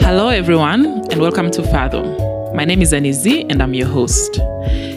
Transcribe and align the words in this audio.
Hello, 0.00 0.28
everyone, 0.28 0.84
and 1.10 1.18
welcome 1.18 1.50
to 1.52 1.62
Fathom. 1.62 2.04
My 2.54 2.66
name 2.66 2.82
is 2.82 2.92
Anizi, 2.92 3.46
and 3.48 3.62
I'm 3.62 3.72
your 3.72 3.88
host. 3.88 4.36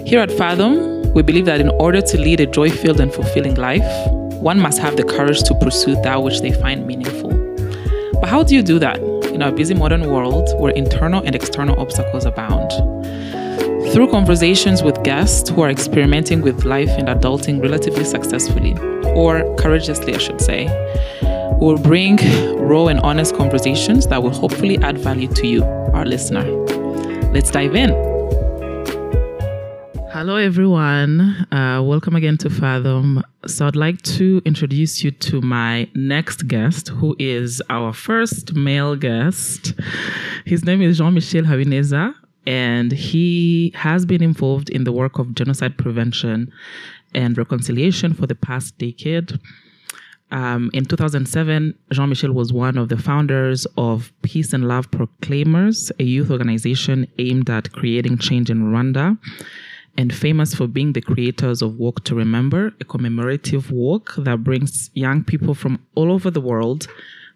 Here 0.06 0.20
at 0.20 0.30
Fathom, 0.30 1.14
we 1.14 1.22
believe 1.22 1.46
that 1.46 1.62
in 1.62 1.70
order 1.80 2.02
to 2.02 2.18
lead 2.18 2.42
a 2.42 2.46
joy 2.46 2.70
filled 2.70 3.00
and 3.00 3.14
fulfilling 3.14 3.56
life, 3.56 3.86
one 4.42 4.60
must 4.60 4.80
have 4.80 4.98
the 4.98 5.06
courage 5.06 5.42
to 5.44 5.56
pursue 5.62 5.96
that 6.02 6.22
which 6.22 6.42
they 6.42 6.52
find 6.52 6.86
meaningful. 6.86 7.30
But 8.20 8.28
how 8.28 8.44
do 8.44 8.56
you 8.56 8.62
do 8.62 8.78
that 8.80 9.00
in 9.28 9.42
our 9.42 9.54
busy 9.54 9.74
modern 9.74 10.12
world 10.12 10.50
where 10.60 10.74
internal 10.74 11.24
and 11.24 11.34
external 11.34 11.80
obstacles 11.80 12.26
abound? 12.26 12.74
Through 13.94 14.10
conversations 14.10 14.84
with 14.84 15.02
guests 15.04 15.50
who 15.50 15.62
are 15.62 15.70
experimenting 15.70 16.42
with 16.42 16.66
life 16.66 16.90
and 16.90 17.08
adulting 17.08 17.62
relatively 17.62 18.04
successfully, 18.04 18.74
or 19.14 19.56
courageously, 19.56 20.16
I 20.16 20.18
should 20.18 20.42
say, 20.42 20.68
we'll 21.62 21.78
bring 21.78 22.18
raw 22.58 22.88
and 22.88 23.00
honest 23.02 23.36
conversations 23.36 24.08
that 24.08 24.22
will 24.22 24.32
hopefully 24.32 24.78
add 24.80 24.98
value 24.98 25.30
to 25.30 25.48
you, 25.48 25.64
our 25.64 26.06
listener. 26.06 26.44
Let's 27.32 27.52
dive 27.52 27.76
in. 27.76 27.90
Hello, 30.12 30.38
everyone. 30.38 31.20
Uh, 31.52 31.82
welcome 31.84 32.16
again 32.16 32.38
to 32.40 32.50
Fathom. 32.50 33.24
So, 33.48 33.68
I'd 33.68 33.76
like 33.76 34.02
to 34.04 34.42
introduce 34.46 35.04
you 35.04 35.12
to 35.12 35.42
my 35.42 35.90
next 35.94 36.48
guest, 36.48 36.88
who 36.90 37.16
is 37.20 37.62
our 37.70 37.94
first 37.94 38.54
male 38.56 38.96
guest. 38.96 39.74
His 40.46 40.66
name 40.66 40.82
is 40.82 40.98
Jean 40.98 41.14
Michel 41.14 41.44
Habineza, 41.44 42.16
and 42.46 42.92
he 42.92 43.72
has 43.76 44.06
been 44.06 44.22
involved 44.22 44.70
in 44.70 44.84
the 44.84 44.92
work 44.92 45.20
of 45.20 45.34
genocide 45.36 45.78
prevention 45.78 46.52
and 47.14 47.38
reconciliation 47.38 48.14
for 48.14 48.28
the 48.28 48.36
past 48.36 48.78
decade. 48.78 49.40
Um, 50.32 50.70
in 50.74 50.86
2007, 50.86 51.78
Jean 51.92 52.10
Michel 52.10 52.34
was 52.34 52.52
one 52.52 52.78
of 52.78 52.90
the 52.90 52.98
founders 52.98 53.66
of 53.78 54.12
Peace 54.22 54.54
and 54.54 54.68
Love 54.68 54.90
Proclaimers, 54.92 55.92
a 56.00 56.04
youth 56.04 56.32
organization 56.32 57.08
aimed 57.20 57.50
at 57.50 57.72
creating 57.72 58.18
change 58.18 58.50
in 58.50 58.64
Rwanda, 58.64 59.18
and 59.98 60.14
famous 60.14 60.54
for 60.54 60.68
being 60.68 60.94
the 60.94 61.02
creators 61.02 61.62
of 61.62 61.78
Walk 61.78 62.04
to 62.06 62.16
Remember, 62.16 62.74
a 62.82 62.86
commemorative 62.86 63.72
walk 63.72 64.14
that 64.18 64.44
brings 64.44 64.90
young 64.94 65.24
people 65.24 65.54
from 65.54 65.80
all 65.96 66.12
over 66.12 66.30
the 66.30 66.42
world 66.42 66.88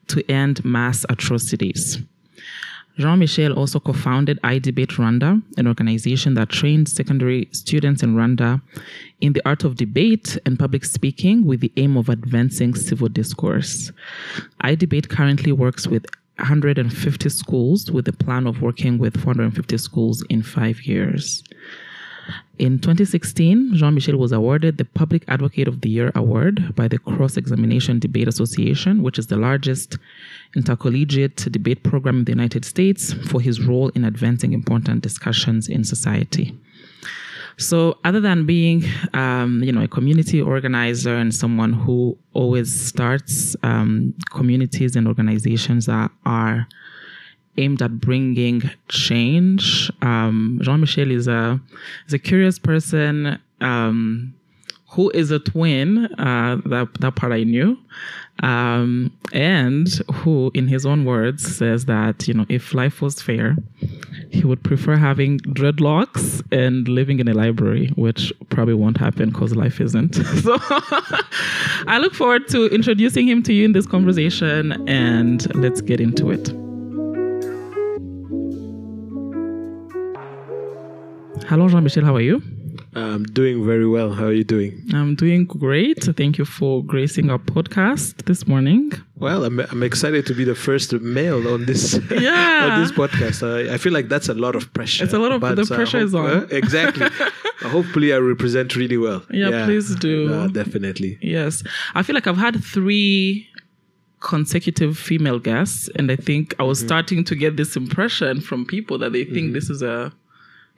to 0.07 0.29
end 0.29 0.65
mass 0.65 1.05
atrocities. 1.09 1.99
Jean 2.99 3.17
Michel 3.17 3.53
also 3.53 3.79
co 3.79 3.93
founded 3.93 4.41
iDebate 4.43 4.97
Rwanda, 4.97 5.41
an 5.57 5.67
organization 5.67 6.33
that 6.33 6.49
trains 6.49 6.91
secondary 6.91 7.47
students 7.53 8.03
in 8.03 8.13
Rwanda 8.13 8.61
in 9.21 9.31
the 9.31 9.41
art 9.45 9.63
of 9.63 9.75
debate 9.75 10.37
and 10.45 10.59
public 10.59 10.83
speaking 10.83 11.45
with 11.45 11.61
the 11.61 11.71
aim 11.77 11.95
of 11.95 12.09
advancing 12.09 12.75
civil 12.75 13.07
discourse. 13.07 13.93
iDebate 14.65 15.07
currently 15.07 15.53
works 15.53 15.87
with 15.87 16.05
150 16.39 17.29
schools 17.29 17.89
with 17.89 18.05
a 18.09 18.13
plan 18.13 18.45
of 18.45 18.61
working 18.61 18.97
with 18.97 19.15
450 19.21 19.77
schools 19.77 20.21
in 20.29 20.43
five 20.43 20.81
years. 20.81 21.41
In 22.59 22.79
2016, 22.79 23.75
Jean 23.75 23.93
Michel 23.93 24.17
was 24.17 24.33
awarded 24.33 24.77
the 24.77 24.83
Public 24.83 25.23
Advocate 25.29 25.69
of 25.69 25.79
the 25.79 25.89
Year 25.89 26.11
award 26.15 26.75
by 26.75 26.89
the 26.89 26.99
Cross 26.99 27.37
Examination 27.37 27.99
Debate 27.99 28.27
Association, 28.27 29.01
which 29.01 29.17
is 29.17 29.27
the 29.27 29.37
largest 29.37 29.97
intercollegiate 30.55 31.35
debate 31.51 31.83
program 31.83 32.19
in 32.19 32.25
the 32.25 32.31
United 32.31 32.65
States, 32.65 33.13
for 33.29 33.41
his 33.41 33.61
role 33.61 33.89
in 33.89 34.03
advancing 34.03 34.53
important 34.53 35.01
discussions 35.01 35.67
in 35.67 35.83
society. 35.83 36.57
So, 37.57 37.97
other 38.05 38.21
than 38.21 38.45
being, 38.45 38.85
um, 39.13 39.61
you 39.61 39.73
know, 39.73 39.83
a 39.83 39.87
community 39.87 40.41
organizer 40.41 41.13
and 41.13 41.35
someone 41.35 41.73
who 41.73 42.17
always 42.33 42.73
starts 42.73 43.55
um, 43.63 44.13
communities 44.31 44.95
and 44.95 45.05
organizations 45.07 45.85
that 45.87 46.09
are 46.25 46.67
aimed 47.57 47.81
at 47.81 47.99
bringing 47.99 48.61
change. 48.87 49.91
Um, 50.01 50.59
Jean 50.61 50.79
Michel 50.79 51.11
is 51.11 51.27
a 51.27 51.59
is 52.07 52.13
a 52.13 52.19
curious 52.19 52.57
person 52.57 53.39
um, 53.59 54.33
who 54.89 55.09
is 55.11 55.31
a 55.31 55.39
twin. 55.39 56.05
Uh, 56.17 56.57
that 56.65 56.89
that 56.99 57.15
part 57.15 57.31
I 57.31 57.43
knew, 57.43 57.77
um, 58.41 59.11
and 59.33 59.87
who, 60.13 60.51
in 60.53 60.67
his 60.67 60.85
own 60.85 61.05
words, 61.05 61.55
says 61.55 61.85
that 61.85 62.27
you 62.27 62.33
know 62.33 62.45
if 62.49 62.73
life 62.73 63.01
was 63.01 63.21
fair, 63.21 63.55
he 64.29 64.43
would 64.43 64.63
prefer 64.63 64.95
having 64.95 65.39
dreadlocks 65.39 66.41
and 66.51 66.87
living 66.87 67.19
in 67.19 67.27
a 67.27 67.33
library, 67.33 67.87
which 67.95 68.33
probably 68.49 68.73
won't 68.73 68.97
happen 68.97 69.29
because 69.29 69.55
life 69.55 69.79
isn't. 69.79 70.15
so 70.43 70.57
I 71.87 71.99
look 72.01 72.13
forward 72.13 72.47
to 72.49 72.67
introducing 72.67 73.27
him 73.27 73.43
to 73.43 73.53
you 73.53 73.65
in 73.65 73.73
this 73.73 73.85
conversation, 73.85 74.71
and 74.87 75.53
let's 75.55 75.81
get 75.81 76.01
into 76.01 76.31
it. 76.31 76.49
Hello, 81.47 81.67
Jean 81.67 81.83
Michel. 81.83 82.05
How 82.05 82.15
are 82.15 82.21
you? 82.21 82.58
I'm 82.95 83.23
doing 83.23 83.63
very 83.65 83.87
well. 83.87 84.13
How 84.13 84.25
are 84.25 84.33
you 84.33 84.43
doing? 84.43 84.81
I'm 84.93 85.13
doing 85.15 85.45
great. 85.45 86.03
Thank 86.17 86.37
you 86.39 86.45
for 86.45 86.83
gracing 86.83 87.29
our 87.29 87.37
podcast 87.37 88.25
this 88.25 88.47
morning. 88.47 88.91
Well, 89.15 89.43
I'm, 89.45 89.59
I'm 89.59 89.83
excited 89.83 90.25
to 90.25 90.33
be 90.33 90.43
the 90.43 90.55
first 90.55 90.91
male 90.93 91.47
on 91.53 91.65
this 91.65 91.93
Yeah. 92.11 92.69
on 92.73 92.81
this 92.81 92.91
podcast. 92.91 93.43
I, 93.69 93.75
I 93.75 93.77
feel 93.77 93.93
like 93.93 94.09
that's 94.09 94.27
a 94.27 94.33
lot 94.33 94.55
of 94.55 94.73
pressure. 94.73 95.03
It's 95.03 95.13
a 95.13 95.19
lot 95.19 95.31
of- 95.31 95.41
the 95.41 95.61
uh, 95.71 95.75
pressure 95.75 95.99
is 95.99 96.15
on. 96.15 96.25
uh, 96.29 96.47
exactly. 96.51 97.07
Uh, 97.61 97.67
hopefully, 97.67 98.13
I 98.13 98.17
represent 98.19 98.77
really 98.77 98.95
well. 98.95 99.21
Yeah, 99.29 99.65
please 99.65 99.93
do. 99.95 100.33
Uh, 100.33 100.47
definitely. 100.47 101.17
Yes. 101.21 101.61
I 101.93 102.03
feel 102.03 102.13
like 102.15 102.25
I've 102.25 102.37
had 102.37 102.63
three 102.63 103.45
consecutive 104.21 104.97
female 104.97 105.39
guests, 105.39 105.89
and 105.97 106.09
I 106.09 106.15
think 106.15 106.55
I 106.57 106.63
was 106.63 106.79
starting 106.79 107.25
to 107.25 107.35
get 107.35 107.57
this 107.57 107.75
impression 107.75 108.39
from 108.39 108.65
people 108.65 108.97
that 108.99 109.11
they 109.11 109.25
think 109.25 109.51
this 109.51 109.69
is 109.69 109.81
a 109.81 110.13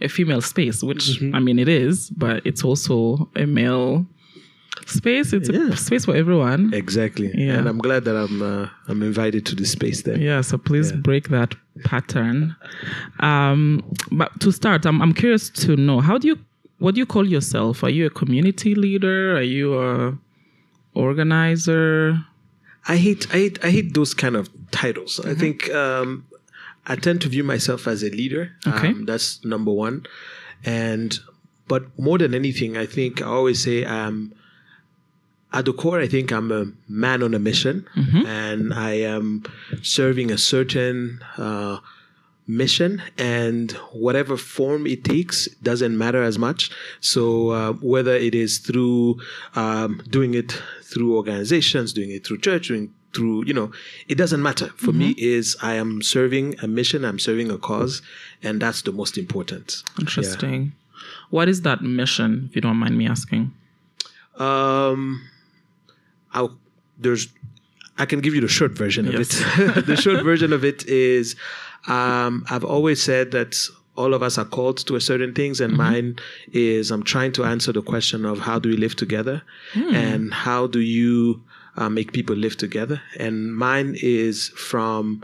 a 0.01 0.07
female 0.09 0.41
space, 0.41 0.83
which 0.83 1.21
I 1.33 1.39
mean 1.39 1.59
it 1.59 1.67
is, 1.69 2.09
but 2.11 2.45
it's 2.45 2.63
also 2.63 3.29
a 3.35 3.45
male 3.45 4.05
space. 4.87 5.33
It's 5.33 5.49
Yeah. 5.49 5.69
a 5.73 5.77
space 5.77 6.05
for 6.05 6.15
everyone. 6.15 6.73
Exactly. 6.73 7.31
Yeah. 7.35 7.57
And 7.57 7.67
I'm 7.69 7.77
glad 7.77 8.03
that 8.05 8.15
I'm 8.15 8.41
uh, 8.41 8.67
I'm 8.87 9.01
invited 9.03 9.45
to 9.47 9.55
this 9.55 9.71
space. 9.71 10.01
Then. 10.03 10.21
Yeah, 10.21 10.41
so 10.41 10.57
please 10.57 10.91
Yeah. 10.91 10.97
break 10.97 11.29
that 11.29 11.55
pattern. 11.83 12.55
Um, 13.19 13.83
but 14.11 14.29
to 14.41 14.51
start, 14.51 14.85
I'm 14.85 15.01
I'm 15.01 15.13
curious 15.13 15.49
to 15.65 15.75
know 15.75 15.99
how 16.01 16.17
do 16.17 16.27
you 16.27 16.37
what 16.79 16.95
do 16.95 16.99
you 16.99 17.05
call 17.05 17.27
yourself? 17.27 17.83
Are 17.83 17.91
you 17.91 18.05
a 18.07 18.09
community 18.09 18.73
leader? 18.75 19.37
Are 19.37 19.43
you 19.57 19.79
a 19.79 20.17
organizer? 20.95 22.19
I 22.87 22.97
hate 22.97 23.27
I 23.33 23.37
hate 23.37 23.59
I 23.63 23.69
hate 23.69 23.93
those 23.93 24.13
kind 24.13 24.35
of 24.35 24.49
titles. 24.71 25.19
Mm-hmm. 25.19 25.29
I 25.31 25.33
think 25.35 25.69
um, 25.73 26.25
I 26.87 26.95
tend 26.95 27.21
to 27.21 27.29
view 27.29 27.43
myself 27.43 27.87
as 27.87 28.03
a 28.03 28.09
leader. 28.09 28.51
Okay. 28.67 28.89
Um, 28.89 29.05
that's 29.05 29.43
number 29.45 29.71
one. 29.71 30.05
And 30.63 31.17
but 31.67 31.83
more 31.99 32.17
than 32.17 32.33
anything, 32.33 32.75
I 32.77 32.85
think 32.85 33.21
I 33.21 33.25
always 33.25 33.63
say 33.63 33.85
um 33.85 34.33
at 35.53 35.65
the 35.65 35.73
core 35.73 35.99
I 35.99 36.07
think 36.07 36.31
I'm 36.31 36.51
a 36.51 36.65
man 36.87 37.21
on 37.23 37.33
a 37.33 37.39
mission 37.39 37.85
Mm-hmm. 37.95 38.25
and 38.25 38.73
I 38.73 38.93
am 39.15 39.43
serving 39.81 40.31
a 40.31 40.37
certain 40.37 41.21
uh 41.37 41.77
mission 42.47 43.01
and 43.17 43.71
whatever 43.93 44.35
form 44.35 44.85
it 44.87 45.03
takes 45.03 45.47
doesn't 45.61 45.97
matter 45.97 46.21
as 46.23 46.37
much 46.37 46.69
so 46.99 47.49
uh, 47.51 47.71
whether 47.73 48.13
it 48.15 48.35
is 48.35 48.57
through 48.57 49.17
um, 49.55 50.01
doing 50.09 50.33
it 50.33 50.51
through 50.81 51.15
organizations 51.15 51.93
doing 51.93 52.11
it 52.11 52.25
through 52.25 52.39
church 52.39 52.67
doing 52.67 52.93
through 53.13 53.43
you 53.45 53.53
know 53.53 53.71
it 54.07 54.15
doesn't 54.15 54.41
matter 54.41 54.67
for 54.77 54.91
me 54.93 55.13
is 55.17 55.55
i 55.61 55.73
am 55.73 56.01
serving 56.01 56.55
a 56.63 56.67
mission 56.67 57.03
i'm 57.03 57.19
serving 57.19 57.51
a 57.51 57.57
cause 57.57 58.01
and 58.43 58.61
that's 58.61 58.81
the 58.83 58.91
most 58.91 59.17
important 59.17 59.83
Interesting. 59.99 60.71
What 61.29 61.47
is 61.49 61.61
that 61.63 61.81
mission, 61.81 62.45
if 62.49 62.55
you 62.55 62.61
don't 62.61 62.77
mind 62.77 62.97
me 62.97 63.07
asking? 63.07 63.53
Um, 64.37 65.21
I'll, 66.33 66.57
there's, 66.97 67.27
I 67.97 68.05
can 68.05 68.19
give 68.21 68.35
you 68.35 68.41
the 68.41 68.47
short 68.47 68.71
version 68.73 69.07
of 69.07 69.13
Yes. 69.13 69.41
it. 69.57 69.85
the 69.85 69.95
short 69.95 70.23
version 70.31 70.53
of 70.53 70.63
it 70.65 70.85
is, 70.87 71.35
um, 71.87 72.45
I've 72.49 72.63
always 72.65 73.01
said 73.01 73.31
that 73.31 73.57
all 73.95 74.13
of 74.13 74.23
us 74.23 74.37
are 74.37 74.45
called 74.45 74.77
to 74.87 74.95
a 74.95 75.01
certain 75.01 75.33
things, 75.33 75.59
and 75.59 75.75
mine 75.75 76.17
is 76.53 76.91
I'm 76.91 77.03
trying 77.03 77.31
to 77.33 77.43
answer 77.43 77.71
the 77.73 77.81
question 77.81 78.25
of 78.25 78.39
how 78.39 78.57
do 78.59 78.69
we 78.69 78.77
live 78.77 78.95
together, 78.95 79.41
and 79.75 80.33
how 80.33 80.67
do 80.67 80.79
you 80.79 81.41
uh, 81.77 81.89
make 81.89 82.13
people 82.13 82.35
live 82.35 82.57
together. 82.57 83.01
And 83.19 83.55
mine 83.55 83.95
is 84.01 84.49
from 84.49 85.23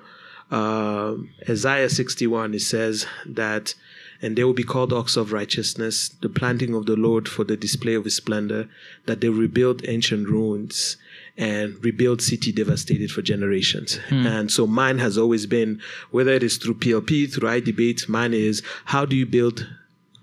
uh, 0.51 1.15
Isaiah 1.49 1.89
61. 1.89 2.53
It 2.53 2.61
says 2.61 3.05
that 3.25 3.73
and 4.21 4.35
they 4.35 4.43
will 4.43 4.53
be 4.53 4.63
called 4.63 4.93
ox 4.93 5.15
of 5.15 5.31
righteousness, 5.31 6.09
the 6.09 6.29
planting 6.29 6.73
of 6.73 6.85
the 6.85 6.95
Lord 6.95 7.27
for 7.27 7.43
the 7.43 7.57
display 7.57 7.93
of 7.93 8.03
his 8.03 8.15
splendor, 8.15 8.67
that 9.05 9.21
they 9.21 9.29
rebuild 9.29 9.87
ancient 9.87 10.27
ruins 10.27 10.97
and 11.37 11.83
rebuild 11.83 12.21
city 12.21 12.51
devastated 12.51 13.11
for 13.11 13.21
generations. 13.21 13.99
And 14.27 14.51
so 14.51 14.65
mine 14.65 14.97
has 14.97 15.17
always 15.17 15.45
been, 15.45 15.81
whether 16.09 16.31
it 16.31 16.41
is 16.43 16.57
through 16.57 16.75
PLP, 16.75 17.31
through 17.31 17.49
iDebate, 17.49 18.09
mine 18.09 18.33
is 18.33 18.63
how 18.85 19.05
do 19.05 19.15
you 19.15 19.25
build 19.25 19.67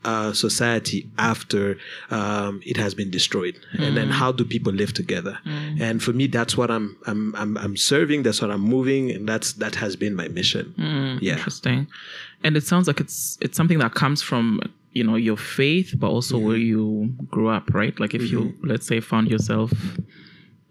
uh, 0.05 0.33
society 0.33 1.09
after 1.19 1.77
um, 2.11 2.61
it 2.65 2.77
has 2.77 2.95
been 2.95 3.11
destroyed, 3.11 3.59
and 3.73 3.97
then 3.97 4.09
mm. 4.09 4.13
how 4.13 4.33
do 4.33 4.45
people 4.45 4.73
live 4.73 4.93
together? 4.93 5.39
Mm. 5.47 5.81
And 5.81 6.03
for 6.03 6.13
me, 6.13 6.27
that's 6.27 6.57
what 6.57 6.71
I'm 6.71 6.97
I'm 7.07 7.35
I'm, 7.37 7.57
I'm 7.59 7.77
serving. 7.77 8.23
That's 8.23 8.41
what 8.41 8.51
I'm 8.51 8.61
moving, 8.61 9.11
and 9.11 9.29
that's 9.29 9.55
that 9.55 9.75
has 9.77 9.97
been 9.97 10.15
my 10.15 10.29
mission. 10.29 10.75
Mm, 10.79 11.19
yeah. 11.21 11.35
Interesting. 11.35 11.87
And 12.43 12.57
it 12.57 12.65
sounds 12.65 12.87
like 12.87 13.01
it's 13.01 13.39
it's 13.41 13.57
something 13.57 13.79
that 13.79 13.95
comes 13.95 14.23
from 14.23 14.61
you 14.93 15.05
know 15.05 15.17
your 15.17 15.37
faith, 15.37 15.95
but 15.99 16.09
also 16.09 16.37
mm-hmm. 16.37 16.47
where 16.47 16.57
you 16.57 17.15
grew 17.31 17.49
up, 17.49 17.73
right? 17.75 17.99
Like 17.99 18.15
if 18.15 18.31
you 18.31 18.41
mm-hmm. 18.41 18.67
let's 18.67 18.87
say 18.87 19.01
found 19.01 19.31
yourself 19.31 19.73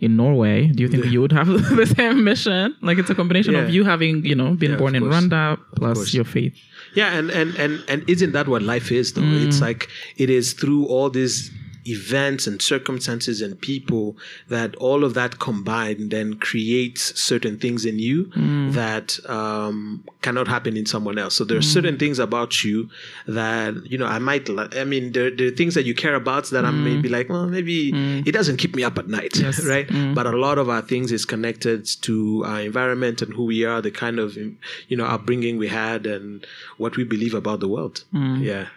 in 0.03 0.15
Norway, 0.15 0.67
do 0.67 0.83
you 0.83 0.89
think 0.89 1.05
you 1.05 1.21
would 1.21 1.31
have 1.31 1.47
the 1.81 1.85
same 1.97 2.23
mission? 2.23 2.75
Like 2.81 2.97
it's 2.97 3.09
a 3.09 3.15
combination 3.15 3.53
Yeah. 3.53 3.61
of 3.61 3.69
you 3.69 3.83
having 3.83 4.25
you 4.25 4.35
know 4.35 4.53
been 4.53 4.71
Yeah, 4.71 4.77
born 4.77 4.95
in. 4.95 5.03
Rwanda 5.03 5.57
plus 5.75 6.13
your 6.13 6.25
faith. 6.25 6.53
Yeah, 6.95 7.17
and 7.17 7.31
and 7.31 7.55
and 7.55 7.83
and 7.87 8.07
isn't 8.07 8.33
that 8.33 8.47
what 8.47 8.61
life 8.61 8.91
is 8.91 9.13
though? 9.13 9.23
It's 9.23 9.57
mm. 9.57 9.61
like 9.61 9.89
it 10.17 10.29
is 10.29 10.53
through 10.53 10.85
all 10.85 11.09
these 11.09 11.49
events 11.85 12.47
and 12.47 12.61
circumstances 12.61 13.41
and 13.41 13.59
people 13.59 14.17
that 14.47 14.75
all 14.77 15.03
of 15.03 15.13
that 15.13 15.39
combined 15.39 16.11
then 16.11 16.35
creates 16.35 17.19
certain 17.19 17.57
things 17.57 17.85
in 17.85 17.99
you 17.99 18.25
mm. 18.25 18.73
that 18.73 19.19
um, 19.29 20.03
cannot 20.21 20.47
happen 20.47 20.77
in 20.77 20.85
someone 20.85 21.17
else. 21.17 21.35
So 21.35 21.43
there 21.43 21.57
are 21.57 21.61
mm. 21.61 21.73
certain 21.73 21.97
things 21.97 22.19
about 22.19 22.63
you 22.63 22.89
that 23.27 23.75
you 23.85 23.97
know 23.97 24.05
I 24.05 24.19
might. 24.19 24.49
I 24.49 24.83
mean, 24.83 25.11
there, 25.11 25.29
there 25.31 25.47
are 25.47 25.51
things 25.51 25.75
that 25.75 25.85
you 25.85 25.93
care 25.93 26.15
about 26.15 26.45
that 26.51 26.65
I 26.65 26.71
may 26.71 26.97
be 26.97 27.09
mm. 27.09 27.11
like, 27.11 27.29
well, 27.29 27.47
maybe 27.47 27.91
it 28.25 28.31
doesn't 28.31 28.57
keep 28.57 28.75
me 28.75 28.83
up 28.83 28.97
at 28.97 29.07
night, 29.07 29.35
Yes. 29.35 29.63
right? 29.73 29.87
But 30.15 30.25
a 30.25 30.31
lot 30.31 30.57
of 30.57 30.69
our 30.69 30.81
things 30.81 31.11
is 31.11 31.25
connected 31.25 31.85
to 32.01 32.43
our 32.45 32.61
environment 32.61 33.21
and 33.21 33.33
who 33.33 33.45
we 33.45 33.65
are, 33.65 33.81
the 33.81 33.91
kind 33.91 34.19
of 34.19 34.35
you 34.35 34.97
know 34.97 35.05
upbringing 35.05 35.57
we 35.57 35.67
had, 35.67 36.05
and 36.05 36.45
what 36.77 36.97
we 36.97 37.03
believe 37.03 37.33
about 37.33 37.59
the 37.59 37.67
world. 37.67 38.03
Yeah. 38.13 38.67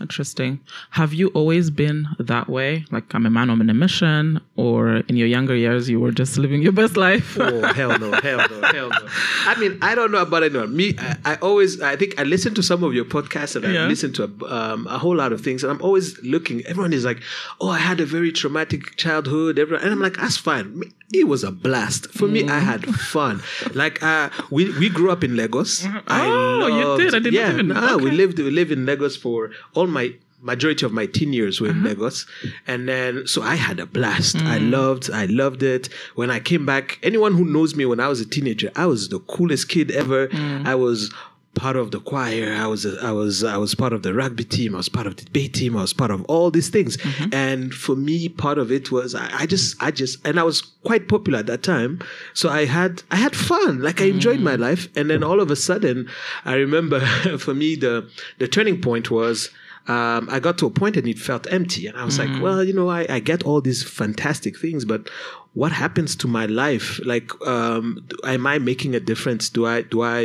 Interesting. 0.00 0.60
Have 0.90 1.14
you 1.14 1.28
always 1.28 1.70
been 1.70 2.06
that 2.18 2.48
way? 2.50 2.84
Like 2.90 3.14
I'm 3.14 3.24
a 3.24 3.30
man, 3.30 3.48
I'm 3.48 3.60
on 3.62 3.70
a 3.70 3.74
mission, 3.74 4.40
or 4.56 4.96
in 5.08 5.16
your 5.16 5.26
younger 5.26 5.54
years 5.56 5.88
you 5.88 5.98
were 6.00 6.10
just 6.12 6.36
living 6.36 6.60
your 6.60 6.72
best 6.72 6.96
life? 6.96 7.38
Oh 7.46 7.72
hell 7.72 7.98
no, 7.98 8.12
hell 8.20 8.38
no, 8.50 8.60
hell 8.68 8.88
no. 8.90 9.08
I 9.46 9.58
mean, 9.58 9.78
I 9.80 9.94
don't 9.94 10.12
know 10.12 10.20
about 10.20 10.42
anyone. 10.42 10.76
Me, 10.76 10.94
I, 10.98 11.16
I 11.24 11.34
always, 11.36 11.80
I 11.80 11.96
think 11.96 12.20
I 12.20 12.24
listen 12.24 12.54
to 12.56 12.62
some 12.62 12.84
of 12.84 12.92
your 12.92 13.04
podcasts 13.06 13.56
and 13.56 13.64
I 13.66 13.72
Yeah. 13.72 13.86
listen 13.86 14.12
to 14.14 14.24
a, 14.24 14.54
um, 14.54 14.86
a 14.86 14.98
whole 14.98 15.16
lot 15.16 15.32
of 15.32 15.40
things, 15.40 15.62
and 15.64 15.70
I'm 15.72 15.80
always 15.80 16.20
looking. 16.22 16.64
Everyone 16.66 16.92
is 16.92 17.04
like, 17.04 17.22
"Oh, 17.60 17.70
I 17.70 17.78
had 17.78 17.98
a 18.00 18.04
very 18.06 18.32
traumatic 18.32 18.96
childhood," 18.96 19.58
everyone, 19.58 19.82
and 19.84 19.92
I'm 19.92 20.00
like, 20.00 20.16
"That's 20.18 20.36
fine." 20.36 20.82
It 21.12 21.28
was 21.28 21.44
a 21.44 21.52
blast 21.52 22.10
for 22.12 22.26
me. 22.26 22.48
I 22.48 22.58
had 22.58 22.84
fun. 22.84 23.40
Like, 23.74 24.02
uh, 24.02 24.28
we 24.50 24.76
we 24.78 24.88
grew 24.88 25.10
up 25.10 25.22
in 25.22 25.36
Lagos. 25.36 25.84
I 26.08 26.26
Oh, 26.28 26.66
you 26.66 27.04
did? 27.04 27.14
I 27.14 27.18
did 27.20 27.32
not 27.32 27.40
yeah, 27.40 27.52
even- 27.52 27.68
nah, 27.68 27.96
we 27.96 28.10
lived 28.10 28.38
we 28.38 28.50
lived 28.50 28.72
in 28.72 28.86
Lagos 28.86 29.16
for 29.16 29.50
all 29.74 29.86
my 29.86 30.14
majority 30.42 30.84
of 30.84 30.92
my 30.92 31.06
teen 31.06 31.32
years 31.32 31.60
were 31.60 31.68
in 31.68 31.78
Uh-huh. 31.78 31.88
Lagos, 31.88 32.26
and 32.66 32.88
then 32.88 33.26
so 33.26 33.40
I 33.42 33.54
had 33.54 33.78
a 33.80 33.86
blast. 33.86 34.36
I 34.36 34.58
Mm. 34.58 34.70
loved, 34.70 35.10
I 35.10 35.24
loved 35.26 35.62
it. 35.62 35.88
When 36.14 36.30
I 36.30 36.40
came 36.40 36.66
back, 36.66 36.98
anyone 37.02 37.34
who 37.34 37.44
knows 37.44 37.74
me 37.74 37.84
when 37.86 38.00
I 38.00 38.08
was 38.08 38.20
a 38.20 38.26
teenager, 38.26 38.70
I 38.76 38.86
was 38.86 39.08
the 39.08 39.20
coolest 39.20 39.68
kid 39.68 39.90
ever. 39.92 40.28
Mm. 40.28 40.66
I 40.66 40.74
was 40.74 41.12
part 41.56 41.74
of 41.74 41.90
the 41.90 41.98
choir. 41.98 42.54
I 42.54 42.66
was, 42.68 42.86
I 42.86 43.10
was, 43.10 43.42
I 43.42 43.56
was 43.56 43.74
part 43.74 43.92
of 43.92 44.02
the 44.02 44.14
rugby 44.14 44.44
team. 44.44 44.74
I 44.74 44.78
was 44.78 44.88
part 44.88 45.06
of 45.08 45.16
the 45.16 45.24
debate 45.24 45.54
team. 45.54 45.76
I 45.76 45.80
was 45.82 45.92
part 45.92 46.12
of 46.12 46.24
all 46.26 46.52
these 46.52 46.68
things. 46.68 46.96
Mm-hmm. 46.98 47.34
And 47.34 47.74
for 47.74 47.96
me, 47.96 48.28
part 48.28 48.58
of 48.58 48.70
it 48.70 48.92
was 48.92 49.14
I, 49.14 49.28
I 49.32 49.46
just, 49.46 49.82
I 49.82 49.90
just, 49.90 50.24
and 50.24 50.38
I 50.38 50.44
was 50.44 50.60
quite 50.60 51.08
popular 51.08 51.40
at 51.40 51.46
that 51.46 51.64
time. 51.64 52.00
So 52.34 52.48
I 52.48 52.66
had, 52.66 53.02
I 53.10 53.16
had 53.16 53.34
fun. 53.34 53.82
Like 53.82 54.00
I 54.00 54.04
enjoyed 54.04 54.40
my 54.40 54.54
life. 54.54 54.88
And 54.96 55.10
then 55.10 55.24
all 55.24 55.40
of 55.40 55.50
a 55.50 55.56
sudden, 55.56 56.08
I 56.44 56.54
remember 56.54 57.00
for 57.38 57.54
me 57.54 57.74
the 57.74 58.08
the 58.38 58.48
turning 58.48 58.80
point 58.80 59.10
was 59.10 59.50
um, 59.88 60.28
I 60.30 60.40
got 60.40 60.58
to 60.58 60.66
a 60.66 60.70
point 60.70 60.96
and 60.96 61.06
it 61.06 61.18
felt 61.18 61.46
empty. 61.52 61.86
And 61.86 61.96
I 61.96 62.04
was 62.04 62.18
like, 62.18 62.42
well, 62.42 62.64
you 62.64 62.72
know, 62.72 62.88
I, 62.88 63.06
I 63.08 63.20
get 63.20 63.44
all 63.44 63.60
these 63.60 63.84
fantastic 63.84 64.58
things, 64.58 64.84
but 64.84 65.08
what 65.56 65.72
happens 65.72 66.14
to 66.14 66.28
my 66.28 66.44
life? 66.64 67.00
Like, 67.12 67.28
um, 67.46 68.06
am 68.24 68.46
I 68.46 68.58
making 68.58 68.94
a 68.94 69.00
difference? 69.00 69.48
Do 69.48 69.64
I, 69.64 69.76
do 69.94 70.02
I, 70.02 70.20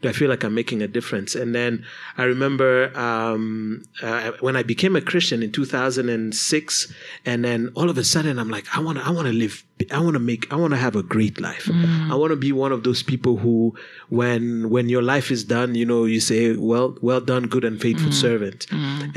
do 0.00 0.08
I 0.08 0.12
feel 0.12 0.30
like 0.30 0.44
I'm 0.44 0.54
making 0.54 0.80
a 0.80 0.86
difference? 0.98 1.34
And 1.34 1.48
then 1.58 1.72
I 2.16 2.22
remember, 2.34 2.96
um, 2.96 3.82
uh, 4.00 4.30
when 4.46 4.54
I 4.54 4.62
became 4.62 4.94
a 4.94 5.00
Christian 5.10 5.42
in 5.42 5.50
2006, 5.50 6.92
and 7.24 7.44
then 7.44 7.70
all 7.74 7.90
of 7.90 7.98
a 7.98 8.04
sudden 8.04 8.38
I'm 8.38 8.48
like, 8.56 8.66
I 8.76 8.80
want 8.80 8.98
to, 8.98 9.04
I 9.04 9.10
want 9.10 9.26
to 9.26 9.32
live, 9.32 9.64
I 9.92 9.98
want 10.00 10.14
to 10.14 10.24
make, 10.30 10.42
I 10.52 10.56
want 10.62 10.72
to 10.76 10.80
have 10.86 10.94
a 10.94 11.02
great 11.02 11.36
life. 11.48 11.68
I 12.12 12.14
want 12.14 12.30
to 12.30 12.36
be 12.48 12.52
one 12.64 12.72
of 12.76 12.84
those 12.86 13.02
people 13.02 13.34
who, 13.42 13.74
when, 14.08 14.70
when 14.70 14.88
your 14.94 15.02
life 15.02 15.28
is 15.36 15.42
done, 15.56 15.74
you 15.80 15.84
know, 15.90 16.04
you 16.14 16.20
say, 16.20 16.54
well, 16.70 16.88
well 17.02 17.20
done, 17.32 17.44
good 17.54 17.64
and 17.64 17.76
faithful 17.86 18.12
servant. 18.24 18.66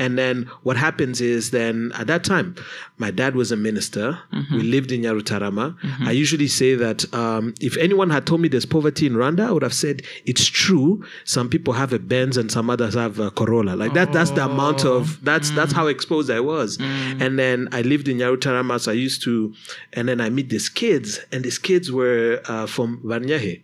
And 0.02 0.18
then 0.18 0.50
what 0.66 0.76
happens 0.86 1.20
is 1.34 1.42
then 1.52 1.92
at 2.00 2.06
that 2.12 2.22
time, 2.24 2.48
my 2.98 3.10
dad 3.20 3.32
was 3.40 3.48
a 3.52 3.56
minister. 3.68 4.06
We 4.56 4.62
lived 4.74 4.90
in 4.96 5.02
Nyarutarama. 5.06 5.59
I 6.10 6.12
usually 6.24 6.48
say 6.48 6.74
that 6.74 6.98
um, 7.14 7.54
if 7.60 7.76
anyone 7.86 8.10
had 8.10 8.24
told 8.26 8.40
me 8.42 8.48
there's 8.48 8.66
poverty 8.66 9.04
in 9.06 9.14
Rwanda, 9.14 9.42
I 9.48 9.52
would 9.52 9.62
have 9.62 9.74
said 9.84 10.02
it's 10.30 10.46
true. 10.46 11.04
Some 11.24 11.48
people 11.48 11.72
have 11.74 11.92
a 11.92 11.98
Benz 11.98 12.36
and 12.36 12.50
some 12.50 12.70
others 12.74 12.94
have 12.94 13.18
a 13.18 13.30
Corolla. 13.30 13.74
Like 13.82 13.92
that. 13.94 14.12
That's 14.12 14.30
the 14.38 14.44
amount 14.44 14.84
of 14.84 15.22
that's 15.24 15.50
that's 15.58 15.72
how 15.72 15.86
exposed 15.88 16.30
I 16.30 16.40
was. 16.40 16.78
And 17.24 17.38
then 17.38 17.68
I 17.72 17.80
lived 17.82 18.06
in 18.08 18.18
Nyarutarama. 18.18 18.80
So 18.80 18.90
I 18.90 18.94
used 18.94 19.22
to, 19.22 19.52
and 19.92 20.08
then 20.08 20.20
I 20.20 20.28
meet 20.30 20.48
these 20.48 20.68
kids, 20.68 21.08
and 21.32 21.44
these 21.44 21.58
kids 21.58 21.90
were 21.92 22.40
uh, 22.52 22.66
from 22.66 22.98
Bannyahe, 23.04 23.54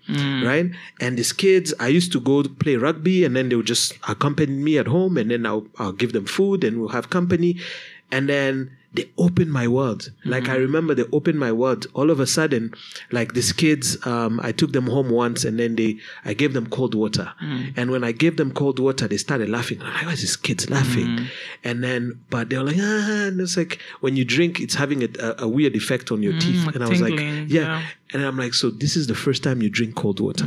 right? 0.44 0.66
And 1.00 1.16
these 1.18 1.32
kids, 1.32 1.72
I 1.80 1.88
used 1.88 2.12
to 2.12 2.20
go 2.20 2.42
play 2.64 2.76
rugby, 2.76 3.24
and 3.24 3.34
then 3.36 3.48
they 3.48 3.56
would 3.56 3.66
just 3.66 3.94
accompany 4.08 4.52
me 4.52 4.78
at 4.78 4.86
home, 4.96 5.16
and 5.20 5.30
then 5.30 5.46
I'll, 5.46 5.66
I'll 5.78 5.92
give 5.92 6.12
them 6.12 6.26
food, 6.26 6.64
and 6.64 6.78
we'll 6.80 6.94
have 6.98 7.08
company, 7.10 7.58
and 8.10 8.28
then 8.28 8.70
they 8.96 9.10
opened 9.18 9.52
my 9.52 9.68
world. 9.68 10.10
Like 10.24 10.44
I 10.44 10.54
mm-hmm. 10.54 10.62
remember 10.62 10.94
they 10.94 11.04
opened 11.12 11.38
my 11.38 11.52
world. 11.52 11.86
All 11.94 12.10
of 12.10 12.20
a 12.20 12.26
sudden, 12.26 12.74
like 13.12 13.34
these 13.34 13.52
kids, 13.52 14.04
um, 14.06 14.40
I 14.42 14.52
took 14.52 14.72
them 14.72 14.86
home 14.86 15.10
once 15.10 15.44
and 15.44 15.58
then 15.58 15.76
they, 15.76 15.98
I 16.24 16.34
gave 16.34 16.52
them 16.52 16.66
cold 16.66 16.94
water. 16.94 17.32
Mm. 17.42 17.74
And 17.76 17.90
when 17.90 18.02
I 18.04 18.12
gave 18.12 18.36
them 18.36 18.52
cold 18.52 18.78
water, 18.78 19.06
they 19.06 19.16
started 19.16 19.48
laughing. 19.48 19.80
I'm 19.82 19.92
like, 19.92 20.06
why 20.06 20.12
is 20.12 20.22
this 20.22 20.36
kids 20.36 20.68
laughing? 20.70 21.06
Mm. 21.06 21.26
And 21.64 21.84
then, 21.84 22.20
but 22.30 22.48
they 22.48 22.58
were 22.58 22.64
like, 22.64 22.76
ah, 22.78 23.26
and 23.26 23.40
it's 23.40 23.56
like 23.56 23.80
when 24.00 24.16
you 24.16 24.24
drink, 24.24 24.60
it's 24.60 24.74
having 24.74 25.02
a, 25.02 25.08
a, 25.20 25.44
a 25.44 25.48
weird 25.48 25.76
effect 25.76 26.10
on 26.10 26.22
your 26.22 26.32
mm, 26.32 26.40
teeth. 26.40 26.74
And 26.74 26.82
I 26.82 26.88
was 26.88 27.00
like, 27.00 27.18
yeah. 27.18 27.44
yeah. 27.48 27.86
And 28.12 28.22
I'm 28.22 28.36
like, 28.36 28.54
so 28.54 28.70
this 28.70 28.96
is 28.96 29.08
the 29.08 29.14
first 29.14 29.42
time 29.42 29.60
you 29.62 29.68
drink 29.68 29.96
cold 29.96 30.20
water. 30.20 30.46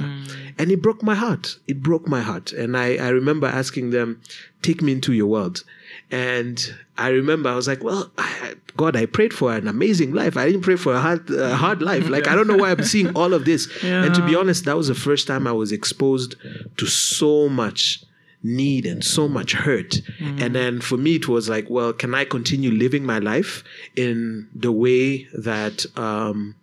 And 0.57 0.71
it 0.71 0.81
broke 0.81 1.03
my 1.03 1.15
heart. 1.15 1.57
It 1.67 1.81
broke 1.83 2.07
my 2.07 2.21
heart. 2.21 2.51
And 2.53 2.77
I, 2.77 2.95
I 2.95 3.09
remember 3.09 3.47
asking 3.47 3.91
them, 3.91 4.21
take 4.61 4.81
me 4.81 4.93
into 4.93 5.13
your 5.13 5.27
world. 5.27 5.63
And 6.11 6.73
I 6.97 7.09
remember 7.09 7.49
I 7.49 7.55
was 7.55 7.67
like, 7.67 7.83
well, 7.83 8.11
I, 8.17 8.55
God, 8.77 8.95
I 8.95 9.05
prayed 9.05 9.33
for 9.33 9.53
an 9.53 9.67
amazing 9.67 10.11
life. 10.13 10.37
I 10.37 10.45
didn't 10.47 10.61
pray 10.61 10.75
for 10.75 10.93
a 10.95 10.99
hard, 10.99 11.29
uh, 11.29 11.55
hard 11.55 11.81
life. 11.83 12.09
Like, 12.09 12.27
I 12.27 12.33
don't 12.35 12.47
know 12.47 12.57
why 12.57 12.71
I'm 12.71 12.83
seeing 12.83 13.15
all 13.15 13.33
of 13.33 13.45
this. 13.45 13.67
And 14.05 14.15
to 14.15 14.25
be 14.25 14.35
honest, 14.35 14.65
that 14.65 14.75
was 14.75 14.87
the 14.87 14.95
first 14.95 15.27
time 15.27 15.45
I 15.45 15.51
was 15.51 15.71
exposed 15.71 16.35
to 16.77 16.85
so 16.87 17.47
much 17.47 18.03
need 18.41 18.85
and 18.85 19.03
so 19.03 19.27
much 19.27 19.51
hurt. 19.53 20.01
And 20.19 20.55
then 20.55 20.81
for 20.81 20.97
me, 20.97 21.15
it 21.17 21.27
was 21.27 21.47
like, 21.49 21.69
well, 21.69 21.93
can 21.93 22.15
I 22.15 22.25
continue 22.25 22.71
living 22.71 23.05
my 23.05 23.19
life 23.19 23.63
in 23.95 24.47
the 24.55 24.71
way 24.71 25.27
that, 25.33 25.85
um, 25.95 26.55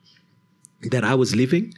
that 0.90 1.04
I 1.04 1.14
was 1.14 1.36
living? 1.36 1.72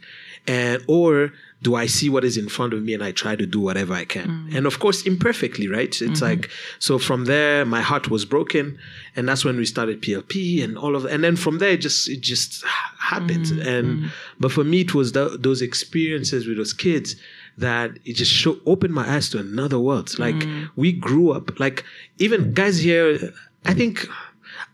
And, 0.47 0.81
or 0.87 1.33
do 1.61 1.75
I 1.75 1.87
see 1.87 2.09
what 2.09 2.23
is 2.23 2.37
in 2.37 2.47
front 2.47 2.73
of 2.73 2.81
me 2.83 2.93
and 2.93 3.03
I 3.03 3.11
try 3.11 3.35
to 3.35 3.45
do 3.45 3.59
whatever 3.59 3.93
I 3.93 4.05
can? 4.05 4.47
Mm. 4.49 4.55
And 4.55 4.65
of 4.65 4.79
course, 4.79 5.05
imperfectly, 5.05 5.67
right? 5.67 5.89
It's 5.89 5.99
mm-hmm. 5.99 6.23
like, 6.23 6.49
so 6.79 6.97
from 6.97 7.25
there, 7.25 7.65
my 7.65 7.81
heart 7.81 8.09
was 8.09 8.23
broken. 8.23 8.79
And 9.15 9.27
that's 9.27 9.43
when 9.43 9.57
we 9.57 9.65
started 9.65 10.01
PLP 10.01 10.63
and 10.63 10.77
all 10.77 10.95
of 10.95 11.03
that. 11.03 11.11
And 11.11 11.23
then 11.23 11.35
from 11.35 11.59
there, 11.59 11.71
it 11.71 11.81
just, 11.81 12.07
it 12.07 12.21
just 12.21 12.63
happened. 12.65 13.47
Mm-hmm. 13.47 13.67
And, 13.67 13.87
mm-hmm. 13.87 14.07
but 14.39 14.53
for 14.53 14.63
me, 14.63 14.81
it 14.81 14.93
was 14.93 15.11
tho- 15.11 15.35
those 15.35 15.61
experiences 15.61 16.47
with 16.47 16.57
those 16.57 16.73
kids 16.73 17.17
that 17.57 17.91
it 18.05 18.13
just 18.13 18.31
show, 18.31 18.57
opened 18.65 18.93
my 18.93 19.09
eyes 19.09 19.29
to 19.29 19.39
another 19.39 19.79
world. 19.79 20.17
Like 20.17 20.41
we 20.77 20.93
grew 20.93 21.31
up, 21.31 21.59
like 21.59 21.83
even 22.19 22.53
guys 22.53 22.79
here, 22.79 23.33
I 23.65 23.73
think 23.73 24.07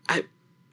I, 0.07 0.23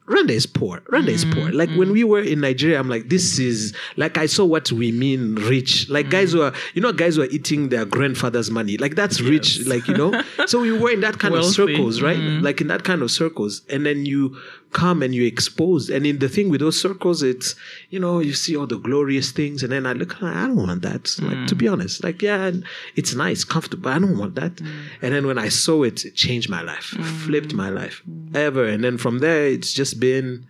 Rwanda 0.07 0.31
is 0.31 0.45
poor. 0.45 0.79
Rwanda 0.81 1.09
is 1.09 1.23
poor. 1.23 1.49
Mm, 1.49 1.53
like 1.53 1.69
when 1.71 1.89
mm. 1.89 1.93
we 1.93 2.03
were 2.03 2.21
in 2.21 2.41
Nigeria, 2.41 2.77
I'm 2.77 2.89
like, 2.89 3.07
this 3.07 3.39
is 3.39 3.73
like 3.95 4.17
I 4.17 4.25
saw 4.25 4.43
what 4.43 4.71
we 4.71 4.91
mean 4.91 5.35
rich. 5.35 5.89
Like 5.89 6.09
guys 6.09 6.31
mm. 6.31 6.33
who 6.33 6.41
are, 6.41 6.53
you 6.73 6.81
know, 6.81 6.91
guys 6.91 7.15
who 7.15 7.21
are 7.21 7.29
eating 7.29 7.69
their 7.69 7.85
grandfather's 7.85 8.51
money. 8.51 8.77
Like 8.77 8.95
that's 8.95 9.21
rich. 9.21 9.65
Like 9.65 9.87
you 9.87 9.95
know. 9.95 10.21
so 10.45 10.59
we 10.59 10.77
were 10.77 10.91
in 10.91 11.01
that 11.01 11.19
kind 11.19 11.35
of 11.35 11.45
circles, 11.45 12.01
right? 12.01 12.19
Like 12.19 12.59
in 12.59 12.67
that 12.67 12.83
kind 12.83 13.01
of 13.01 13.11
circles, 13.11 13.61
and 13.69 13.85
then 13.85 14.05
you 14.05 14.37
come 14.73 15.01
and 15.01 15.13
you 15.15 15.25
exposed. 15.25 15.89
And 15.89 16.05
in 16.05 16.19
the 16.19 16.27
thing 16.27 16.49
with 16.49 16.59
those 16.59 16.79
circles, 16.79 17.23
it's 17.23 17.55
you 17.89 17.99
know 17.99 18.19
you 18.19 18.33
see 18.33 18.57
all 18.57 18.67
the 18.67 18.77
glorious 18.77 19.31
things, 19.31 19.63
and 19.63 19.71
then 19.71 19.85
I 19.85 19.93
look, 19.93 20.21
I 20.21 20.47
don't 20.47 20.55
want 20.55 20.81
that. 20.81 21.15
Like 21.21 21.47
to 21.47 21.55
be 21.55 21.67
mm. 21.67 21.73
honest, 21.73 22.03
like 22.03 22.21
yeah, 22.21 22.51
it's 22.95 23.15
nice, 23.15 23.43
comfortable. 23.43 23.89
I 23.89 23.99
don't 23.99 24.17
want 24.17 24.35
that. 24.35 24.55
Mm. 24.55 24.71
And 25.01 25.13
then 25.13 25.27
when 25.27 25.37
I 25.37 25.49
saw 25.49 25.83
it, 25.83 26.03
it 26.05 26.15
changed 26.15 26.49
my 26.49 26.61
life, 26.61 26.93
mm. 26.97 27.03
flipped 27.25 27.53
my 27.53 27.69
life 27.69 28.01
ever. 28.33 28.65
And 28.65 28.83
then 28.83 28.97
from 28.97 29.19
there, 29.19 29.45
it's 29.45 29.73
just 29.73 29.99
been, 29.99 30.47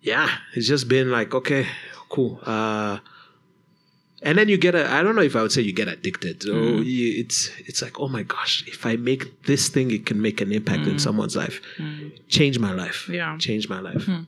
yeah, 0.00 0.28
it's 0.54 0.68
just 0.68 0.88
been 0.88 1.10
like 1.10 1.34
okay, 1.34 1.66
cool. 2.08 2.40
Uh, 2.44 2.98
and 4.22 4.36
then 4.36 4.48
you 4.48 4.58
get 4.58 4.74
a 4.74 4.90
i 4.92 5.02
don't 5.02 5.16
know 5.16 5.22
if 5.22 5.34
i 5.34 5.42
would 5.42 5.52
say 5.52 5.62
you 5.62 5.72
get 5.72 5.88
addicted 5.88 6.42
so 6.42 6.52
mm. 6.52 6.84
you, 6.84 7.20
it's 7.20 7.50
it's 7.60 7.80
like 7.80 7.98
oh 8.00 8.08
my 8.08 8.22
gosh 8.22 8.64
if 8.66 8.84
i 8.84 8.96
make 8.96 9.44
this 9.44 9.68
thing 9.68 9.90
it 9.90 10.04
can 10.06 10.20
make 10.20 10.40
an 10.40 10.52
impact 10.52 10.86
in 10.86 10.96
mm. 10.96 11.00
someone's 11.00 11.36
life 11.36 11.60
mm. 11.78 12.12
change 12.28 12.58
my 12.58 12.72
life 12.72 13.08
Yeah. 13.08 13.36
change 13.38 13.68
my 13.68 13.80
life 13.80 14.06
mm-hmm. 14.06 14.24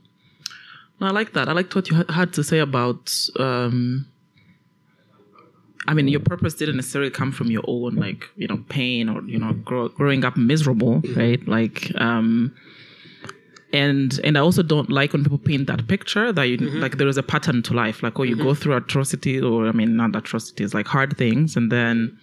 No, 1.02 1.08
I 1.08 1.10
like 1.10 1.32
that. 1.32 1.48
I 1.48 1.52
liked 1.52 1.74
what 1.74 1.90
you 1.90 2.04
had 2.08 2.32
to 2.34 2.44
say 2.44 2.60
about. 2.60 3.12
Um, 3.36 4.06
I 5.88 5.94
mean, 5.94 6.06
your 6.06 6.20
purpose 6.20 6.54
didn't 6.54 6.76
necessarily 6.76 7.10
come 7.10 7.32
from 7.32 7.50
your 7.50 7.64
own, 7.66 7.96
like 7.96 8.28
you 8.36 8.46
know, 8.46 8.58
pain 8.68 9.08
or 9.08 9.20
you 9.24 9.36
know, 9.36 9.52
grow, 9.52 9.88
growing 9.88 10.24
up 10.24 10.36
miserable, 10.36 11.00
mm-hmm. 11.00 11.18
right? 11.18 11.48
Like, 11.48 11.90
um, 12.00 12.54
and 13.72 14.20
and 14.22 14.36
I 14.36 14.40
also 14.40 14.62
don't 14.62 14.90
like 14.90 15.12
when 15.12 15.22
people 15.22 15.38
paint 15.38 15.66
that 15.66 15.86
picture 15.88 16.32
that 16.32 16.42
you 16.44 16.58
mm-hmm. 16.58 16.80
like 16.80 16.98
there 16.98 17.08
is 17.08 17.16
a 17.16 17.22
pattern 17.22 17.62
to 17.64 17.74
life, 17.74 18.02
like 18.02 18.18
oh, 18.18 18.22
you 18.22 18.36
go 18.36 18.44
mm-hmm. 18.44 18.62
through 18.62 18.76
atrocities 18.76 19.42
or 19.42 19.68
I 19.68 19.72
mean, 19.72 19.96
not 19.96 20.14
atrocities, 20.14 20.74
like 20.74 20.86
hard 20.86 21.16
things, 21.16 21.56
and 21.56 21.72
then 21.72 22.18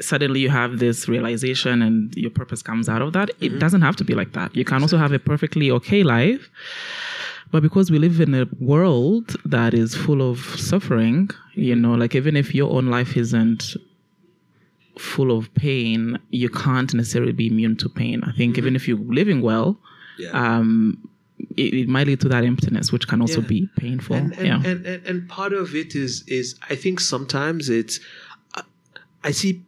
suddenly 0.00 0.40
you 0.40 0.50
have 0.50 0.78
this 0.78 1.08
realization 1.08 1.82
and 1.82 2.14
your 2.16 2.30
purpose 2.30 2.62
comes 2.62 2.88
out 2.88 3.02
of 3.02 3.12
that. 3.12 3.30
It 3.30 3.36
mm-hmm. 3.40 3.58
doesn't 3.58 3.82
have 3.82 3.96
to 3.96 4.04
be 4.04 4.14
like 4.14 4.32
that. 4.32 4.54
You 4.56 4.64
can 4.64 4.82
also 4.82 4.96
have 4.96 5.12
a 5.12 5.18
perfectly 5.18 5.70
okay 5.70 6.02
life. 6.02 6.50
But 7.52 7.62
because 7.62 7.90
we 7.90 7.98
live 7.98 8.20
in 8.20 8.34
a 8.34 8.46
world 8.58 9.36
that 9.44 9.74
is 9.74 9.94
full 9.94 10.28
of 10.28 10.40
suffering, 10.58 11.30
you 11.52 11.76
know, 11.76 11.94
like 11.94 12.16
even 12.16 12.36
if 12.36 12.52
your 12.52 12.72
own 12.72 12.86
life 12.86 13.16
isn't 13.16 13.76
full 14.98 15.36
of 15.36 15.52
pain, 15.54 16.18
you 16.30 16.48
can't 16.48 16.92
necessarily 16.94 17.32
be 17.32 17.46
immune 17.46 17.76
to 17.76 17.88
pain. 17.88 18.24
I 18.24 18.32
think 18.32 18.58
even 18.58 18.74
if 18.74 18.88
you're 18.88 18.98
living 18.98 19.40
well, 19.40 19.78
yeah 20.18 20.30
um, 20.30 21.08
it, 21.56 21.74
it 21.74 21.88
might 21.88 22.06
lead 22.06 22.20
to 22.20 22.28
that 22.28 22.44
emptiness, 22.44 22.92
which 22.92 23.06
can 23.08 23.20
also 23.20 23.40
Yeah. 23.40 23.46
be 23.48 23.68
painful. 23.76 24.16
and 24.16 24.32
and, 24.38 24.46
yeah. 24.46 24.56
and, 24.70 24.86
and 24.86 25.06
and 25.06 25.28
part 25.28 25.52
of 25.52 25.74
it 25.74 25.94
is 25.94 26.22
is 26.28 26.54
I 26.70 26.74
think 26.76 27.00
sometimes 27.00 27.68
it's 27.68 28.00
I, 28.54 28.62
I 29.24 29.30
see 29.32 29.62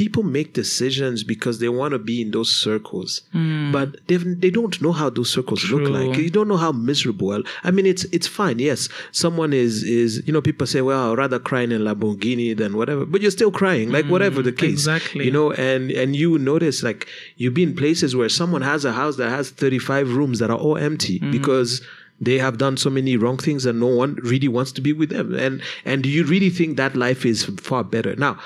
people 0.00 0.22
make 0.22 0.54
decisions 0.54 1.22
because 1.22 1.58
they 1.58 1.68
want 1.68 1.92
to 1.92 1.98
be 1.98 2.22
in 2.22 2.30
those 2.30 2.50
circles. 2.66 3.20
Hmm. 3.32 3.70
But 3.70 3.88
they 4.08 4.16
they 4.16 4.50
don't 4.50 4.80
know 4.80 4.92
how 4.92 5.10
those 5.10 5.30
circles 5.30 5.62
look 5.70 5.88
like. 5.88 6.16
You 6.16 6.30
don't 6.30 6.48
know 6.48 6.56
how 6.66 6.72
miserable. 6.72 7.42
I 7.62 7.70
mean 7.70 7.86
it's 7.86 8.04
it's 8.16 8.26
fine 8.26 8.58
yes. 8.58 8.88
Someone 9.12 9.52
is 9.52 9.82
is 9.82 10.22
you 10.26 10.32
know 10.32 10.40
people 10.40 10.66
say 10.66 10.80
well 10.80 11.12
i'd 11.12 11.18
rather 11.18 11.38
cry 11.38 11.62
in 11.62 11.72
a 11.72 11.78
lamborghini 11.78 12.56
than 12.56 12.76
whatever 12.76 13.04
but 13.04 13.20
you're 13.20 13.30
still 13.30 13.50
crying 13.50 13.90
like 13.90 14.06
whatever 14.06 14.40
hmm, 14.40 14.48
the 14.48 14.52
case 14.52 14.72
exactly. 14.72 15.24
you 15.24 15.30
know 15.30 15.52
and 15.52 15.90
and 15.90 16.16
you 16.16 16.38
notice 16.38 16.82
like 16.82 17.06
you 17.36 17.50
be 17.50 17.62
in 17.62 17.74
places 17.74 18.14
where 18.14 18.28
someone 18.28 18.62
has 18.62 18.84
a 18.84 18.92
house 18.92 19.16
that 19.16 19.30
has 19.30 19.50
35 19.50 20.14
rooms 20.14 20.38
that 20.38 20.50
are 20.50 20.58
all 20.58 20.76
empty 20.76 21.18
hmm. 21.18 21.30
because 21.30 21.82
they 22.20 22.38
have 22.38 22.58
done 22.58 22.76
so 22.76 22.90
many 22.90 23.16
wrong 23.16 23.38
things 23.38 23.64
and 23.66 23.80
no 23.80 23.86
one 23.86 24.14
really 24.16 24.48
wants 24.48 24.72
to 24.72 24.80
be 24.80 24.92
with 24.92 25.08
them. 25.08 25.34
And 25.34 25.62
and 25.84 26.02
do 26.02 26.08
you 26.08 26.24
really 26.24 26.50
think 26.50 26.76
that 26.76 26.94
life 26.94 27.24
is 27.24 27.44
far 27.44 27.82
better. 27.82 28.14
Now 28.16 28.38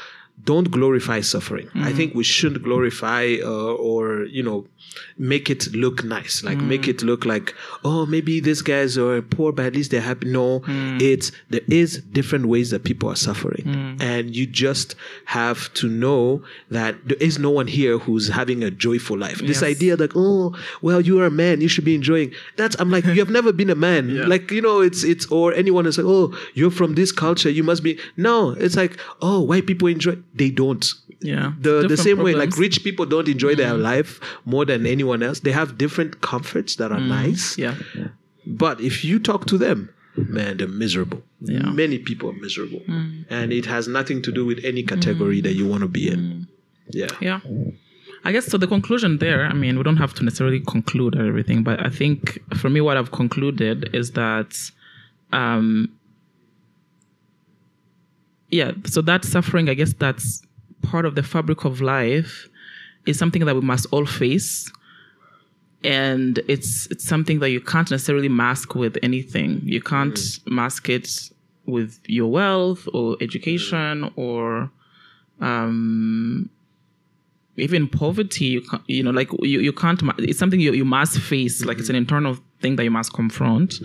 don't 0.42 0.70
glorify 0.70 1.20
suffering. 1.20 1.68
I 1.74 1.92
mm. 1.92 1.96
think 1.96 2.14
we 2.14 2.24
shouldn't 2.24 2.62
glorify 2.62 3.36
uh, 3.42 3.74
or 3.74 4.24
you 4.24 4.42
know 4.42 4.66
make 5.16 5.48
it 5.48 5.72
look 5.74 6.04
nice. 6.04 6.42
Like 6.44 6.58
mm. 6.58 6.66
make 6.66 6.86
it 6.86 7.02
look 7.02 7.24
like 7.24 7.54
oh 7.84 8.04
maybe 8.04 8.40
these 8.40 8.60
guys 8.60 8.98
are 8.98 9.22
poor 9.22 9.52
but 9.52 9.64
at 9.66 9.74
least 9.74 9.90
they're 9.90 10.02
happy. 10.02 10.28
No 10.28 10.60
mm. 10.60 11.00
it's 11.00 11.32
there 11.48 11.62
is 11.68 12.02
different 12.12 12.46
ways 12.46 12.70
that 12.70 12.84
people 12.84 13.08
are 13.08 13.16
suffering. 13.16 13.96
And 14.00 14.36
you 14.36 14.46
just 14.46 14.96
have 15.26 15.72
to 15.74 15.88
know 15.88 16.42
that 16.70 16.96
there 17.06 17.16
is 17.20 17.38
no 17.38 17.50
one 17.50 17.66
here 17.66 17.98
who's 17.98 18.28
having 18.28 18.62
a 18.62 18.70
joyful 18.70 19.16
life. 19.16 19.38
This 19.38 19.62
idea 19.62 19.96
that 19.96 20.12
oh 20.14 20.54
well 20.82 21.00
you 21.00 21.20
are 21.20 21.26
a 21.26 21.30
man 21.30 21.60
you 21.60 21.68
should 21.68 21.84
be 21.84 21.94
enjoying. 21.94 22.32
That's 22.56 22.76
i'm 22.78 22.90
like 22.90 23.04
you 23.04 23.20
have 23.20 23.30
never 23.30 23.52
been 23.52 23.70
a 23.70 23.74
man. 23.74 23.94
Like 24.34 24.50
you 24.50 24.62
know 24.62 24.80
it's 24.80 25.04
it's 25.04 25.26
or 25.26 25.52
anyone 25.54 25.86
is 25.86 25.98
like 25.98 26.06
oh 26.06 26.36
you're 26.54 26.70
from 26.70 26.94
this 26.94 27.12
culture 27.12 27.50
you 27.50 27.62
must 27.62 27.82
be 27.82 27.98
no 28.16 28.50
it's 28.50 28.74
like 28.74 28.98
oh 29.20 29.40
white 29.40 29.66
people 29.66 29.86
enjoy 29.86 30.16
they 30.34 30.50
don't 30.50 30.92
yeah. 31.20 31.52
the 31.60 31.86
the 31.88 31.96
same 31.96 32.18
way 32.18 32.34
like 32.34 32.56
rich 32.58 32.82
people 32.84 33.06
don't 33.06 33.28
enjoy 33.28 33.54
their 33.54 33.72
mm-hmm. 33.72 33.82
life 33.82 34.20
more 34.44 34.64
than 34.64 34.86
anyone 34.86 35.22
else 35.22 35.40
they 35.40 35.52
have 35.52 35.78
different 35.78 36.20
comforts 36.20 36.76
that 36.76 36.92
are 36.92 36.98
mm-hmm. 36.98 37.08
nice 37.08 37.56
Yeah. 37.56 37.76
but 38.46 38.80
if 38.80 39.04
you 39.04 39.18
talk 39.18 39.46
to 39.46 39.58
them 39.58 39.90
man 40.16 40.56
they're 40.58 40.68
miserable 40.68 41.22
Yeah. 41.40 41.70
many 41.70 41.98
people 41.98 42.30
are 42.30 42.38
miserable 42.46 42.80
mm. 42.80 43.24
and 43.30 43.52
it 43.52 43.66
has 43.66 43.88
nothing 43.88 44.22
to 44.22 44.32
do 44.32 44.44
with 44.44 44.64
any 44.64 44.82
category 44.82 45.40
that 45.40 45.54
you 45.54 45.66
want 45.66 45.82
to 45.82 45.88
be 45.88 46.08
in 46.08 46.20
mm. 46.20 46.46
yeah 46.90 47.08
Yeah. 47.20 47.40
I 48.26 48.32
guess 48.32 48.46
so. 48.46 48.56
The 48.56 48.66
conclusion 48.66 49.18
there, 49.18 49.44
I 49.44 49.52
mean, 49.52 49.76
we 49.76 49.82
don't 49.82 49.98
have 49.98 50.14
to 50.14 50.24
necessarily 50.24 50.60
conclude 50.60 51.14
everything, 51.14 51.62
but 51.62 51.84
I 51.84 51.90
think 51.90 52.40
for 52.56 52.70
me, 52.70 52.80
what 52.80 52.96
I've 52.96 53.12
concluded 53.12 53.90
is 53.92 54.12
that, 54.12 54.56
um, 55.32 55.90
yeah, 58.54 58.70
so 58.84 59.02
that 59.02 59.24
suffering, 59.24 59.68
I 59.68 59.74
guess 59.74 59.92
that's 59.94 60.40
part 60.82 61.06
of 61.06 61.16
the 61.16 61.24
fabric 61.24 61.64
of 61.64 61.80
life, 61.80 62.48
is 63.04 63.18
something 63.18 63.44
that 63.44 63.54
we 63.56 63.60
must 63.60 63.86
all 63.90 64.06
face. 64.06 64.70
And 65.82 66.38
it's 66.46 66.86
it's 66.86 67.04
something 67.04 67.40
that 67.40 67.50
you 67.50 67.60
can't 67.60 67.90
necessarily 67.90 68.28
mask 68.28 68.76
with 68.76 68.96
anything. 69.02 69.60
You 69.64 69.82
can't 69.82 70.14
mm. 70.14 70.52
mask 70.52 70.88
it 70.88 71.30
with 71.66 71.98
your 72.06 72.30
wealth 72.30 72.88
or 72.94 73.16
education 73.20 74.04
mm. 74.04 74.12
or 74.14 74.70
um, 75.40 76.48
even 77.56 77.88
poverty. 77.88 78.46
You 78.46 78.60
can 78.60 78.80
you 78.86 79.02
know 79.02 79.10
like 79.10 79.30
you, 79.42 79.58
you 79.60 79.72
can't 79.72 80.00
it's 80.18 80.38
something 80.38 80.60
you, 80.60 80.72
you 80.72 80.84
must 80.84 81.18
face. 81.18 81.64
Like 81.64 81.78
it's 81.80 81.90
an 81.90 81.96
mm. 81.96 82.04
internal 82.04 82.38
thing 82.60 82.76
that 82.76 82.84
you 82.84 82.92
must 82.92 83.12
confront. 83.12 83.80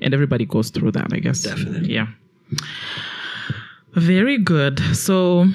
And 0.00 0.14
everybody 0.14 0.46
goes 0.46 0.70
through 0.70 0.92
that 0.92 1.12
i 1.12 1.18
guess. 1.18 1.42
Definitely. 1.42 1.92
yeah 1.92 2.08
very 3.96 4.38
good. 4.38 4.78
So 4.94 5.46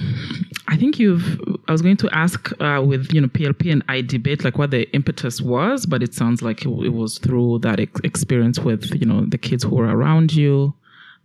i 0.72 0.78
think 0.78 0.98
you've 0.98 1.40
i 1.68 1.72
was 1.72 1.82
going 1.82 1.98
to 1.98 2.10
ask 2.16 2.52
uh, 2.62 2.82
with 2.84 3.14
you 3.14 3.20
know 3.20 3.28
plp 3.28 3.70
and 3.72 3.86
iDebate 3.88 4.44
like 4.44 4.58
what 4.58 4.72
the 4.72 4.90
impetus 4.94 5.42
was 5.42 5.86
but 5.86 6.02
it 6.02 6.14
sounds 6.14 6.42
like 6.42 6.62
it, 6.66 6.70
it 6.86 6.94
was 6.94 7.18
through 7.18 7.60
that 7.60 7.80
ex- 7.80 8.00
experience 8.04 8.58
with 8.58 8.90
you 8.96 9.06
know 9.06 9.26
the 9.26 9.38
kids 9.38 9.64
who 9.64 9.76
were 9.76 9.86
around 9.98 10.34
you. 10.34 10.74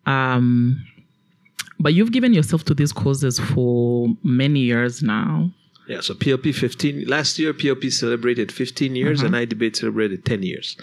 Um 0.04 0.84
but 1.78 1.94
you've 1.94 2.12
given 2.12 2.32
yourself 2.32 2.64
to 2.64 2.74
these 2.74 2.92
causes 2.92 3.38
for 3.38 4.08
many 4.22 4.60
years 4.60 5.02
now. 5.02 5.50
Yeah 5.86 6.00
so 6.00 6.14
plp 6.14 6.54
15 6.54 7.06
last 7.06 7.38
year 7.38 7.54
plp 7.54 7.92
celebrated 7.92 8.50
15 8.50 8.96
years 8.96 9.22
and 9.22 9.34
iDebate 9.34 9.76
celebrated 9.76 10.24
10 10.24 10.42
years 10.42 10.76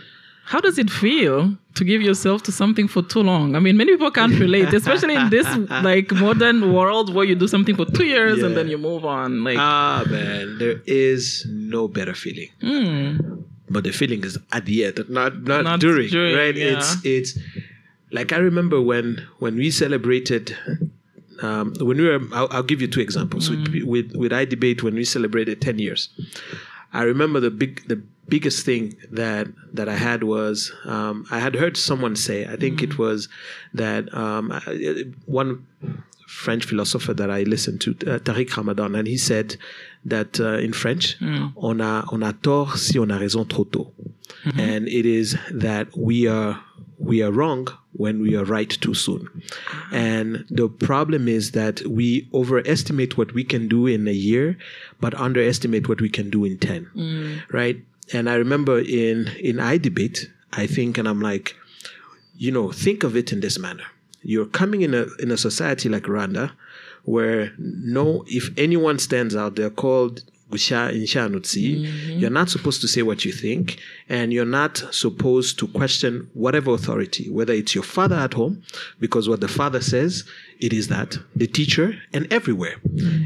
How 0.46 0.60
does 0.60 0.78
it 0.78 0.90
feel 0.90 1.58
to 1.76 1.84
give 1.86 2.02
yourself 2.02 2.44
to 2.44 2.52
something 2.52 2.88
for 2.88 3.02
too 3.02 3.22
long? 3.22 3.56
I 3.56 3.60
mean, 3.60 3.78
many 3.78 3.92
people 3.94 4.12
can't 4.12 4.38
relate, 4.40 4.74
especially 4.82 5.16
in 5.16 5.30
this 5.30 5.48
like 5.84 6.12
modern 6.12 6.74
world 6.74 7.14
where 7.14 7.26
you 7.26 7.36
do 7.36 7.48
something 7.48 7.76
for 7.76 7.86
two 7.86 8.06
years 8.06 8.44
and 8.44 8.56
then 8.58 8.68
you 8.68 8.78
move 8.78 9.06
on. 9.06 9.44
Like, 9.44 9.58
ah 9.58 10.04
man 10.10 10.58
there 10.60 10.82
is 10.86 11.46
no 11.50 11.88
better 11.88 12.14
feeling 12.14 12.50
but 13.70 13.84
the 13.86 13.92
feeling 13.92 14.24
is 14.24 14.38
at 14.52 14.66
the 14.66 14.86
end 14.86 15.00
not 15.10 15.42
not, 15.44 15.64
Not 15.64 15.80
during, 15.80 16.10
during, 16.10 16.36
right 16.36 16.56
yeah. 16.56 16.74
it's 16.78 16.98
it's 17.06 17.40
like 18.12 18.32
i 18.34 18.38
remember 18.38 18.80
when 18.82 19.26
when 19.40 19.56
we 19.56 19.72
celebrated 19.72 20.56
um, 21.42 21.74
when 21.80 21.98
we 21.98 22.06
were 22.08 22.20
I'll, 22.34 22.48
I'll 22.52 22.64
give 22.72 22.82
you 22.82 22.88
two 22.88 23.02
examples 23.02 23.50
Mm. 23.50 23.64
with, 23.74 23.84
with 23.94 24.08
with 24.22 24.32
iDebate 24.32 24.84
when 24.84 24.94
we 24.96 25.04
celebrated 25.06 25.62
10 25.62 25.80
years 25.80 26.10
i 26.94 27.02
remember 27.04 27.40
the 27.40 27.50
big 27.52 27.82
the 27.88 27.98
biggest 28.28 28.66
thing 28.66 28.96
that 29.12 29.48
that 29.74 29.88
i 29.90 29.96
had 29.96 30.24
was 30.24 30.72
um, 30.86 31.26
i 31.30 31.40
had 31.40 31.56
heard 31.56 31.76
someone 31.78 32.16
say 32.16 32.46
i 32.46 32.56
think 32.56 32.80
Mm. 32.80 32.84
it 32.84 32.98
was 32.98 33.28
that 33.74 34.04
um, 34.14 34.52
one 35.26 35.66
French 36.28 36.66
philosopher 36.66 37.14
that 37.14 37.30
I 37.30 37.44
listened 37.44 37.80
to, 37.82 37.92
uh, 37.92 38.18
Tariq 38.18 38.56
Ramadan, 38.58 38.96
and 38.96 39.08
he 39.08 39.18
said 39.18 39.56
that 40.06 40.40
uh, 40.40 40.58
in 40.58 40.74
French, 40.74 41.16
on 41.22 41.80
a 41.80 42.04
on 42.12 42.24
a 42.24 42.34
tort 42.34 42.78
si 42.80 42.98
on 42.98 43.12
a 43.12 43.20
raison 43.20 43.46
trop 43.48 43.72
tôt, 43.72 43.92
and 44.58 44.88
it 44.88 45.06
is 45.06 45.38
that 45.52 45.96
we 45.96 46.26
are 46.28 46.60
we 46.98 47.22
are 47.22 47.32
wrong 47.32 47.68
when 47.92 48.20
we 48.22 48.36
are 48.36 48.46
right 48.46 48.70
too 48.70 48.96
soon, 48.96 49.30
and 49.92 50.46
the 50.50 50.68
problem 50.70 51.28
is 51.28 51.52
that 51.52 51.82
we 51.86 52.28
overestimate 52.34 53.16
what 53.18 53.34
we 53.34 53.44
can 53.44 53.68
do 53.68 53.86
in 53.86 54.08
a 54.08 54.12
year, 54.30 54.58
but 55.00 55.14
underestimate 55.14 55.88
what 55.90 56.02
we 56.02 56.10
can 56.10 56.30
do 56.32 56.46
in 56.46 56.58
ten, 56.58 56.88
right? 57.52 57.78
And 58.12 58.30
I 58.30 58.36
remember 58.36 58.80
in 58.80 59.30
in 59.40 59.58
iDebate, 59.58 60.28
I 60.52 60.68
think, 60.68 60.98
and 60.98 61.08
I'm 61.08 61.22
like, 61.22 61.56
you 62.36 62.52
know, 62.52 62.72
think 62.72 63.04
of 63.04 63.16
it 63.16 63.32
in 63.32 63.40
this 63.40 63.58
manner. 63.58 63.86
You're 64.22 64.46
coming 64.46 64.82
in 64.82 64.94
a 64.94 65.06
in 65.20 65.32
a 65.32 65.38
society 65.38 65.90
like 65.90 66.04
Rwanda, 66.04 66.52
where 67.04 67.54
no, 67.58 68.24
if 68.28 68.50
anyone 68.58 69.00
stands 69.00 69.36
out, 69.36 69.56
they're 69.56 69.70
called 69.70 70.24
Gusha 70.54 70.94
Inshanutsi. 70.94 71.82
Mm-hmm. 71.82 72.20
You're 72.20 72.30
not 72.30 72.50
supposed 72.50 72.82
to 72.82 72.88
say 72.88 73.02
what 73.02 73.26
you 73.26 73.32
think, 73.32 73.80
and 74.08 74.32
you're 74.32 74.46
not 74.46 74.78
supposed 74.92 75.60
to 75.60 75.68
question 75.68 76.30
whatever 76.34 76.74
authority, 76.74 77.30
whether 77.30 77.54
it's 77.54 77.74
your 77.74 77.84
father 77.84 78.16
at 78.16 78.34
home, 78.34 78.64
because 79.00 79.28
what 79.28 79.42
the 79.42 79.48
father 79.48 79.82
says, 79.82 80.24
it 80.60 80.74
is 80.74 80.88
that, 80.88 81.18
the 81.36 81.48
teacher, 81.48 81.96
and 82.14 82.32
everywhere. 82.32 82.76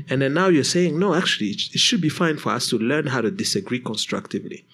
And 0.09 0.21
then 0.21 0.33
now 0.33 0.47
you're 0.47 0.63
saying, 0.63 0.97
no, 0.99 1.13
actually, 1.13 1.49
it 1.49 1.61
it 1.73 1.79
should 1.79 2.01
be 2.01 2.09
fine 2.09 2.37
for 2.37 2.51
us 2.51 2.69
to 2.69 2.77
learn 2.77 3.07
how 3.07 3.21
to 3.21 3.31
disagree 3.31 3.79
constructively. 3.79 4.65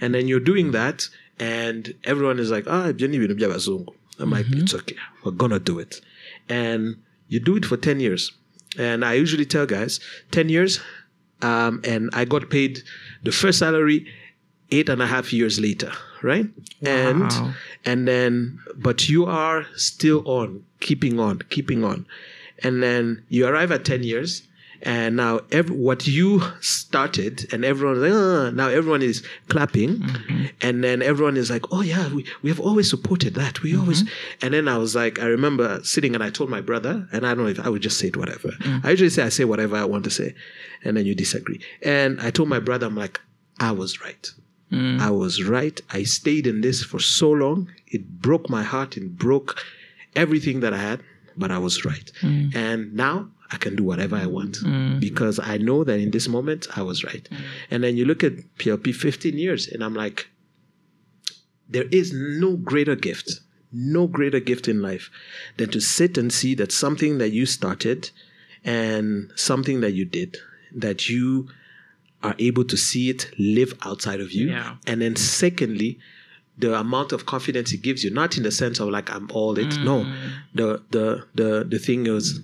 And 0.00 0.14
then 0.14 0.28
you're 0.28 0.40
doing 0.40 0.72
that, 0.72 1.08
and 1.38 1.94
everyone 2.04 2.38
is 2.38 2.50
like, 2.50 2.64
ah, 2.66 2.92
ibyo 2.92 3.08
ni 3.08 3.18
ibintu 3.18 3.38
by'abazungu. 3.38 3.92
I'm 4.20 4.30
like, 4.30 4.46
it's 4.50 4.74
okay. 4.74 4.96
We're 5.24 5.32
gonna 5.32 5.58
do 5.58 5.78
it. 5.78 6.00
And 6.48 6.96
you 7.28 7.40
do 7.40 7.56
it 7.56 7.64
for 7.64 7.76
10 7.76 7.98
years. 8.00 8.32
And 8.78 9.04
I 9.04 9.14
usually 9.14 9.44
tell 9.44 9.66
guys 9.66 9.98
10 10.30 10.48
years, 10.48 10.80
um, 11.42 11.80
and 11.84 12.10
I 12.12 12.24
got 12.24 12.48
paid 12.50 12.82
the 13.22 13.32
first 13.32 13.58
salary 13.58 14.06
eight 14.70 14.88
and 14.88 15.02
a 15.02 15.06
half 15.06 15.32
years 15.32 15.60
later, 15.60 15.92
right? 16.22 16.46
And 16.82 17.30
and 17.84 18.08
then, 18.08 18.58
but 18.76 19.08
you 19.08 19.26
are 19.26 19.66
still 19.76 20.22
on, 20.26 20.64
keeping 20.84 21.18
on, 21.18 21.40
keeping 21.50 21.82
on, 21.82 22.06
and 22.62 22.82
then 22.82 23.24
you 23.28 23.46
arrive 23.46 23.72
at 23.72 23.84
10 23.84 24.04
years 24.04 24.42
and 24.84 25.16
now 25.16 25.40
every, 25.50 25.74
what 25.74 26.06
you 26.06 26.42
started 26.60 27.52
and 27.52 27.64
everyone 27.64 28.02
like, 28.02 28.12
uh, 28.12 28.50
now 28.50 28.68
everyone 28.68 29.02
is 29.02 29.26
clapping. 29.48 29.98
Mm-hmm. 29.98 30.44
and 30.60 30.84
then 30.84 31.02
everyone 31.02 31.36
is 31.36 31.50
like 31.50 31.64
oh 31.72 31.80
yeah 31.80 32.12
we, 32.12 32.26
we 32.42 32.50
have 32.50 32.60
always 32.60 32.88
supported 32.88 33.34
that. 33.34 33.62
We 33.62 33.72
mm-hmm. 33.72 33.80
always 33.80 34.04
and 34.42 34.52
then 34.54 34.68
i 34.68 34.76
was 34.76 34.94
like 34.94 35.18
i 35.18 35.26
remember 35.26 35.80
sitting 35.82 36.14
and 36.14 36.22
i 36.22 36.30
told 36.30 36.50
my 36.50 36.60
brother 36.60 37.08
and 37.12 37.26
i 37.26 37.34
don't 37.34 37.44
know 37.44 37.50
if 37.50 37.60
i 37.60 37.68
would 37.68 37.82
just 37.82 37.98
say 37.98 38.08
it 38.08 38.16
whatever. 38.16 38.48
Mm-hmm. 38.48 38.86
i 38.86 38.90
usually 38.90 39.10
say 39.10 39.22
i 39.22 39.30
say 39.30 39.44
whatever 39.44 39.76
i 39.76 39.84
want 39.84 40.04
to 40.04 40.10
say 40.10 40.34
and 40.84 40.96
then 40.96 41.06
you 41.06 41.14
disagree. 41.14 41.60
And 41.82 42.20
i 42.20 42.30
told 42.30 42.48
my 42.48 42.60
brother 42.60 42.86
i'm 42.86 42.96
like 42.96 43.20
i 43.58 43.72
was 43.72 44.00
right. 44.02 44.30
Mm. 44.70 45.00
i 45.00 45.10
was 45.10 45.42
right. 45.42 45.80
I 45.90 46.02
stayed 46.02 46.46
in 46.46 46.60
this 46.60 46.82
for 46.82 47.00
so 47.00 47.30
long. 47.30 47.70
It 47.86 48.20
broke 48.20 48.50
my 48.50 48.62
heart. 48.62 48.96
It 48.96 49.16
broke 49.16 49.56
everything 50.16 50.60
that 50.60 50.72
i 50.72 50.78
had 50.78 51.00
but 51.36 51.50
i 51.50 51.58
was 51.58 51.84
right 51.84 52.12
mm. 52.22 52.54
and 52.54 52.94
now 52.94 53.28
I 53.54 53.56
can 53.56 53.76
do 53.76 53.84
whatever 53.84 54.16
I 54.16 54.26
want 54.26 54.56
mm. 54.56 54.98
because 54.98 55.38
I 55.38 55.58
know 55.58 55.84
that 55.84 56.00
in 56.00 56.10
this 56.10 56.28
moment 56.28 56.66
I 56.76 56.82
was 56.82 57.04
right. 57.04 57.28
Mm. 57.30 57.40
And 57.70 57.84
then 57.84 57.96
you 57.96 58.04
look 58.04 58.24
at 58.24 58.32
PLP 58.58 58.94
15 58.94 59.38
years 59.38 59.68
and 59.68 59.84
I'm 59.84 59.94
like, 59.94 60.28
there 61.68 61.84
is 61.92 62.12
no 62.12 62.56
greater 62.56 62.96
gift, 62.96 63.40
no 63.72 64.06
greater 64.06 64.40
gift 64.40 64.66
in 64.66 64.82
life 64.82 65.10
than 65.56 65.70
to 65.70 65.80
sit 65.80 66.18
and 66.18 66.32
see 66.32 66.54
that 66.56 66.72
something 66.72 67.18
that 67.18 67.30
you 67.30 67.46
started 67.46 68.10
and 68.64 69.30
something 69.36 69.80
that 69.82 69.92
you 69.92 70.04
did, 70.04 70.36
that 70.74 71.08
you 71.08 71.48
are 72.22 72.34
able 72.38 72.64
to 72.64 72.76
see 72.76 73.10
it 73.10 73.30
live 73.38 73.74
outside 73.84 74.20
of 74.20 74.32
you. 74.32 74.48
Yeah. 74.50 74.76
And 74.86 75.02
then 75.02 75.16
secondly, 75.16 75.98
the 76.56 76.74
amount 76.78 77.12
of 77.12 77.26
confidence 77.26 77.72
it 77.72 77.82
gives 77.82 78.04
you, 78.04 78.10
not 78.10 78.36
in 78.36 78.42
the 78.42 78.50
sense 78.52 78.80
of 78.80 78.88
like 78.88 79.10
I'm 79.10 79.30
all 79.32 79.58
it. 79.58 79.68
Mm. 79.68 79.84
No, 79.84 80.14
the 80.54 80.82
the 80.90 81.24
the 81.34 81.64
the 81.64 81.78
thing 81.78 82.06
is 82.06 82.40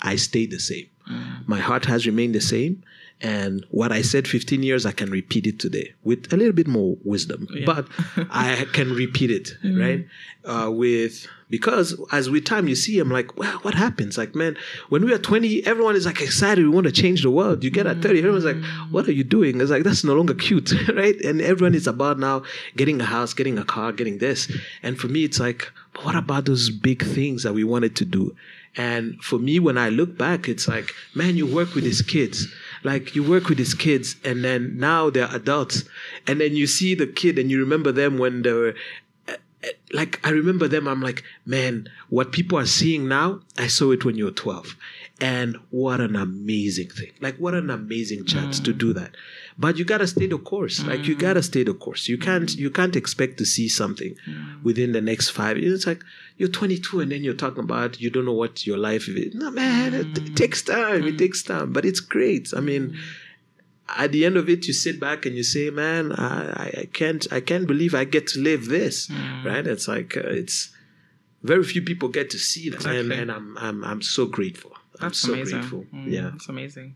I 0.00 0.16
stayed 0.16 0.50
the 0.50 0.60
same. 0.60 0.88
Mm. 1.10 1.48
My 1.48 1.58
heart 1.58 1.86
has 1.86 2.06
remained 2.06 2.34
the 2.34 2.40
same. 2.40 2.82
And 3.22 3.64
what 3.70 3.92
I 3.92 4.02
said 4.02 4.26
15 4.26 4.64
years, 4.64 4.84
I 4.84 4.90
can 4.90 5.08
repeat 5.08 5.46
it 5.46 5.60
today 5.60 5.94
with 6.02 6.32
a 6.32 6.36
little 6.36 6.52
bit 6.52 6.66
more 6.66 6.96
wisdom, 7.04 7.46
yeah. 7.52 7.64
but 7.64 7.86
I 8.30 8.66
can 8.72 8.92
repeat 8.92 9.30
it, 9.30 9.56
mm. 9.62 9.80
right? 9.80 10.06
Uh, 10.44 10.72
with, 10.72 11.28
because 11.48 11.96
as 12.10 12.28
with 12.28 12.44
time, 12.44 12.66
you 12.66 12.74
see, 12.74 12.98
I'm 12.98 13.10
like, 13.10 13.38
wow, 13.38 13.60
what 13.62 13.74
happens? 13.74 14.18
Like, 14.18 14.34
man, 14.34 14.56
when 14.88 15.04
we 15.04 15.12
are 15.12 15.18
20, 15.18 15.64
everyone 15.64 15.94
is 15.94 16.04
like 16.04 16.20
excited. 16.20 16.64
We 16.64 16.70
want 16.70 16.86
to 16.86 16.92
change 16.92 17.22
the 17.22 17.30
world. 17.30 17.62
You 17.62 17.70
get 17.70 17.86
at 17.86 18.02
30, 18.02 18.18
everyone's 18.18 18.44
like, 18.44 18.62
what 18.90 19.06
are 19.06 19.12
you 19.12 19.22
doing? 19.22 19.60
It's 19.60 19.70
like, 19.70 19.84
that's 19.84 20.02
no 20.02 20.14
longer 20.14 20.34
cute, 20.34 20.72
right? 20.94 21.20
And 21.20 21.40
everyone 21.40 21.76
is 21.76 21.86
about 21.86 22.18
now 22.18 22.42
getting 22.76 23.00
a 23.00 23.04
house, 23.04 23.34
getting 23.34 23.56
a 23.56 23.64
car, 23.64 23.92
getting 23.92 24.18
this. 24.18 24.50
And 24.82 24.98
for 24.98 25.06
me, 25.06 25.22
it's 25.22 25.38
like, 25.38 25.70
but 25.92 26.04
what 26.04 26.16
about 26.16 26.46
those 26.46 26.70
big 26.70 27.04
things 27.04 27.44
that 27.44 27.54
we 27.54 27.62
wanted 27.62 27.94
to 27.96 28.04
do? 28.04 28.34
And 28.76 29.22
for 29.22 29.38
me, 29.38 29.58
when 29.58 29.76
I 29.76 29.90
look 29.90 30.16
back, 30.16 30.48
it's 30.48 30.66
like, 30.66 30.92
man, 31.14 31.36
you 31.36 31.46
work 31.46 31.74
with 31.74 31.84
these 31.84 32.02
kids. 32.02 32.52
Like 32.82 33.14
you 33.14 33.22
work 33.22 33.48
with 33.48 33.58
these 33.58 33.74
kids 33.74 34.16
and 34.24 34.44
then 34.44 34.78
now 34.78 35.10
they're 35.10 35.34
adults. 35.34 35.84
And 36.26 36.40
then 36.40 36.54
you 36.54 36.66
see 36.66 36.94
the 36.94 37.06
kid 37.06 37.38
and 37.38 37.50
you 37.50 37.60
remember 37.60 37.92
them 37.92 38.18
when 38.18 38.42
they 38.42 38.52
were 38.52 38.74
eh, 39.28 39.36
eh, 39.62 39.72
like 39.92 40.20
I 40.24 40.30
remember 40.30 40.68
them. 40.68 40.88
I'm 40.88 41.00
like, 41.00 41.22
man, 41.46 41.88
what 42.08 42.32
people 42.32 42.58
are 42.58 42.66
seeing 42.66 43.08
now, 43.08 43.40
I 43.58 43.66
saw 43.66 43.92
it 43.92 44.04
when 44.04 44.16
you 44.16 44.24
were 44.26 44.30
12. 44.30 44.76
And 45.20 45.56
what 45.70 46.00
an 46.00 46.16
amazing 46.16 46.88
thing. 46.88 47.12
Like 47.20 47.36
what 47.36 47.54
an 47.54 47.70
amazing 47.70 48.24
chance 48.24 48.58
mm. 48.60 48.64
to 48.64 48.72
do 48.72 48.92
that 48.94 49.14
but 49.62 49.78
you 49.78 49.84
gotta 49.84 50.08
stay 50.08 50.26
the 50.26 50.38
course. 50.38 50.80
Mm. 50.80 50.88
like 50.88 51.06
you 51.06 51.14
gotta 51.14 51.38
mm. 51.38 51.44
stay 51.44 51.62
the 51.62 51.72
course. 51.72 52.08
You 52.08 52.18
can't 52.18 52.52
you 52.56 52.68
can't 52.68 52.96
expect 52.96 53.38
to 53.38 53.46
see 53.46 53.68
something 53.68 54.16
mm. 54.28 54.62
within 54.64 54.90
the 54.90 55.00
next 55.00 55.30
five 55.30 55.56
years. 55.56 55.72
It's 55.72 55.86
like 55.86 56.02
you're 56.36 56.48
22 56.48 56.98
and 56.98 57.12
then 57.12 57.22
you're 57.22 57.42
talking 57.44 57.62
about 57.62 58.00
you 58.00 58.10
don't 58.10 58.24
know 58.24 58.32
what 58.32 58.66
your 58.66 58.76
life 58.76 59.08
is. 59.08 59.32
No 59.36 59.52
man 59.52 59.94
it, 59.94 60.18
it 60.18 60.24
mm. 60.24 60.36
takes 60.36 60.62
time. 60.62 61.06
It 61.06 61.14
mm. 61.14 61.18
takes 61.18 61.44
time. 61.44 61.72
But 61.72 61.84
it's 61.84 62.00
great. 62.00 62.52
I 62.56 62.60
mean 62.60 62.98
at 63.96 64.10
the 64.10 64.24
end 64.26 64.36
of 64.36 64.48
it 64.48 64.66
you 64.66 64.72
sit 64.72 64.98
back 64.98 65.26
and 65.26 65.36
you 65.36 65.42
say 65.42 65.68
man 65.68 66.12
i, 66.12 66.82
I 66.82 66.88
can't 66.94 67.26
i 67.30 67.40
can't 67.40 67.66
believe 67.66 67.94
i 67.94 68.04
get 68.04 68.26
to 68.28 68.40
live 68.40 68.66
this. 68.66 69.08
Right? 69.44 69.64
It's 69.64 69.86
like 69.86 70.16
uh, 70.16 70.40
it's 70.42 70.74
very 71.44 71.62
few 71.62 71.82
people 71.82 72.08
get 72.08 72.30
to 72.30 72.38
see 72.38 72.68
that. 72.70 72.76
Exactly. 72.76 73.00
and, 73.00 73.12
and 73.12 73.30
I'm, 73.30 73.56
I'm 73.58 73.84
i'm 73.84 74.02
so 74.02 74.26
grateful 74.26 74.71
that's 75.02 75.18
so 75.18 75.32
amazing. 75.32 75.60
grateful. 75.60 75.84
Mm, 75.92 76.10
yeah, 76.10 76.30
it's 76.34 76.48
amazing 76.48 76.94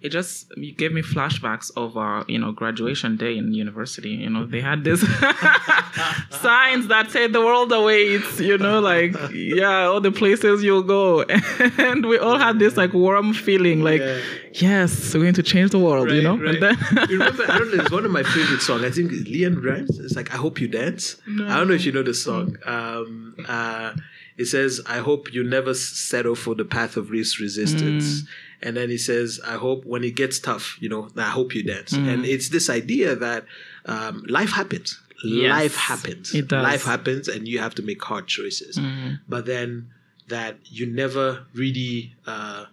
it 0.00 0.10
just 0.10 0.52
gave 0.76 0.92
me 0.92 1.02
flashbacks 1.02 1.72
of 1.76 1.96
our 1.96 2.24
you 2.28 2.38
know 2.38 2.52
graduation 2.52 3.16
day 3.16 3.36
in 3.36 3.52
university 3.52 4.10
you 4.10 4.30
know 4.30 4.46
they 4.46 4.60
had 4.60 4.84
this 4.84 5.00
signs 6.30 6.86
that 6.86 7.08
said 7.10 7.32
the 7.32 7.40
world 7.40 7.72
awaits 7.72 8.38
you 8.38 8.56
know 8.58 8.78
like 8.78 9.14
yeah 9.32 9.86
all 9.86 10.00
the 10.00 10.12
places 10.12 10.62
you'll 10.62 10.84
go 10.84 11.22
and 11.78 12.06
we 12.06 12.16
all 12.16 12.38
had 12.38 12.58
this 12.60 12.76
like 12.76 12.92
warm 12.92 13.34
feeling 13.34 13.82
like 13.82 14.00
yeah. 14.00 14.20
yes 14.54 15.14
we're 15.14 15.22
going 15.22 15.34
to 15.34 15.42
change 15.42 15.72
the 15.72 15.78
world 15.78 16.06
right, 16.06 16.16
you 16.16 16.22
know 16.22 16.38
right. 16.38 16.54
and 16.54 16.62
then 16.62 16.76
you 17.08 17.18
remember 17.18 17.42
i 17.50 17.58
don't 17.58 17.74
know 17.74 17.82
it's 17.82 17.90
one 17.90 18.04
of 18.04 18.10
my 18.12 18.22
favorite 18.22 18.60
songs 18.60 18.84
i 18.84 18.90
think 18.90 19.10
LeAnn 19.10 19.62
Rimes 19.64 19.98
it's 19.98 20.14
like 20.14 20.32
i 20.32 20.36
hope 20.36 20.60
you 20.60 20.68
dance 20.68 21.16
no. 21.26 21.44
i 21.46 21.56
don't 21.56 21.66
know 21.66 21.74
if 21.74 21.84
you 21.84 21.90
know 21.92 22.04
the 22.04 22.14
song 22.14 22.56
um 22.66 23.34
uh 23.48 23.92
it 24.38 24.46
says 24.46 24.80
i 24.86 24.98
hope 24.98 25.32
you 25.34 25.44
never 25.44 25.74
settle 25.74 26.34
for 26.34 26.54
the 26.54 26.64
path 26.64 26.96
of 26.96 27.10
least 27.10 27.38
resistance 27.38 28.22
mm 28.22 28.28
and 28.60 28.76
then 28.76 28.90
he 28.90 28.98
says, 28.98 29.40
I 29.46 29.54
hope 29.54 29.84
when 29.84 30.02
it 30.04 30.16
gets 30.16 30.38
tough, 30.38 30.76
you 30.80 30.88
know, 30.88 31.08
I 31.16 31.30
hope 31.30 31.54
you 31.54 31.62
dance. 31.62 31.92
Mm. 31.92 32.12
And 32.12 32.24
it's 32.24 32.48
this 32.48 32.68
idea 32.68 33.14
that 33.14 33.44
um, 33.86 34.24
life 34.28 34.50
happens. 34.50 34.98
Yes, 35.24 35.50
life 35.50 35.76
happens. 35.76 36.34
It 36.34 36.48
does. 36.48 36.62
Life 36.62 36.84
happens, 36.84 37.28
and 37.28 37.46
you 37.46 37.58
have 37.58 37.74
to 37.76 37.82
make 37.82 38.02
hard 38.02 38.26
choices. 38.26 38.76
Mm. 38.76 39.20
But 39.28 39.46
then 39.46 39.90
that 40.28 40.58
you 40.64 40.86
never 40.86 41.46
really 41.54 42.14
uh, 42.26 42.66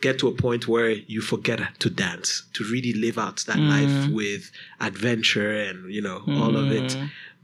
get 0.00 0.18
to 0.20 0.28
a 0.28 0.32
point 0.32 0.66
where 0.66 0.90
you 0.90 1.20
forget 1.20 1.60
to 1.80 1.90
dance, 1.90 2.44
to 2.54 2.64
really 2.64 2.92
live 2.92 3.18
out 3.18 3.44
that 3.46 3.58
mm. 3.58 3.68
life 3.68 4.12
with 4.12 4.50
adventure 4.80 5.52
and, 5.52 5.92
you 5.92 6.02
know, 6.02 6.22
all 6.28 6.56
of 6.56 6.70
it. 6.70 6.96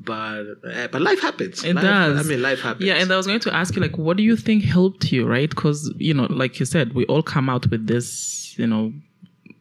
But 0.04 0.44
uh, 0.64 0.88
but 0.88 1.00
life 1.02 1.20
happens. 1.20 1.64
It 1.64 1.74
life, 1.74 1.84
does. 1.84 2.26
I 2.26 2.28
mean, 2.28 2.42
life 2.42 2.60
happens. 2.60 2.86
Yeah, 2.86 2.94
and 2.94 3.12
I 3.12 3.16
was 3.16 3.26
going 3.26 3.40
to 3.40 3.54
ask 3.54 3.76
you, 3.76 3.82
like, 3.82 3.98
what 3.98 4.16
do 4.16 4.22
you 4.22 4.36
think 4.36 4.64
helped 4.64 5.12
you, 5.12 5.26
right? 5.26 5.50
Because 5.50 5.92
you 5.98 6.14
know, 6.14 6.26
like 6.30 6.58
you 6.60 6.66
said, 6.66 6.94
we 6.94 7.04
all 7.06 7.22
come 7.22 7.48
out 7.48 7.70
with 7.70 7.86
this, 7.86 8.54
you 8.58 8.66
know, 8.66 8.92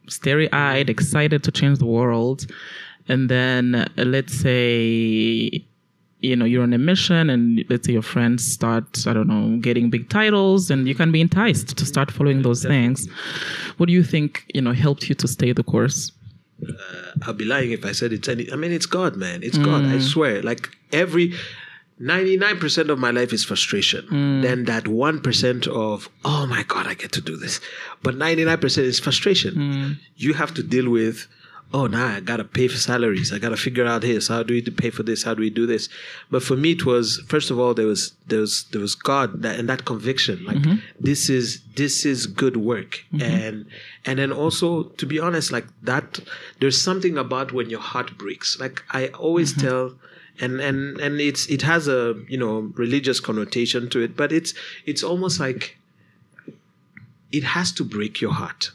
starry-eyed, 0.08 0.88
excited 0.90 1.42
to 1.44 1.50
change 1.50 1.78
the 1.78 1.86
world, 1.86 2.46
and 3.08 3.28
then 3.28 3.74
uh, 3.74 3.86
let's 3.96 4.34
say. 4.34 5.64
You 6.24 6.36
know, 6.36 6.44
you're 6.44 6.62
on 6.62 6.72
a 6.72 6.78
mission, 6.78 7.28
and 7.28 7.64
let's 7.68 7.84
say 7.84 7.94
your 7.94 8.02
friends 8.02 8.46
start, 8.46 9.08
I 9.08 9.12
don't 9.12 9.26
know, 9.26 9.58
getting 9.58 9.90
big 9.90 10.08
titles, 10.08 10.70
and 10.70 10.86
you 10.86 10.94
can 10.94 11.10
be 11.10 11.20
enticed 11.20 11.76
to 11.76 11.84
start 11.84 12.12
following 12.12 12.42
those 12.42 12.62
things. 12.62 13.08
What 13.78 13.86
do 13.86 13.92
you 13.92 14.04
think, 14.04 14.44
you 14.54 14.62
know, 14.62 14.70
helped 14.70 15.08
you 15.08 15.16
to 15.16 15.26
stay 15.26 15.50
the 15.52 15.64
course? 15.64 16.12
Uh, 16.68 17.12
I'll 17.22 17.34
be 17.34 17.44
lying 17.44 17.72
if 17.72 17.84
I 17.84 17.92
said 17.92 18.12
it's 18.12 18.28
any. 18.28 18.50
I 18.52 18.56
mean, 18.56 18.72
it's 18.72 18.86
God, 18.86 19.16
man. 19.16 19.42
It's 19.42 19.58
mm. 19.58 19.64
God. 19.64 19.84
I 19.84 19.96
mm. 19.96 20.02
swear. 20.02 20.42
Like 20.42 20.70
every. 20.92 21.34
99% 22.00 22.88
of 22.88 22.98
my 22.98 23.12
life 23.12 23.32
is 23.32 23.44
frustration. 23.44 24.04
Mm. 24.06 24.42
Then 24.42 24.64
that 24.64 24.84
1% 24.84 25.68
of, 25.68 26.08
oh 26.24 26.46
my 26.46 26.64
God, 26.64 26.88
I 26.88 26.94
get 26.94 27.12
to 27.12 27.20
do 27.20 27.36
this. 27.36 27.60
But 28.02 28.16
99% 28.16 28.78
is 28.78 28.98
frustration. 28.98 29.54
Mm. 29.54 29.98
You 30.16 30.32
have 30.34 30.52
to 30.54 30.64
deal 30.64 30.90
with 30.90 31.28
oh, 31.72 31.86
nah, 31.86 32.16
I 32.16 32.20
gotta 32.20 32.44
pay 32.44 32.68
for 32.68 32.76
salaries. 32.76 33.32
I 33.32 33.38
gotta 33.38 33.56
figure 33.56 33.86
out 33.86 34.02
this. 34.02 34.28
How 34.28 34.42
do 34.42 34.54
we 34.54 34.62
pay 34.62 34.90
for 34.90 35.02
this? 35.02 35.22
How 35.22 35.34
do 35.34 35.40
we 35.40 35.50
do 35.50 35.66
this? 35.66 35.88
But 36.30 36.42
for 36.42 36.56
me, 36.56 36.72
it 36.72 36.84
was 36.84 37.22
first 37.26 37.50
of 37.50 37.58
all 37.58 37.74
there 37.74 37.86
was 37.86 38.14
there 38.26 38.40
was 38.40 38.64
there 38.72 38.80
was 38.80 38.94
God 38.94 39.42
that, 39.42 39.58
and 39.58 39.68
that 39.68 39.84
conviction. 39.84 40.44
Like 40.44 40.58
mm-hmm. 40.58 40.76
this 41.00 41.28
is 41.28 41.62
this 41.76 42.04
is 42.04 42.26
good 42.26 42.56
work, 42.56 43.04
mm-hmm. 43.12 43.22
and 43.22 43.66
and 44.04 44.18
then 44.18 44.32
also 44.32 44.84
to 44.84 45.06
be 45.06 45.18
honest, 45.18 45.52
like 45.52 45.66
that. 45.82 46.20
There's 46.60 46.80
something 46.80 47.16
about 47.18 47.52
when 47.52 47.70
your 47.70 47.80
heart 47.80 48.16
breaks. 48.18 48.58
Like 48.60 48.82
I 48.90 49.08
always 49.08 49.52
mm-hmm. 49.52 49.68
tell. 49.68 49.94
And, 50.40 50.60
and 50.60 50.98
and 50.98 51.20
it's 51.20 51.46
it 51.50 51.60
has 51.60 51.88
a 51.88 52.14
you 52.26 52.38
know 52.38 52.72
religious 52.74 53.20
connotation 53.20 53.90
to 53.90 54.00
it, 54.00 54.16
but 54.16 54.32
it's 54.32 54.54
it's 54.86 55.02
almost 55.02 55.38
like 55.38 55.76
it 57.30 57.44
has 57.44 57.70
to 57.72 57.84
break 57.84 58.22
your 58.22 58.32
heart 58.32 58.70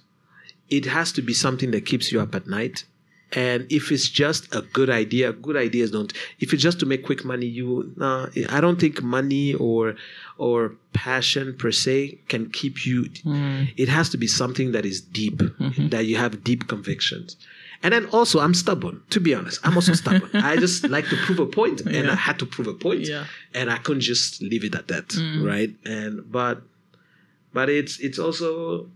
it 0.69 0.85
has 0.85 1.11
to 1.13 1.21
be 1.21 1.33
something 1.33 1.71
that 1.71 1.85
keeps 1.85 2.11
you 2.11 2.19
up 2.19 2.35
at 2.35 2.47
night. 2.47 2.85
And 3.33 3.69
if 3.69 3.91
it's 3.91 4.07
just 4.07 4.53
a 4.55 4.61
good 4.61 4.89
idea, 4.89 5.33
good 5.33 5.57
ideas 5.57 5.91
don't. 5.91 6.13
If 6.39 6.53
it's 6.53 6.63
just 6.63 6.79
to 6.79 6.85
make 6.85 7.05
quick 7.05 7.25
money, 7.25 7.45
you. 7.45 7.93
Uh, 7.99 8.27
I 8.49 8.61
don't 8.61 8.79
think 8.79 9.03
money 9.03 9.53
or 9.53 9.95
or 10.37 10.75
passion 10.93 11.53
per 11.57 11.71
se 11.71 12.19
can 12.29 12.49
keep 12.49 12.85
you. 12.85 13.03
Mm. 13.25 13.73
It 13.75 13.89
has 13.89 14.09
to 14.11 14.17
be 14.17 14.27
something 14.27 14.71
that 14.71 14.85
is 14.85 15.01
deep, 15.01 15.39
mm-hmm. 15.39 15.89
that 15.89 16.05
you 16.05 16.15
have 16.15 16.41
deep 16.43 16.69
convictions. 16.69 17.35
And 17.83 17.93
then 17.93 18.05
also, 18.07 18.39
I'm 18.39 18.53
stubborn. 18.53 19.03
To 19.09 19.19
be 19.19 19.35
honest, 19.35 19.59
I'm 19.65 19.75
also 19.75 19.93
stubborn. 19.93 20.29
I 20.33 20.55
just 20.55 20.87
like 20.87 21.07
to 21.09 21.17
prove 21.17 21.39
a 21.39 21.45
point, 21.45 21.81
and 21.81 22.05
yeah. 22.05 22.11
I 22.11 22.15
had 22.15 22.39
to 22.39 22.45
prove 22.45 22.67
a 22.67 22.73
point, 22.73 23.07
yeah. 23.07 23.25
and 23.53 23.69
I 23.69 23.77
couldn't 23.77 24.01
just 24.01 24.41
leave 24.41 24.63
it 24.63 24.73
at 24.73 24.87
that, 24.87 25.09
mm. 25.09 25.45
right? 25.45 25.71
And 25.85 26.31
but 26.31 26.61
but 27.53 27.69
it's 27.69 27.99
it's 27.99 28.19
also 28.19 28.89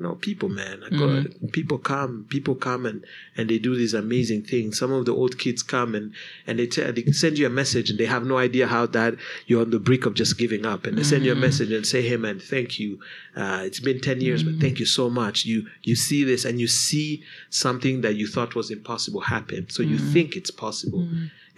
you 0.00 0.06
know 0.06 0.14
people 0.14 0.48
man. 0.48 0.82
I 0.82 0.88
go- 0.96 1.24
people 1.52 1.76
come 1.76 2.24
people 2.30 2.54
come 2.54 2.86
and 2.86 3.04
and 3.36 3.50
they 3.50 3.58
do 3.58 3.76
these 3.76 3.92
amazing 3.92 4.42
things. 4.44 4.78
Some 4.78 4.92
of 4.92 5.04
the 5.04 5.14
old 5.14 5.38
kids 5.38 5.62
come 5.62 5.94
and 5.94 6.14
and 6.46 6.58
they 6.58 6.66
tell 6.66 6.90
they 6.90 7.04
send 7.12 7.38
you 7.38 7.46
a 7.46 7.50
message 7.50 7.90
and 7.90 7.98
they 7.98 8.06
have 8.06 8.24
no 8.24 8.38
idea 8.38 8.66
how 8.66 8.86
that 8.86 9.16
you're 9.46 9.60
on 9.60 9.70
the 9.70 9.78
brink 9.78 10.06
of 10.06 10.14
just 10.14 10.38
giving 10.38 10.64
up. 10.64 10.86
And 10.86 10.96
they 10.96 11.02
send 11.02 11.26
you 11.26 11.32
a 11.32 11.34
message 11.36 11.70
and 11.70 11.86
say 11.86 12.00
hey 12.00 12.16
man 12.16 12.40
thank 12.40 12.80
you. 12.80 12.98
Uh, 13.36 13.60
it's 13.66 13.80
been 13.80 14.00
10 14.00 14.22
years 14.22 14.42
but 14.42 14.54
thank 14.58 14.78
you 14.80 14.86
so 14.86 15.10
much. 15.10 15.44
You 15.44 15.66
you 15.82 15.94
see 15.96 16.24
this 16.24 16.46
and 16.46 16.58
you 16.58 16.66
see 16.66 17.22
something 17.50 18.00
that 18.00 18.14
you 18.16 18.26
thought 18.26 18.54
was 18.54 18.70
impossible 18.70 19.20
happen. 19.20 19.68
So 19.68 19.82
you 19.82 19.98
think 19.98 20.34
it's 20.34 20.50
possible. 20.50 21.06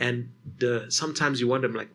And 0.01 0.31
the 0.59 0.87
sometimes 0.89 1.41
you 1.41 1.47
wonder 1.47 1.69
like 1.69 1.91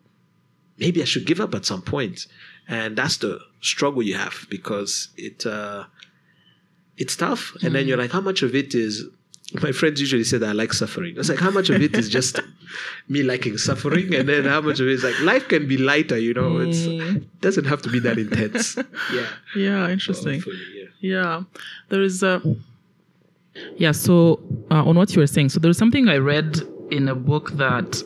maybe 0.78 1.02
I 1.02 1.04
should 1.04 1.26
give 1.26 1.40
up 1.40 1.54
at 1.54 1.66
some 1.66 1.82
point. 1.82 2.26
And 2.70 2.96
that's 2.96 3.16
the 3.18 3.40
struggle 3.60 4.02
you 4.02 4.14
have 4.16 4.46
because 4.50 5.08
it 5.16 5.44
uh, 5.46 5.84
it's 6.98 7.16
tough. 7.16 7.56
And 7.62 7.74
then 7.74 7.86
you're 7.88 7.96
like, 7.96 8.10
how 8.10 8.20
much 8.20 8.42
of 8.42 8.54
it 8.54 8.74
is 8.74 9.04
my 9.62 9.72
friends 9.72 10.00
usually 10.00 10.24
say 10.24 10.36
that 10.38 10.48
I 10.48 10.52
like 10.52 10.72
suffering. 10.74 11.14
It's 11.16 11.28
like 11.30 11.38
how 11.38 11.50
much 11.50 11.70
of 11.70 11.80
it 11.80 11.94
is 11.94 12.10
just 12.10 12.38
me 13.08 13.22
liking 13.22 13.56
suffering, 13.56 14.14
and 14.14 14.28
then 14.28 14.44
how 14.44 14.60
much 14.60 14.78
of 14.80 14.86
it 14.86 14.92
is 14.92 15.04
like 15.04 15.18
life 15.22 15.48
can 15.48 15.66
be 15.66 15.78
lighter. 15.78 16.18
You 16.18 16.34
know, 16.34 16.58
it's 16.58 16.80
it 16.84 17.40
doesn't 17.40 17.64
have 17.64 17.80
to 17.82 17.88
be 17.88 17.98
that 18.00 18.18
intense. 18.18 18.76
Yeah, 19.12 19.26
Yeah, 19.56 19.88
interesting. 19.88 20.42
Yeah. 20.74 20.84
Yeah, 21.00 21.42
there 21.88 22.02
is 22.02 22.22
a. 22.22 22.42
Yeah, 23.76 23.92
so 23.92 24.40
uh, 24.70 24.84
on 24.84 24.96
what 24.96 25.14
you 25.14 25.20
were 25.20 25.26
saying, 25.26 25.48
so 25.48 25.58
there's 25.60 25.78
something 25.78 26.08
I 26.08 26.18
read 26.18 26.60
in 26.90 27.08
a 27.08 27.14
book 27.14 27.52
that 27.52 28.02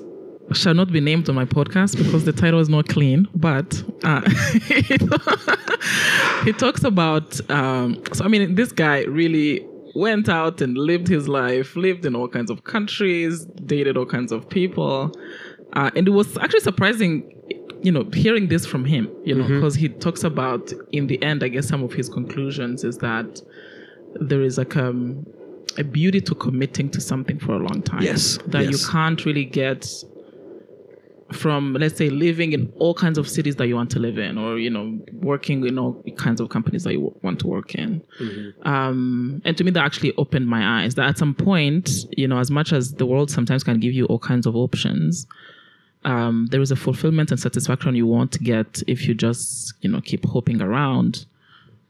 shall 0.52 0.74
not 0.74 0.92
be 0.92 1.00
named 1.00 1.28
on 1.28 1.34
my 1.34 1.44
podcast 1.44 1.96
because 1.96 2.24
the 2.24 2.32
title 2.32 2.60
is 2.60 2.68
not 2.68 2.88
clean, 2.88 3.28
but 3.34 3.82
uh, 4.04 4.20
he 6.44 6.52
talks 6.52 6.84
about. 6.84 7.38
Um, 7.50 8.02
so, 8.12 8.24
I 8.24 8.28
mean, 8.28 8.54
this 8.54 8.72
guy 8.72 9.02
really 9.04 9.66
went 9.94 10.28
out 10.28 10.60
and 10.60 10.76
lived 10.76 11.08
his 11.08 11.28
life, 11.28 11.76
lived 11.76 12.06
in 12.06 12.16
all 12.16 12.28
kinds 12.28 12.50
of 12.50 12.64
countries, 12.64 13.44
dated 13.66 13.96
all 13.96 14.06
kinds 14.06 14.32
of 14.32 14.48
people. 14.48 15.12
Uh, 15.74 15.90
and 15.96 16.06
it 16.06 16.10
was 16.12 16.36
actually 16.38 16.60
surprising 16.60 17.28
you 17.82 17.90
know, 17.90 18.08
hearing 18.12 18.46
this 18.46 18.64
from 18.64 18.84
him, 18.84 19.10
you 19.24 19.34
know, 19.34 19.44
because 19.46 19.74
he 19.74 19.88
talks 19.88 20.22
about 20.22 20.72
in 20.92 21.08
the 21.08 21.20
end, 21.20 21.42
I 21.42 21.48
guess 21.48 21.66
some 21.66 21.82
of 21.82 21.92
his 21.92 22.08
conclusions 22.08 22.84
is 22.84 22.98
that 22.98 23.42
there 24.20 24.42
is 24.42 24.56
like 24.56 24.76
um, 24.76 25.26
a 25.78 25.82
beauty 25.82 26.20
to 26.20 26.34
committing 26.36 26.90
to 26.90 27.00
something 27.00 27.40
for 27.40 27.54
a 27.54 27.58
long 27.58 27.82
time. 27.82 28.02
Yes, 28.02 28.38
That 28.46 28.66
yes. 28.66 28.72
you 28.72 28.88
can't 28.88 29.24
really 29.24 29.44
get 29.44 29.92
from, 31.32 31.74
let's 31.74 31.96
say, 31.96 32.10
living 32.10 32.52
in 32.52 32.72
all 32.76 32.94
kinds 32.94 33.18
of 33.18 33.28
cities 33.28 33.56
that 33.56 33.66
you 33.66 33.74
want 33.74 33.90
to 33.90 33.98
live 33.98 34.18
in, 34.18 34.38
or 34.38 34.58
you 34.58 34.70
know, 34.70 34.98
working 35.14 35.66
in 35.66 35.78
all 35.78 36.02
kinds 36.16 36.40
of 36.40 36.48
companies 36.48 36.84
that 36.84 36.92
you 36.92 37.00
w- 37.00 37.18
want 37.22 37.40
to 37.40 37.46
work 37.46 37.74
in. 37.74 38.02
Um, 38.64 39.42
and 39.44 39.56
to 39.56 39.64
me, 39.64 39.70
that 39.72 39.84
actually 39.84 40.14
opened 40.16 40.46
my 40.46 40.82
eyes. 40.82 40.94
That 40.94 41.08
at 41.08 41.18
some 41.18 41.34
point, 41.34 41.90
you 42.16 42.28
know, 42.28 42.38
as 42.38 42.50
much 42.50 42.72
as 42.72 42.92
the 42.94 43.06
world 43.06 43.30
sometimes 43.30 43.64
can 43.64 43.80
give 43.80 43.92
you 43.92 44.06
all 44.06 44.18
kinds 44.18 44.46
of 44.46 44.54
options, 44.54 45.26
um, 46.04 46.46
there 46.50 46.60
is 46.60 46.70
a 46.70 46.76
fulfillment 46.76 47.30
and 47.30 47.40
satisfaction 47.40 47.94
you 47.94 48.06
won't 48.06 48.42
get 48.42 48.82
if 48.86 49.06
you 49.06 49.14
just 49.14 49.74
you 49.82 49.90
know 49.90 50.00
keep 50.00 50.24
hoping 50.24 50.60
around 50.60 51.26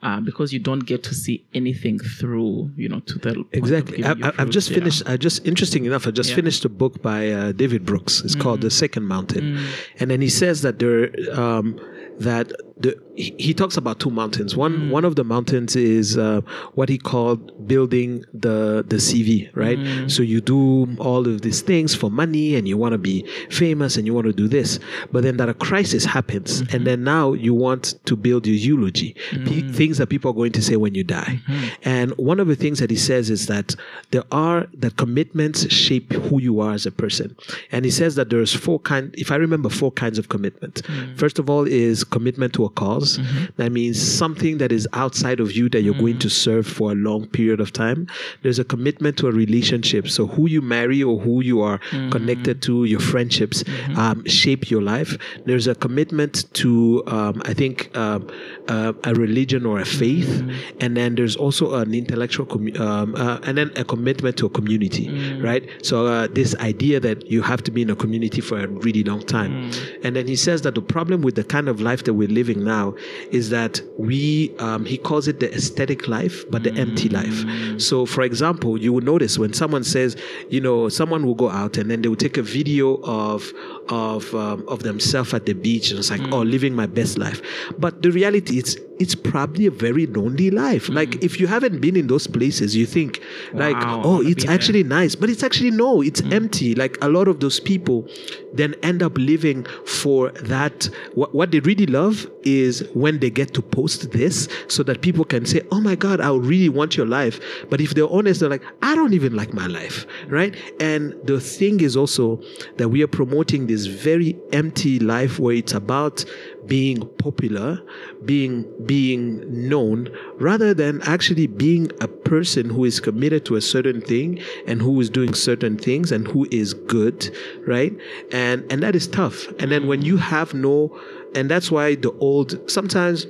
uh, 0.03 0.21
because 0.21 0.53
you 0.53 0.59
don't 0.59 0.85
get 0.87 1.03
to 1.05 1.15
see 1.15 1.45
anything 1.55 1.99
through 1.99 2.71
you 2.77 2.89
know 2.89 3.01
to 3.01 3.19
the 3.19 3.45
Exactly. 3.53 4.05
I, 4.05 4.15
I've 4.39 4.51
just 4.51 4.71
yeah. 4.71 4.79
finished. 4.79 5.03
I 5.07 5.17
just 5.17 5.47
interesting 5.47 5.85
enough. 5.87 6.07
I 6.07 6.11
just 6.11 6.31
Yeah. 6.31 6.37
finished 6.37 6.65
a 6.65 6.69
book 6.69 7.01
by 7.03 7.31
uh, 7.31 7.53
David 7.53 7.85
Brooks. 7.85 8.21
It's 8.25 8.35
called 8.35 8.61
Mm. 8.61 8.63
The 8.63 8.71
Second 8.71 9.05
Mountain, 9.07 9.59
and 10.01 10.11
then 10.11 10.21
he 10.21 10.29
says 10.29 10.63
that 10.63 10.79
there 10.79 11.11
um, 11.39 11.79
that 12.19 12.53
the 12.79 12.97
he, 13.15 13.53
talks 13.53 13.77
about 13.77 14.01
two 14.01 14.11
mountains. 14.11 14.57
One 14.57 14.73
Mm. 14.73 14.91
one 14.91 15.05
of 15.05 15.17
the 15.17 15.25
mountains 15.25 15.77
is 15.77 16.17
uh, 16.17 16.41
what 16.75 16.89
he 16.89 16.97
called 16.99 17.67
building 17.69 18.25
the 18.33 18.85
the 18.89 18.97
CV. 18.97 19.51
Right. 19.55 19.79
Mm. 19.79 20.11
So 20.11 20.23
you 20.23 20.41
do 20.41 20.89
all 20.99 21.27
of 21.29 21.43
these 21.43 21.61
things 21.61 21.95
for 21.95 22.11
money, 22.11 22.55
and 22.57 22.67
you 22.67 22.77
want 22.79 22.93
to 22.93 22.99
be 22.99 23.25
famous, 23.51 23.97
and 23.97 24.07
you 24.07 24.15
want 24.15 24.27
to 24.27 24.33
do 24.33 24.49
this, 24.49 24.79
but 25.13 25.23
then 25.23 25.37
that 25.37 25.49
a 25.49 25.55
crisis 25.55 26.05
happens, 26.05 26.63
Mm-hmm. 26.63 26.77
and 26.77 26.87
then 26.87 27.05
now 27.05 27.33
you 27.35 27.55
want 27.55 27.95
to 28.07 28.17
build 28.17 28.47
your 28.47 28.57
eulogy, 28.57 29.15
P- 29.31 29.63
Mm. 29.63 29.75
things 29.75 29.99
that 29.99 30.09
people 30.09 30.31
are 30.31 30.35
going 30.35 30.53
to 30.53 30.63
say 30.63 30.77
when 30.77 30.95
you 30.95 31.05
die. 31.05 31.41
Mm-hmm. 31.47 31.65
And 31.85 32.13
one 32.17 32.41
of 32.41 32.49
the 32.49 32.57
things 32.57 32.79
that 32.79 32.91
he 32.91 32.97
says 32.97 33.29
is 33.31 33.47
that 33.47 33.77
there 34.11 34.25
are 34.33 34.67
that 34.79 34.97
commitments 34.97 35.71
shape 35.73 36.13
who 36.13 36.41
you 36.41 36.61
are 36.61 36.73
as 36.73 36.87
a 36.87 36.91
person. 36.91 37.37
And 37.71 37.85
he 37.85 37.91
says 37.91 38.15
that 38.17 38.31
there's 38.31 38.55
four 38.55 38.79
kind 38.81 39.15
if 39.19 39.31
I 39.31 39.37
remember 39.37 39.69
four 39.69 39.93
kinds 39.93 40.19
of 40.19 40.29
commitment. 40.31 40.83
Mm. 40.85 41.19
First 41.19 41.39
of 41.39 41.51
all 41.51 41.65
is 41.67 42.05
commitment 42.05 42.55
to 42.55 42.62
a 42.65 42.71
cause. 42.71 43.19
Mm-hmm. 43.19 43.45
That 43.57 43.73
means 43.73 44.01
something 44.01 44.59
that 44.59 44.73
is 44.73 44.87
outside 44.93 45.41
of 45.41 45.53
you 45.53 45.69
that 45.71 45.83
you're 45.83 45.95
going 45.95 46.19
to 46.21 46.29
serve 46.31 46.67
for 46.67 46.93
a 46.93 46.95
long 46.95 47.27
period 47.29 47.61
of 47.61 47.73
time. 47.73 48.07
There's 48.43 48.59
a 48.59 48.65
commitment 48.65 49.17
to 49.19 49.29
a 49.29 49.33
relationship. 49.33 50.09
So 50.09 50.27
who 50.27 50.49
you 50.49 50.63
marry 50.63 51.03
or 51.03 51.19
who 51.19 51.43
you 51.43 51.61
are 51.63 51.79
Mm-hmm. 51.93 52.11
connected 52.11 52.63
to, 52.63 52.85
your 52.85 53.01
friendships 53.01 53.65
um, 53.97 54.25
shape 54.27 54.71
your 54.71 54.83
life. 54.83 55.17
There's 55.47 55.67
a 55.67 55.75
commitment 55.75 56.53
to 56.55 57.03
um, 57.07 57.43
I 57.45 57.55
think 57.55 57.95
um, 57.97 58.29
uh, 58.69 58.93
a 59.05 59.15
religion 59.15 59.67
or 59.67 59.81
a 59.81 59.85
faith, 59.85 60.29
Mm-hmm. 60.29 60.79
and 60.83 60.97
then 60.97 61.15
there's 61.17 61.37
also 61.37 61.75
an 61.75 61.95
intellectual 61.95 62.47
commu- 62.47 62.79
um, 62.79 63.15
uh, 63.17 63.39
and 63.47 63.57
then 63.59 63.71
a 63.77 63.85
commitment 63.85 64.37
to 64.39 64.47
a 64.47 64.51
community, 64.51 65.07
Mm. 65.09 65.43
right? 65.43 65.63
So 65.83 66.07
uh, 66.07 66.29
this 66.33 66.55
idea 66.57 67.01
that 67.01 67.31
you 67.31 67.43
have 67.43 67.63
to 67.65 67.71
be 67.71 67.83
in 67.83 67.91
a 67.91 67.97
community 67.97 68.41
for 68.41 68.59
a 68.59 68.67
really 68.87 69.03
long 69.05 69.23
time, 69.23 69.53
Mm. 69.53 70.05
and 70.05 70.17
then 70.17 70.27
he 70.27 70.37
says 70.37 70.63
that 70.63 70.75
the 70.75 70.83
problem 70.97 71.23
with 71.23 71.35
the 71.35 71.45
kind 71.45 71.69
of 71.69 71.81
life 71.81 72.03
that 72.05 72.15
we're 72.15 72.29
living 72.41 72.52
now 72.59 72.95
is 73.31 73.51
that 73.51 73.81
we 73.99 74.55
um, 74.59 74.85
he 74.85 74.99
calls 74.99 75.29
it 75.29 75.41
the 75.41 75.53
aesthetic 75.55 76.09
life, 76.09 76.45
but 76.51 76.63
the 76.63 76.73
empty 76.75 77.09
life. 77.09 77.45
So, 77.81 78.07
for 78.07 78.23
example, 78.23 78.79
you 78.79 78.93
will 78.93 79.01
notice 79.01 79.39
when 79.39 79.53
someone 79.53 79.85
says, 79.85 80.17
you 80.49 80.61
know, 80.61 80.89
someone 80.89 81.27
will 81.27 81.35
go 81.35 81.51
out 81.51 81.77
and 81.77 81.91
then 81.91 82.03
they 82.03 82.09
will 82.09 82.17
take 82.17 82.37
a 82.37 82.43
video 82.43 83.01
of 83.03 83.53
of 83.93 84.35
um, 84.35 84.65
of 84.69 84.83
themselves 84.83 85.35
at 85.35 85.45
the 85.45 85.53
beach 85.53 85.91
and 85.91 85.99
it's 85.99 86.11
like, 86.11 86.21
mm. 86.21 86.33
oh, 86.33 86.41
living 86.41 86.75
my 86.75 86.87
best 86.87 87.19
life. 87.19 87.43
But 87.79 88.01
the 88.01 88.11
reality 88.11 88.59
is, 88.59 88.81
it's 88.99 89.15
probably 89.15 89.67
a 89.67 89.71
very 89.71 90.07
lonely 90.07 90.51
life. 90.51 90.87
Mm. 90.87 90.95
Like 90.95 91.23
if 91.23 91.41
you 91.41 91.47
haven't 91.47 91.81
been 91.81 91.97
in 91.97 92.07
those 92.07 92.27
places, 92.27 92.77
you 92.77 92.87
think 92.87 93.21
like, 93.53 93.75
Wow, 93.75 94.01
I 94.01 94.03
oh, 94.05 94.21
it's 94.21 94.45
be 94.45 94.47
there. 94.47 94.55
actually 94.55 94.85
nice, 94.85 95.15
but 95.15 95.29
it's 95.29 95.43
actually 95.43 95.73
no, 95.73 96.03
it's 96.03 96.21
mm. 96.21 96.33
empty. 96.33 96.75
Like 96.75 96.97
a 97.03 97.09
lot 97.09 97.29
of 97.29 97.41
those 97.41 97.59
people 97.61 98.09
then 98.55 98.75
end 98.83 99.03
up 99.03 99.19
living 99.19 99.65
for 99.87 100.31
that. 100.31 100.89
What, 101.15 101.35
what 101.35 101.51
they 101.51 101.61
really 101.61 101.87
love 101.87 102.31
is 102.45 102.89
when 102.95 103.19
they 103.19 103.31
get 103.31 103.55
to 103.55 103.63
post 103.63 104.13
this 104.13 104.49
so 104.69 104.83
that 104.85 105.03
people 105.03 105.25
can 105.25 105.47
say, 105.47 105.63
oh 105.73 105.81
my 105.81 105.97
God, 105.97 106.21
I 106.21 106.33
really 106.33 106.69
want 106.69 106.97
your 106.97 107.07
life. 107.07 107.41
But 107.71 107.81
if 107.81 107.95
they're 107.95 108.09
honest, 108.11 108.41
they're 108.41 108.49
like, 108.49 108.65
I 108.83 108.95
don't 108.95 109.15
even 109.15 109.35
like 109.35 109.53
my 109.53 109.67
life, 109.67 110.07
right? 110.29 110.55
And 110.81 111.15
the 111.25 111.41
thing 111.41 111.81
is 111.81 111.97
also 111.97 112.41
that 112.77 112.89
we 112.89 113.03
are 113.03 113.09
promoting 113.09 113.67
this 113.67 113.82
very 113.87 114.37
empty 114.53 114.99
life 114.99 115.39
where 115.39 115.55
it's 115.55 115.75
about 115.75 116.25
being 116.67 117.09
popular, 117.19 117.81
being 118.25 118.65
being 118.87 119.69
known, 119.69 120.09
rather 120.37 120.75
than 120.75 121.03
actually 121.03 121.47
being 121.47 121.91
a 122.01 122.09
person 122.09 122.71
who 122.71 122.85
is 122.85 123.01
committed 123.01 123.45
to 123.47 123.57
a 123.57 123.61
certain 123.61 124.01
thing 124.01 124.41
and 124.67 124.81
who 124.81 125.01
is 125.01 125.11
doing 125.11 125.35
certain 125.35 125.77
things 125.77 126.13
and 126.13 126.29
who 126.29 126.47
is 126.51 126.75
good, 126.75 127.35
right? 127.67 127.93
And 128.33 128.71
and 128.71 128.83
that 128.83 128.95
is 128.95 129.07
tough. 129.07 129.49
And 129.59 129.71
then 129.71 129.87
when 129.87 130.03
you 130.03 130.17
have 130.17 130.55
no, 130.55 130.99
and 131.35 131.51
that's 131.51 131.71
why 131.71 131.97
the 131.97 132.13
old 132.19 132.71
sometimes, 132.71 133.27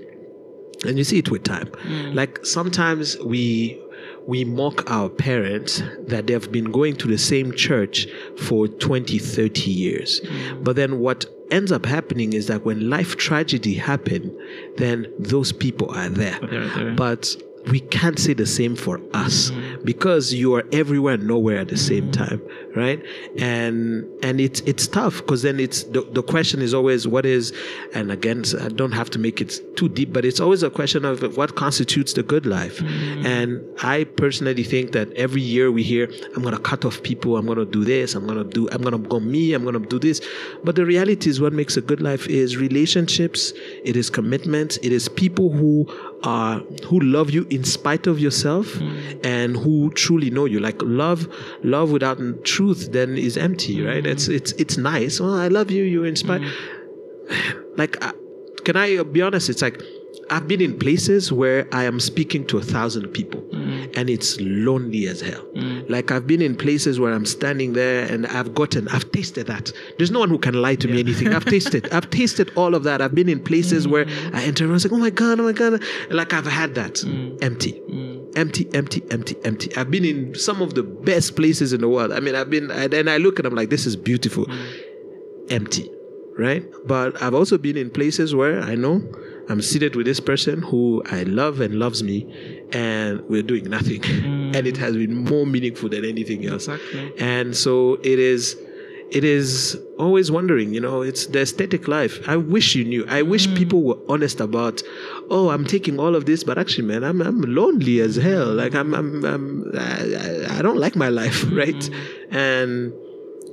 and 0.84 0.98
you 0.98 1.04
see 1.04 1.18
it 1.18 1.30
with 1.30 1.44
time, 1.44 1.68
mm. 1.68 2.14
like 2.14 2.44
sometimes 2.44 3.18
we 3.18 3.80
we 4.26 4.44
mock 4.44 4.90
our 4.90 5.08
parents 5.08 5.82
that 6.00 6.26
they've 6.26 6.50
been 6.50 6.70
going 6.70 6.96
to 6.96 7.08
the 7.08 7.18
same 7.18 7.52
church 7.52 8.06
for 8.36 8.68
20 8.68 9.18
30 9.18 9.70
years. 9.70 10.20
But 10.60 10.76
then 10.76 10.98
what 10.98 11.26
ends 11.50 11.70
up 11.70 11.84
happening 11.84 12.32
is 12.32 12.46
that 12.46 12.64
when 12.64 12.88
life 12.88 13.16
tragedy 13.16 13.74
happen 13.74 14.36
then 14.78 15.12
those 15.18 15.52
people 15.52 15.90
are 15.90 16.08
there. 16.08 16.38
But 16.96 17.36
we 17.66 17.80
can't 17.80 18.18
say 18.18 18.32
the 18.32 18.46
same 18.46 18.74
for 18.74 19.00
us 19.14 19.50
mm. 19.50 19.84
because 19.84 20.32
you 20.32 20.54
are 20.54 20.64
everywhere 20.72 21.14
and 21.14 21.26
nowhere 21.26 21.58
at 21.58 21.68
the 21.68 21.76
same 21.76 22.08
mm. 22.08 22.12
time 22.12 22.42
right? 22.74 23.02
And 23.38 24.08
and 24.22 24.40
it's 24.40 24.60
it's 24.60 24.86
tough 24.86 25.18
because 25.18 25.42
then 25.42 25.60
it's 25.60 25.84
the, 25.84 26.02
the 26.12 26.22
question 26.22 26.62
is 26.62 26.72
always 26.74 27.06
what 27.06 27.26
is 27.26 27.52
and 27.94 28.10
again 28.10 28.44
i 28.60 28.68
don't 28.68 28.92
have 28.92 29.10
to 29.10 29.18
make 29.18 29.40
it 29.40 29.76
too 29.76 29.88
deep 29.88 30.12
but 30.12 30.24
it's 30.24 30.40
always 30.40 30.62
a 30.62 30.70
question 30.70 31.04
of 31.04 31.36
what 31.36 31.54
constitutes 31.54 32.12
the 32.14 32.22
good 32.22 32.46
life. 32.46 32.78
Mm. 32.78 33.24
And 33.24 33.64
i 33.82 34.04
personally 34.04 34.62
think 34.62 34.92
that 34.92 35.12
every 35.12 35.42
year 35.42 35.70
we 35.70 35.82
hear 35.82 36.10
i'm 36.34 36.42
going 36.42 36.54
to 36.54 36.60
cut 36.60 36.84
off 36.84 37.02
people 37.02 37.36
i'm 37.36 37.46
going 37.46 37.58
to 37.58 37.64
do 37.64 37.84
this 37.84 38.14
i'm 38.14 38.26
going 38.26 38.38
to 38.38 38.48
do 38.48 38.68
i'm 38.70 38.82
going 38.82 39.00
to 39.00 39.08
go 39.08 39.20
me 39.20 39.52
i'm 39.54 39.62
going 39.62 39.80
to 39.80 39.88
do 39.88 39.98
this. 39.98 40.20
But 40.64 40.76
the 40.76 40.86
reality 40.86 41.28
is 41.30 41.40
what 41.40 41.52
makes 41.52 41.76
a 41.76 41.80
good 41.80 42.00
life 42.00 42.26
is 42.28 42.56
relationships 42.56 43.52
it 43.84 43.96
is 43.96 44.08
commitment 44.10 44.78
it 44.82 44.92
is 44.92 45.08
people 45.08 45.50
who 45.50 45.86
are 46.24 46.60
who 46.86 47.00
love 47.00 47.30
you 47.30 47.46
in 47.50 47.64
spite 47.64 48.06
of 48.06 48.18
yourself 48.20 48.80
and 49.24 49.56
who 49.56 49.90
truly 49.90 50.30
know 50.30 50.44
you. 50.44 50.60
Like 50.60 50.80
love 50.82 51.28
love 51.62 51.90
without 51.90 52.18
truth 52.44 52.92
then 52.92 53.16
is 53.16 53.36
empty 53.36 53.82
right? 53.82 54.06
It's 54.06 54.28
it's 54.28 54.52
it's 54.52 54.76
nice. 54.76 55.20
Oh 55.20 55.34
i 55.34 55.48
love 55.48 55.70
you 55.70 55.84
you're 55.84 56.06
inspired 56.06 56.42
like 57.76 58.02
uh, 58.04 58.12
can 58.64 58.76
i 58.76 59.02
be 59.02 59.22
honest? 59.22 59.48
It's 59.50 59.62
like 59.62 59.82
I've 60.30 60.48
been 60.48 60.60
in 60.60 60.78
places 60.78 61.30
where 61.32 61.66
I 61.72 61.84
am 61.84 62.00
speaking 62.00 62.46
to 62.46 62.58
a 62.58 62.62
thousand 62.62 63.08
people 63.08 63.40
Mm. 63.52 63.96
and 63.96 64.08
it's 64.08 64.40
lonely 64.40 65.06
as 65.06 65.20
hell. 65.20 65.44
Like 65.88 66.10
I've 66.10 66.26
been 66.26 66.40
in 66.40 66.56
places 66.56 66.98
where 66.98 67.12
I'm 67.12 67.26
standing 67.26 67.74
there 67.74 68.06
and 68.10 68.26
I've 68.26 68.54
gotten, 68.54 68.88
I've 68.88 69.10
tasted 69.12 69.46
that. 69.48 69.72
There's 69.98 70.10
no 70.10 70.20
one 70.20 70.30
who 70.30 70.38
can 70.38 70.54
lie 70.54 70.76
to 70.76 70.88
me 70.88 71.00
anything. 71.00 71.34
I've 71.34 71.44
tasted, 71.44 71.92
I've 71.92 72.08
tasted 72.10 72.50
all 72.56 72.74
of 72.74 72.82
that. 72.84 73.02
I've 73.02 73.14
been 73.14 73.28
in 73.28 73.40
places 73.40 73.86
where 73.86 74.06
Mm. 74.06 74.34
I 74.34 74.42
enter 74.44 74.64
and 74.64 74.72
I 74.72 74.74
was 74.74 74.84
like, 74.84 74.92
oh 74.92 74.98
my 74.98 75.10
God, 75.10 75.38
oh 75.40 75.44
my 75.44 75.52
God. 75.52 75.82
Like 76.10 76.32
I've 76.32 76.46
had 76.46 76.74
that 76.76 76.94
Mm. 76.94 77.38
empty. 77.42 77.80
Empty, 78.34 78.66
empty, 78.72 79.02
empty, 79.10 79.36
empty. 79.44 79.76
I've 79.76 79.90
been 79.90 80.06
in 80.06 80.34
some 80.34 80.62
of 80.62 80.72
the 80.74 80.82
best 80.82 81.36
places 81.36 81.74
in 81.74 81.82
the 81.82 81.88
world. 81.88 82.12
I 82.12 82.20
mean, 82.20 82.34
I've 82.34 82.48
been, 82.48 82.70
and 82.70 83.10
I 83.10 83.18
look 83.18 83.38
and 83.38 83.46
I'm 83.46 83.54
like, 83.54 83.68
this 83.68 83.84
is 83.84 83.94
beautiful. 83.96 84.46
Empty, 85.50 85.90
right? 86.38 86.64
But 86.86 87.20
I've 87.22 87.34
also 87.34 87.58
been 87.58 87.76
in 87.76 87.90
places 87.90 88.34
where 88.34 88.60
I 88.62 88.74
know 88.74 89.02
I'm 89.48 89.60
seated 89.62 89.96
with 89.96 90.06
this 90.06 90.20
person 90.20 90.62
who 90.62 91.02
I 91.10 91.24
love 91.24 91.60
and 91.60 91.78
loves 91.78 92.02
me, 92.02 92.26
and 92.72 93.20
we're 93.28 93.42
doing 93.42 93.68
nothing. 93.68 94.00
Mm. 94.02 94.56
and 94.56 94.66
it 94.66 94.76
has 94.76 94.96
been 94.96 95.24
more 95.24 95.46
meaningful 95.46 95.88
than 95.88 96.04
anything 96.04 96.46
else. 96.46 96.68
Exactly. 96.68 97.12
And 97.18 97.56
so 97.56 97.94
it 98.02 98.18
is 98.18 98.56
it 99.10 99.24
is 99.24 99.78
always 99.98 100.30
wondering, 100.30 100.72
you 100.72 100.80
know, 100.80 101.02
it's 101.02 101.26
the 101.26 101.42
aesthetic 101.42 101.86
life. 101.86 102.26
I 102.26 102.36
wish 102.36 102.74
you 102.74 102.84
knew. 102.84 103.04
I 103.08 103.20
wish 103.20 103.46
mm. 103.46 103.54
people 103.56 103.82
were 103.82 103.98
honest 104.08 104.40
about, 104.40 104.82
oh, 105.28 105.50
I'm 105.50 105.66
taking 105.66 106.00
all 106.00 106.16
of 106.16 106.24
this, 106.24 106.42
but 106.42 106.56
actually, 106.56 106.86
man, 106.86 107.04
I'm 107.04 107.20
I'm 107.20 107.42
lonely 107.42 108.00
as 108.00 108.16
hell. 108.16 108.52
Like 108.54 108.74
I'm 108.74 108.94
I'm, 108.94 109.24
I'm 109.24 109.70
I, 109.76 110.48
I- 110.48 110.58
I 110.58 110.62
don't 110.62 110.78
like 110.78 110.96
my 110.96 111.08
life, 111.08 111.44
right? 111.52 111.74
Mm-hmm. 111.74 112.36
And 112.36 112.92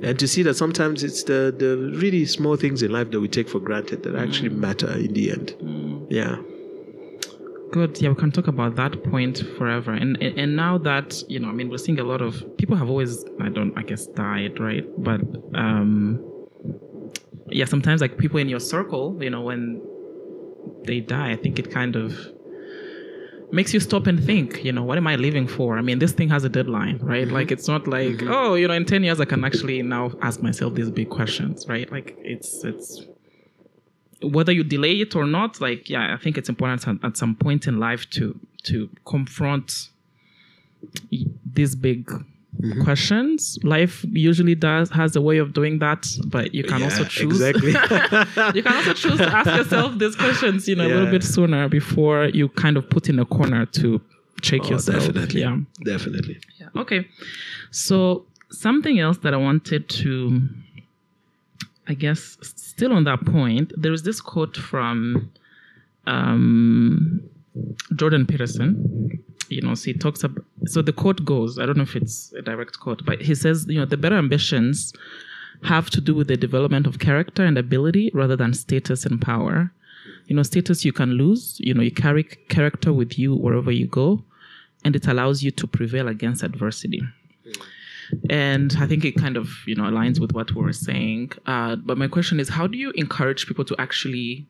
and 0.02 0.18
to 0.20 0.28
see 0.28 0.44
that 0.44 0.56
sometimes 0.56 1.04
it's 1.04 1.24
the 1.24 1.54
the 1.58 1.78
really 2.00 2.26
small 2.26 2.56
things 2.56 2.82
in 2.82 2.92
life 2.92 3.12
that 3.12 3.20
we 3.20 3.28
take 3.28 3.50
for 3.50 3.60
granted 3.60 4.04
that 4.04 4.16
actually 4.16 4.50
matter 4.50 4.92
in 4.94 5.14
the 5.14 5.32
end. 5.32 5.56
Yeah. 6.10 6.38
Good. 7.72 8.02
Yeah, 8.02 8.10
we 8.10 8.16
can 8.16 8.32
talk 8.32 8.48
about 8.48 8.76
that 8.78 9.04
point 9.04 9.44
forever. 9.58 9.92
And, 9.94 10.18
and 10.24 10.40
and 10.40 10.56
now 10.56 10.80
that 10.80 11.22
you 11.28 11.40
know, 11.40 11.50
I 11.50 11.52
mean, 11.52 11.70
we're 11.70 11.78
seeing 11.78 12.00
a 12.00 12.04
lot 12.04 12.22
of 12.22 12.44
people 12.58 12.76
have 12.76 12.90
always, 12.90 13.24
I 13.40 13.50
don't, 13.50 13.78
I 13.78 13.84
guess, 13.84 14.08
died, 14.08 14.60
right? 14.60 14.86
But 14.98 15.22
um, 15.54 16.20
yeah, 17.52 17.66
sometimes 17.66 18.02
like 18.02 18.18
people 18.18 18.40
in 18.40 18.50
your 18.50 18.60
circle, 18.60 19.18
you 19.22 19.30
know, 19.30 19.42
when 19.42 19.82
they 20.86 21.00
die, 21.00 21.32
I 21.32 21.36
think 21.36 21.60
it 21.60 21.70
kind 21.70 21.96
of 21.96 22.18
makes 23.52 23.74
you 23.74 23.80
stop 23.80 24.08
and 24.08 24.24
think. 24.24 24.64
You 24.64 24.72
know, 24.72 24.84
what 24.84 24.98
am 24.98 25.08
I 25.08 25.16
living 25.16 25.48
for? 25.48 25.78
I 25.78 25.82
mean, 25.82 26.00
this 26.00 26.12
thing 26.12 26.30
has 26.30 26.44
a 26.44 26.50
deadline, 26.50 27.00
right? 27.00 27.26
Mm-hmm. 27.26 27.34
Like, 27.34 27.52
it's 27.52 27.68
not 27.68 27.88
like, 27.88 28.18
mm-hmm. 28.18 28.32
oh, 28.32 28.56
you 28.56 28.68
know, 28.68 28.74
in 28.74 28.86
ten 28.86 29.04
years 29.04 29.20
I 29.20 29.26
can 29.26 29.44
actually 29.44 29.82
now 29.82 30.12
ask 30.22 30.42
myself 30.42 30.76
these 30.76 30.90
big 30.90 31.10
questions, 31.10 31.68
right? 31.68 31.92
Like, 31.92 32.18
it's 32.20 32.64
it's 32.64 33.06
whether 34.22 34.52
you 34.52 34.64
delay 34.64 35.00
it 35.00 35.16
or 35.16 35.26
not 35.26 35.62
like 35.62 35.90
yeah 35.90 36.14
i 36.14 36.18
think 36.22 36.38
it's 36.38 36.50
important 36.50 36.86
at, 36.88 36.98
at 37.04 37.16
some 37.18 37.36
point 37.36 37.68
in 37.68 37.80
life 37.80 38.10
to 38.10 38.38
to 38.64 38.90
confront 39.06 39.90
these 41.54 41.76
big 41.76 42.12
questions 42.84 43.58
life 43.64 44.04
usually 44.12 44.56
does 44.56 44.90
has 44.90 45.16
a 45.16 45.22
way 45.22 45.38
of 45.38 45.54
doing 45.54 45.80
that 45.80 46.06
but 46.28 46.54
you 46.54 46.64
can 46.64 46.82
also 46.84 47.04
choose 47.06 47.40
exactly. 47.40 47.72
you 48.56 48.64
can 48.64 48.74
also 48.74 48.94
choose 48.94 49.18
to 49.18 49.28
ask 49.28 49.50
yourself 49.56 49.98
these 50.00 50.16
questions 50.16 50.68
you 50.68 50.76
know 50.76 50.86
a 50.86 50.90
little 50.90 51.12
bit 51.12 51.24
sooner 51.24 51.70
before 51.70 52.26
you 52.26 52.50
kind 52.50 52.76
of 52.76 52.90
put 52.90 53.08
in 53.08 53.18
a 53.20 53.26
corner 53.26 53.66
to 53.68 54.02
shake 54.42 54.64
Oh, 54.66 54.70
yourself 54.72 55.06
definitely. 55.06 55.42
yeah 55.42 55.58
Definitely. 55.84 56.40
yeah. 56.60 56.68
Okay. 56.76 57.08
So 57.72 58.26
something 58.52 59.00
else 59.00 59.18
that 59.20 59.34
I 59.34 59.38
wanted 59.38 59.88
to, 59.90 60.42
I 61.88 61.94
guess, 61.94 62.38
still 62.42 62.94
on 62.94 63.04
that 63.04 63.26
point, 63.26 63.74
there 63.78 63.92
is 63.94 64.04
this 64.04 64.22
quote 64.22 64.56
from 64.58 65.32
um, 66.08 67.22
Jordan 67.96 68.26
Peterson. 68.26 69.22
You 69.50 69.62
know, 69.62 69.74
he 69.74 69.94
talks 69.94 70.24
about. 70.24 70.46
So 70.66 70.82
the 70.82 70.94
quote 70.94 71.26
goes. 71.26 71.60
I 71.60 71.66
don't 71.66 71.78
know 71.78 71.84
if 71.84 71.96
it's 71.96 72.32
a 72.34 72.42
direct 72.42 72.80
quote, 72.80 73.06
but 73.06 73.22
he 73.22 73.36
says, 73.36 73.66
you 73.68 73.80
know, 73.80 73.86
the 73.86 73.98
better 73.98 74.18
ambitions 74.18 74.94
have 75.64 75.90
to 75.90 76.02
do 76.02 76.16
with 76.16 76.28
the 76.28 76.38
development 76.38 76.88
of 76.88 77.00
character 77.00 77.44
and 77.44 77.58
ability 77.58 78.12
rather 78.14 78.36
than 78.36 78.54
status 78.54 79.06
and 79.06 79.22
power. 79.22 79.72
You 80.28 80.36
know, 80.36 80.44
status 80.44 80.86
you 80.86 80.94
can 80.94 81.12
lose. 81.14 81.58
You 81.60 81.74
know, 81.74 81.82
you 81.82 81.92
carry 81.92 82.24
character 82.24 82.94
with 82.94 83.18
you 83.18 83.36
wherever 83.36 83.72
you 83.72 83.88
go, 83.88 84.24
and 84.86 84.96
it 84.96 85.08
allows 85.08 85.44
you 85.44 85.52
to 85.52 85.68
prevail 85.68 86.08
against 86.08 86.44
adversity. 86.44 87.02
And 88.30 88.76
I 88.80 88.88
think 88.88 89.06
it 89.06 89.16
kind 89.16 89.38
of, 89.38 89.50
you 89.68 89.76
know, 89.76 89.84
aligns 89.84 90.20
with 90.20 90.34
what 90.34 90.54
we 90.56 90.62
were 90.62 90.74
saying. 90.74 91.32
Uh, 91.46 91.76
but 91.76 91.98
my 91.98 92.08
question 92.08 92.40
is, 92.40 92.50
how 92.50 92.66
do 92.68 92.78
you 92.78 92.92
encourage 92.92 93.48
people 93.48 93.66
to 93.66 93.76
actually 93.78 94.48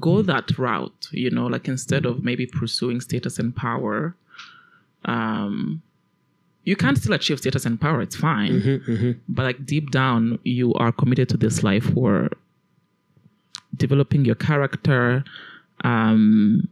go 0.00 0.22
that 0.22 0.56
route? 0.58 1.08
You 1.12 1.30
know, 1.30 1.46
like 1.46 1.68
instead 1.68 2.06
of 2.06 2.24
maybe 2.24 2.46
pursuing 2.46 3.00
status 3.00 3.38
and 3.38 3.54
power, 3.54 4.14
um, 5.04 5.82
you 6.64 6.76
can 6.76 6.96
still 6.96 7.12
achieve 7.12 7.38
status 7.38 7.66
and 7.66 7.80
power. 7.80 8.00
It's 8.00 8.16
fine, 8.16 8.60
but 9.28 9.42
like 9.42 9.66
deep 9.66 9.90
down, 9.90 10.38
you 10.44 10.72
are 10.74 10.92
committed 10.92 11.28
to 11.30 11.36
this 11.36 11.62
life 11.62 11.92
where 11.94 12.30
developing 13.76 14.24
your 14.24 14.34
character, 14.36 15.24
um, 15.82 16.68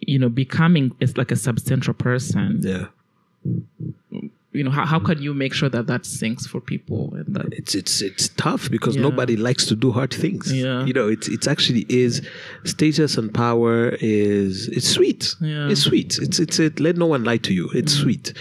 you 0.00 0.18
know, 0.18 0.28
becoming 0.28 0.92
it's 1.00 1.16
like 1.16 1.30
a 1.30 1.36
substantial 1.36 1.94
person. 1.94 2.60
Yeah. 2.62 2.86
You 4.54 4.64
know, 4.64 4.70
how, 4.70 4.84
how 4.84 4.98
can 4.98 5.22
you 5.22 5.32
make 5.32 5.54
sure 5.54 5.70
that 5.70 5.86
that 5.86 6.04
sinks 6.04 6.46
for 6.46 6.60
people 6.60 7.14
and 7.14 7.34
that 7.34 7.46
it's 7.52 7.74
it's 7.74 8.02
it's 8.02 8.28
tough 8.36 8.70
because 8.70 8.96
Yeah. 8.96 9.02
nobody 9.02 9.36
likes 9.36 9.64
to 9.66 9.74
do 9.74 9.90
hard 9.92 10.12
things. 10.12 10.52
Yeah. 10.52 10.84
You 10.84 10.92
know, 10.92 11.08
it's 11.08 11.26
it's 11.28 11.46
actually 11.46 11.86
is 11.88 12.20
status 12.64 13.16
and 13.16 13.32
power 13.32 13.96
is 14.00 14.68
it's 14.68 14.88
sweet. 14.88 15.34
Yeah. 15.40 15.48
Mm. 15.66 15.70
It's 15.70 15.80
sweet. 15.82 16.18
It's 16.20 16.38
it's 16.38 16.58
it 16.58 16.80
let 16.80 16.96
no 16.98 17.06
one 17.06 17.24
lie 17.24 17.38
to 17.38 17.54
you. 17.54 17.70
It's 17.74 17.94
sweet. 17.94 18.34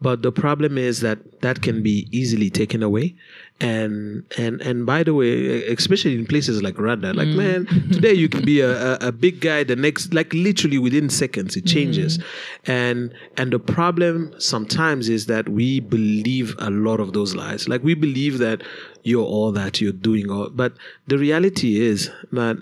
But 0.00 0.22
the 0.22 0.30
problem 0.32 0.78
is 0.78 1.00
that 1.00 1.18
that 1.42 1.62
can 1.62 1.82
be 1.82 2.06
easily 2.12 2.48
taken 2.50 2.82
away. 2.82 3.14
And 3.58 4.24
and 4.36 4.60
and 4.60 4.84
by 4.84 5.02
the 5.02 5.14
way, 5.14 5.66
especially 5.68 6.14
in 6.14 6.26
places 6.26 6.62
like 6.62 6.74
Rwanda, 6.74 7.14
like 7.14 7.28
Mm. 7.28 7.36
man, 7.36 7.66
today 7.90 8.12
you 8.12 8.28
can 8.28 8.44
be 8.44 8.60
a, 8.60 8.94
a, 8.96 9.08
a 9.08 9.12
big 9.12 9.40
guy, 9.40 9.64
the 9.64 9.76
next 9.76 10.12
like 10.12 10.34
literally 10.34 10.78
within 10.78 11.08
seconds 11.08 11.56
it 11.56 11.64
changes. 11.64 12.18
Mm. 12.18 12.24
And 12.66 13.14
and 13.38 13.52
the 13.54 13.58
problem 13.58 14.34
sometimes 14.38 15.08
is 15.08 15.24
that 15.26 15.48
we 15.48 15.80
believe 15.80 16.54
a 16.58 16.68
lot 16.70 17.00
of 17.00 17.14
those 17.14 17.34
lies. 17.34 17.66
Like 17.66 17.82
we 17.82 17.94
believe 17.94 18.36
that 18.38 18.62
you're 19.04 19.24
all 19.24 19.52
that, 19.52 19.80
you're 19.80 19.92
doing 19.92 20.30
all 20.30 20.50
but 20.50 20.74
the 21.06 21.16
reality 21.16 21.80
is 21.80 22.10
that 22.32 22.58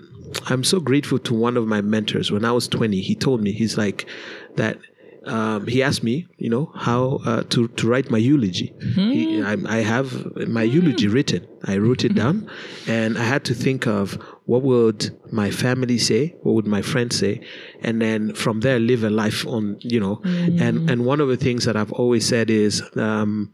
I'm 0.47 0.63
so 0.63 0.79
grateful 0.79 1.19
to 1.19 1.33
one 1.33 1.57
of 1.57 1.67
my 1.67 1.81
mentors. 1.81 2.31
When 2.31 2.45
I 2.45 2.51
was 2.51 2.67
20, 2.67 3.01
he 3.01 3.15
told 3.15 3.41
me, 3.41 3.51
he's 3.51 3.77
like 3.77 4.07
that 4.55 4.77
um, 5.25 5.67
he 5.67 5.81
asked 5.83 6.03
me, 6.03 6.27
you 6.37 6.49
know, 6.49 6.71
how 6.75 7.19
uh, 7.25 7.43
to 7.49 7.67
to 7.67 7.87
write 7.87 8.09
my 8.11 8.17
eulogy. 8.17 8.73
He, 8.95 9.41
I, 9.41 9.57
I 9.67 9.77
have 9.81 10.35
my 10.47 10.63
eulogy 10.63 11.07
written. 11.07 11.47
I 11.63 11.77
wrote 11.77 12.03
it 12.03 12.13
down, 12.15 12.49
and 12.87 13.17
I 13.17 13.23
had 13.23 13.43
to 13.45 13.53
think 13.53 13.87
of 13.87 14.13
what 14.45 14.61
would 14.61 15.09
my 15.31 15.49
family 15.49 15.97
say, 15.97 16.35
what 16.43 16.53
would 16.53 16.67
my 16.67 16.81
friends 16.81 17.17
say, 17.17 17.41
and 17.81 18.01
then 18.01 18.33
from 18.35 18.59
there 18.61 18.79
live 18.79 19.03
a 19.03 19.09
life 19.09 19.45
on, 19.47 19.77
you 19.79 19.99
know. 19.99 20.21
And 20.25 20.89
and 20.89 21.05
one 21.05 21.19
of 21.21 21.27
the 21.27 21.37
things 21.37 21.65
that 21.65 21.75
I've 21.75 21.91
always 21.93 22.25
said 22.27 22.49
is 22.49 22.83
um, 22.95 23.51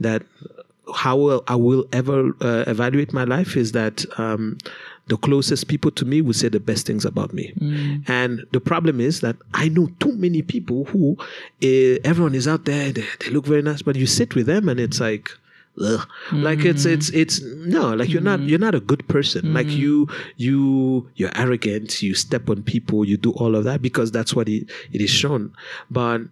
that 0.00 0.22
how 0.94 1.16
will 1.16 1.44
I 1.46 1.54
will 1.54 1.86
ever 1.92 2.32
uh, 2.40 2.64
evaluate 2.66 3.12
my 3.12 3.24
life 3.24 3.56
is 3.56 3.72
that 3.72 4.04
um, 4.18 4.58
the 5.08 5.16
closest 5.16 5.68
people 5.68 5.90
to 5.92 6.04
me 6.04 6.20
will 6.20 6.34
say 6.34 6.48
the 6.48 6.60
best 6.60 6.86
things 6.86 7.04
about 7.04 7.32
me. 7.32 7.52
Mm. 7.58 8.08
And 8.08 8.46
the 8.52 8.60
problem 8.60 9.00
is 9.00 9.20
that 9.20 9.36
I 9.54 9.68
know 9.68 9.88
too 10.00 10.12
many 10.12 10.42
people 10.42 10.84
who 10.84 11.16
uh, 11.62 11.98
everyone 12.04 12.34
is 12.34 12.46
out 12.46 12.64
there, 12.64 12.92
they, 12.92 13.04
they 13.20 13.30
look 13.30 13.46
very 13.46 13.62
nice, 13.62 13.82
but 13.82 13.96
you 13.96 14.06
sit 14.06 14.34
with 14.34 14.46
them 14.46 14.68
and 14.68 14.78
it's 14.80 15.00
like. 15.00 15.30
Ugh. 15.80 16.08
Like 16.32 16.64
it's 16.64 16.84
mm. 16.86 16.90
it's 16.90 17.08
it's 17.10 17.40
no 17.40 17.94
like 17.94 18.08
you're 18.08 18.20
not 18.20 18.40
mm. 18.40 18.48
you're 18.48 18.58
not 18.58 18.74
a 18.74 18.80
good 18.80 19.06
person 19.06 19.54
like 19.54 19.68
you 19.68 20.08
you 20.36 21.08
you're 21.14 21.30
arrogant 21.36 22.02
you 22.02 22.16
step 22.16 22.50
on 22.50 22.64
people 22.64 23.04
you 23.04 23.16
do 23.16 23.30
all 23.34 23.54
of 23.54 23.62
that 23.62 23.80
because 23.80 24.10
that's 24.10 24.34
what 24.34 24.48
it, 24.48 24.68
it 24.92 25.00
is 25.00 25.08
shown 25.08 25.52
but 25.88 26.22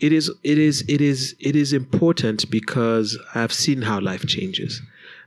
it 0.00 0.12
is 0.12 0.30
it 0.42 0.58
is 0.58 0.84
it 0.88 1.00
is 1.00 1.36
it 1.38 1.54
is 1.54 1.72
important 1.72 2.50
because 2.50 3.18
I've 3.34 3.52
seen 3.52 3.82
how 3.82 4.00
life 4.00 4.26
changes. 4.26 4.80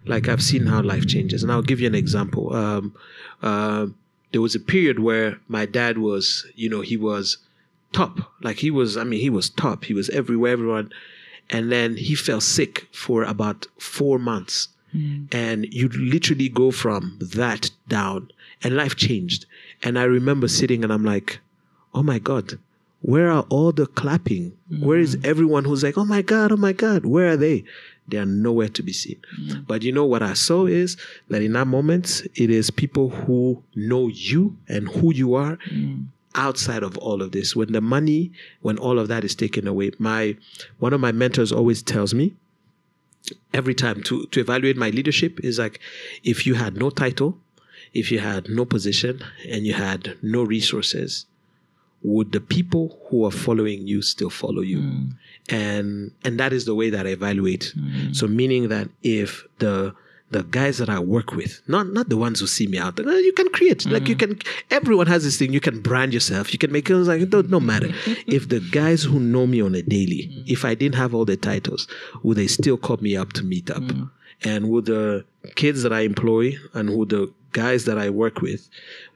Like 0.05 0.27
I've 0.27 0.43
seen 0.43 0.65
how 0.65 0.81
life 0.81 1.07
changes, 1.07 1.43
and 1.43 1.51
I'll 1.51 1.61
give 1.61 1.79
you 1.79 1.87
an 1.87 1.95
example. 1.95 2.53
Um, 2.55 2.95
uh, 3.41 3.87
there 4.31 4.41
was 4.41 4.55
a 4.55 4.59
period 4.59 4.99
where 4.99 5.39
my 5.47 5.65
dad 5.65 5.97
was, 5.97 6.45
you 6.55 6.69
know, 6.69 6.81
he 6.81 6.97
was 6.97 7.37
top. 7.91 8.19
Like 8.41 8.57
he 8.57 8.71
was, 8.71 8.97
I 8.97 9.03
mean, 9.03 9.19
he 9.19 9.29
was 9.29 9.49
top. 9.49 9.85
He 9.85 9.93
was 9.93 10.09
everywhere, 10.09 10.53
everyone. 10.53 10.91
And 11.49 11.71
then 11.71 11.95
he 11.97 12.15
fell 12.15 12.41
sick 12.41 12.87
for 12.91 13.23
about 13.23 13.67
four 13.77 14.17
months. 14.19 14.69
And 15.31 15.73
you 15.73 15.89
literally 15.89 16.49
go 16.49 16.69
from 16.71 17.17
that 17.19 17.71
down, 17.87 18.29
and 18.63 18.75
life 18.75 18.95
changed. 18.95 19.45
And 19.81 19.97
I 19.97 20.03
remember 20.03 20.47
sitting 20.47 20.83
and 20.83 20.93
I'm 20.93 21.03
like, 21.03 21.39
oh 21.95 22.03
my 22.03 22.19
God, 22.19 22.59
where 23.01 23.31
are 23.31 23.45
all 23.49 23.71
the 23.71 23.87
clapping? 23.87 24.55
Where 24.85 24.99
is 24.99 25.17
everyone 25.23 25.65
who's 25.65 25.83
like, 25.83 25.97
oh 25.97 26.05
my 26.05 26.21
God, 26.21 26.51
oh 26.51 26.57
my 26.57 26.73
God, 26.73 27.05
where 27.05 27.29
are 27.31 27.37
they? 27.37 27.63
They 28.07 28.17
are 28.17 28.25
nowhere 28.25 28.69
to 28.69 28.83
be 28.83 28.93
seen. 28.93 29.19
Mm. 29.39 29.67
But 29.67 29.83
you 29.83 29.91
know 29.91 30.05
what 30.05 30.21
I 30.21 30.33
saw 30.33 30.65
is 30.65 30.97
that 31.29 31.41
in 31.41 31.53
that 31.53 31.67
moment, 31.67 32.23
it 32.35 32.49
is 32.49 32.69
people 32.69 33.09
who 33.09 33.63
know 33.75 34.07
you 34.07 34.57
and 34.67 34.87
who 34.89 35.13
you 35.13 35.35
are 35.35 35.57
mm. 35.71 36.05
outside 36.35 36.83
of 36.83 36.97
all 36.97 37.21
of 37.21 37.31
this. 37.31 37.55
When 37.55 37.71
the 37.71 37.81
money, 37.81 38.31
when 38.61 38.77
all 38.77 38.99
of 38.99 39.07
that 39.07 39.23
is 39.23 39.35
taken 39.35 39.67
away, 39.67 39.91
my 39.99 40.35
one 40.79 40.93
of 40.93 40.99
my 40.99 41.11
mentors 41.11 41.51
always 41.51 41.81
tells 41.81 42.13
me 42.13 42.33
every 43.53 43.73
time 43.73 44.03
to 44.03 44.25
to 44.27 44.39
evaluate 44.39 44.77
my 44.77 44.89
leadership 44.89 45.39
is 45.43 45.59
like 45.59 45.79
if 46.23 46.45
you 46.45 46.55
had 46.55 46.75
no 46.75 46.89
title, 46.89 47.37
if 47.93 48.11
you 48.11 48.19
had 48.19 48.49
no 48.49 48.65
position, 48.65 49.23
and 49.47 49.65
you 49.65 49.73
had 49.73 50.17
no 50.21 50.43
resources, 50.43 51.25
would 52.03 52.31
the 52.31 52.41
people 52.41 52.99
who 53.09 53.25
are 53.25 53.31
following 53.31 53.87
you 53.87 54.01
still 54.01 54.29
follow 54.29 54.61
you? 54.61 54.79
Mm. 54.79 55.13
And 55.49 56.11
and 56.23 56.39
that 56.39 56.53
is 56.53 56.65
the 56.65 56.75
way 56.75 56.89
that 56.89 57.07
I 57.07 57.11
evaluate. 57.11 57.73
Mm. 57.77 58.15
So 58.15 58.27
meaning 58.27 58.69
that 58.69 58.89
if 59.01 59.45
the 59.59 59.95
the 60.31 60.43
guys 60.43 60.79
that 60.79 60.89
I 60.89 60.99
work 60.99 61.31
with, 61.33 61.61
not 61.67 61.87
not 61.87 62.09
the 62.09 62.17
ones 62.17 62.39
who 62.39 62.47
see 62.47 62.67
me 62.67 62.77
out. 62.77 62.95
there, 62.95 63.07
uh, 63.07 63.13
You 63.13 63.33
can 63.33 63.49
create 63.49 63.85
like 63.85 64.07
you 64.07 64.15
mm. 64.15 64.19
can. 64.19 64.39
Everyone 64.71 65.07
has 65.07 65.23
this 65.23 65.37
thing. 65.37 65.53
You 65.53 65.59
can 65.59 65.79
brand 65.79 66.13
yourself. 66.13 66.51
You 66.51 66.59
can 66.59 66.71
make 66.71 66.89
it 66.89 66.95
like 66.95 67.21
it 67.21 67.29
don't 67.29 67.49
no 67.49 67.59
matter. 67.59 67.87
if 68.27 68.49
the 68.49 68.59
guys 68.59 69.03
who 69.03 69.19
know 69.19 69.47
me 69.47 69.61
on 69.61 69.75
a 69.75 69.81
daily, 69.81 70.43
if 70.45 70.65
I 70.65 70.75
didn't 70.75 70.95
have 70.95 71.13
all 71.13 71.25
the 71.25 71.37
titles, 71.37 71.87
would 72.23 72.37
they 72.37 72.47
still 72.47 72.77
call 72.77 72.97
me 72.97 73.15
up 73.15 73.33
to 73.33 73.43
meet 73.43 73.69
up? 73.71 73.83
And 74.43 74.69
would 74.69 74.85
the 74.85 75.25
kids 75.55 75.83
that 75.83 75.93
I 75.93 76.01
employ 76.01 76.53
and 76.73 76.95
would 76.95 77.09
the 77.09 77.33
guys 77.51 77.85
that 77.85 77.97
I 77.97 78.09
work 78.09 78.41
with, 78.41 78.67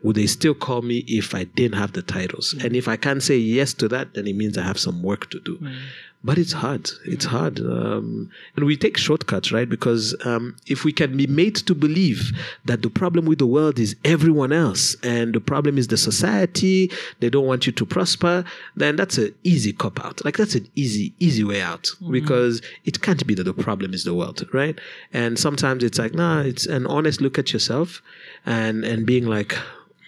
would 0.04 0.16
they 0.16 0.28
still 0.28 0.54
call 0.54 0.82
me 0.82 1.00
if 1.08 1.36
I 1.36 1.44
didn't 1.46 1.78
have 1.78 1.94
the 1.94 2.02
titles? 2.02 2.54
Mm. 2.54 2.66
And 2.66 2.76
if 2.76 2.88
I 2.88 2.96
can't 2.96 3.22
say 3.22 3.38
yes 3.38 3.74
to 3.76 3.88
that, 3.90 4.14
then 4.14 4.28
it 4.28 4.36
means 4.36 4.58
I 4.58 4.64
have 4.64 4.80
some 4.80 5.04
work 5.04 5.30
to 5.32 5.40
do. 5.40 5.58
Mm. 5.58 5.76
But 6.24 6.38
it's 6.38 6.52
hard. 6.52 6.90
It's 7.06 7.26
hard. 7.26 7.60
Um, 7.60 8.30
and 8.56 8.66
we 8.66 8.76
take 8.76 8.98
shortcuts, 8.98 9.52
right? 9.52 9.70
Because 9.70 10.16
um, 10.26 10.56
if 10.66 10.84
we 10.84 10.92
can 10.92 11.16
be 11.16 11.28
made 11.28 11.56
to 11.56 11.76
believe 11.76 12.32
that 12.66 12.82
the 12.82 12.90
problem 12.90 13.26
with 13.26 13.38
the 13.38 13.46
world 13.46 13.80
is 13.80 13.96
everyone 14.04 14.52
else 14.52 14.96
and 15.04 15.34
the 15.34 15.40
problem 15.40 15.78
is 15.78 15.88
the 15.88 15.98
society, 15.98 16.92
they 17.20 17.30
don't 17.30 17.46
want 17.46 17.68
you 17.68 17.72
to 17.72 17.86
prosper, 17.86 18.44
then 18.76 18.96
that's 18.96 19.18
an 19.18 19.34
easy 19.44 19.72
cop 19.72 20.04
out. 20.04 20.26
Like 20.26 20.38
that's 20.38 20.56
an 20.56 20.68
easy, 20.76 21.14
easy 21.20 21.44
way 21.44 21.62
out 21.62 21.90
because 22.10 22.62
it 22.84 23.02
can't 23.02 23.26
be 23.26 23.36
that 23.36 23.44
the 23.44 23.54
problem 23.54 23.94
is 23.94 24.04
the 24.04 24.14
world, 24.16 24.44
right? 24.54 24.78
And 25.14 25.38
sometimes 25.38 25.84
it's 25.84 26.00
like, 26.00 26.14
nah, 26.14 26.42
it's 26.42 26.66
an 26.66 26.88
honest 26.88 27.22
look 27.22 27.38
at 27.38 27.54
yourself 27.54 28.02
and, 28.46 28.84
and 28.84 29.06
being 29.06 29.28
like, 29.28 29.56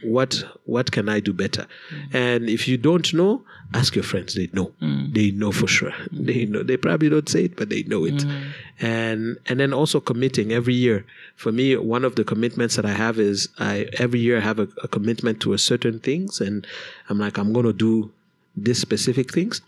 what 0.03 0.43
what 0.65 0.91
can 0.91 1.09
I 1.09 1.19
do 1.19 1.33
better? 1.33 1.67
And 2.13 2.49
if 2.49 2.67
you 2.67 2.77
don't 2.77 3.13
know, 3.13 3.43
ask 3.73 3.95
your 3.95 4.03
friends. 4.03 4.35
They 4.35 4.49
know. 4.53 4.71
Mm. 4.81 5.13
They 5.13 5.31
know 5.31 5.51
for 5.51 5.67
sure. 5.67 5.91
Mm. 5.91 6.25
They 6.25 6.45
know. 6.45 6.63
They 6.63 6.77
probably 6.77 7.09
don't 7.09 7.27
say 7.29 7.45
it, 7.45 7.55
but 7.55 7.69
they 7.69 7.83
know 7.83 8.05
it. 8.05 8.15
Mm. 8.15 8.51
And 8.79 9.37
and 9.47 9.59
then 9.59 9.73
also 9.73 9.99
committing 9.99 10.51
every 10.51 10.73
year. 10.73 11.05
For 11.35 11.51
me, 11.51 11.75
one 11.75 12.05
of 12.05 12.15
the 12.15 12.23
commitments 12.23 12.75
that 12.75 12.85
I 12.85 12.93
have 12.93 13.19
is 13.19 13.49
I 13.59 13.87
every 13.97 14.19
year 14.19 14.37
I 14.37 14.41
have 14.41 14.59
a, 14.59 14.67
a 14.83 14.87
commitment 14.87 15.41
to 15.41 15.53
a 15.53 15.57
certain 15.57 15.99
things, 15.99 16.39
and 16.39 16.65
I'm 17.09 17.19
like 17.19 17.37
I'm 17.37 17.53
gonna 17.53 17.73
do 17.73 18.11
this 18.55 18.79
specific 18.79 19.33
things. 19.33 19.61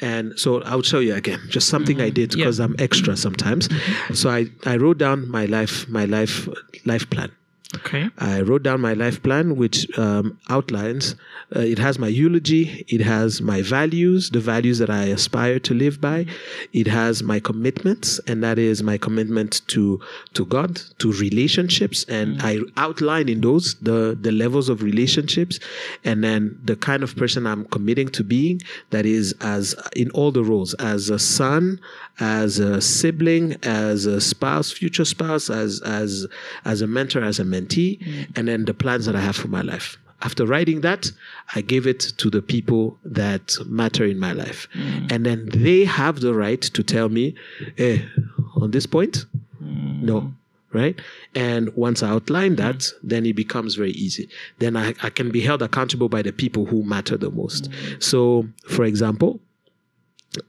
And 0.00 0.38
so 0.38 0.62
I'll 0.62 0.82
show 0.82 1.00
you 1.00 1.14
again, 1.14 1.40
just 1.48 1.68
something 1.68 2.00
I 2.00 2.06
mm-hmm. 2.06 2.14
did 2.14 2.34
Yeah. 2.34 2.44
because 2.44 2.60
I'm 2.60 2.76
extra 2.78 3.16
sometimes. 3.16 3.68
So 4.14 4.30
I, 4.30 4.46
I 4.64 4.76
wrote 4.76 4.98
down 4.98 5.28
my 5.28 5.46
life, 5.46 5.88
my 5.88 6.04
life, 6.04 6.48
life 6.84 7.10
plan. 7.10 7.32
Okay. 7.74 8.08
I 8.16 8.40
wrote 8.40 8.62
down 8.62 8.80
my 8.80 8.94
life 8.94 9.22
plan, 9.22 9.54
which 9.54 9.86
um, 9.98 10.38
outlines. 10.48 11.16
Uh, 11.54 11.60
it 11.60 11.78
has 11.78 11.98
my 11.98 12.08
eulogy. 12.08 12.86
It 12.88 13.02
has 13.02 13.42
my 13.42 13.60
values, 13.60 14.30
the 14.30 14.40
values 14.40 14.78
that 14.78 14.88
I 14.88 15.04
aspire 15.04 15.58
to 15.60 15.74
live 15.74 16.00
by. 16.00 16.24
It 16.72 16.86
has 16.86 17.22
my 17.22 17.40
commitments, 17.40 18.20
and 18.26 18.42
that 18.42 18.58
is 18.58 18.82
my 18.82 18.96
commitment 18.96 19.60
to 19.68 20.00
to 20.32 20.46
God, 20.46 20.80
to 20.98 21.12
relationships, 21.12 22.06
and 22.08 22.40
I 22.40 22.60
outline 22.78 23.28
in 23.28 23.42
those 23.42 23.74
the 23.82 24.16
the 24.18 24.32
levels 24.32 24.70
of 24.70 24.82
relationships, 24.82 25.60
and 26.04 26.24
then 26.24 26.58
the 26.64 26.76
kind 26.76 27.02
of 27.02 27.16
person 27.16 27.46
I'm 27.46 27.66
committing 27.66 28.08
to 28.08 28.24
being. 28.24 28.62
That 28.90 29.04
is 29.04 29.34
as 29.42 29.74
in 29.94 30.10
all 30.12 30.32
the 30.32 30.42
roles, 30.42 30.72
as 30.74 31.10
a 31.10 31.18
son, 31.18 31.80
as 32.20 32.58
a 32.58 32.80
sibling, 32.80 33.56
as 33.62 34.06
a 34.06 34.20
spouse, 34.20 34.70
future 34.70 35.04
spouse, 35.04 35.50
as 35.50 35.80
as 35.82 36.26
as 36.64 36.82
a 36.82 36.86
mentor, 36.86 37.22
as 37.22 37.38
a 37.38 37.44
mentee, 37.44 38.00
mm. 38.00 38.36
and 38.36 38.48
then 38.48 38.64
the 38.64 38.74
plans 38.74 39.06
that 39.06 39.14
I 39.16 39.20
have 39.20 39.36
for 39.36 39.48
my 39.48 39.62
life. 39.62 39.96
After 40.22 40.44
writing 40.44 40.80
that, 40.80 41.12
I 41.54 41.60
gave 41.60 41.86
it 41.86 42.00
to 42.16 42.28
the 42.28 42.42
people 42.42 42.98
that 43.04 43.54
matter 43.66 44.04
in 44.04 44.18
my 44.18 44.32
life. 44.32 44.66
Mm. 44.74 45.12
And 45.12 45.26
then 45.26 45.48
they 45.52 45.84
have 45.84 46.20
the 46.20 46.34
right 46.34 46.60
to 46.60 46.82
tell 46.82 47.08
me, 47.08 47.36
eh, 47.78 48.02
on 48.56 48.72
this 48.72 48.86
point, 48.86 49.26
mm. 49.62 50.02
no. 50.02 50.32
Right. 50.70 51.00
And 51.34 51.74
once 51.76 52.02
I 52.02 52.10
outline 52.10 52.56
that, 52.56 52.88
then 53.02 53.24
it 53.24 53.34
becomes 53.34 53.74
very 53.74 53.92
easy. 53.92 54.28
Then 54.58 54.76
I, 54.76 54.92
I 55.02 55.08
can 55.08 55.30
be 55.30 55.40
held 55.40 55.62
accountable 55.62 56.10
by 56.10 56.20
the 56.20 56.30
people 56.30 56.66
who 56.66 56.82
matter 56.82 57.16
the 57.16 57.30
most. 57.30 57.70
So, 58.00 58.46
for 58.68 58.84
example, 58.84 59.40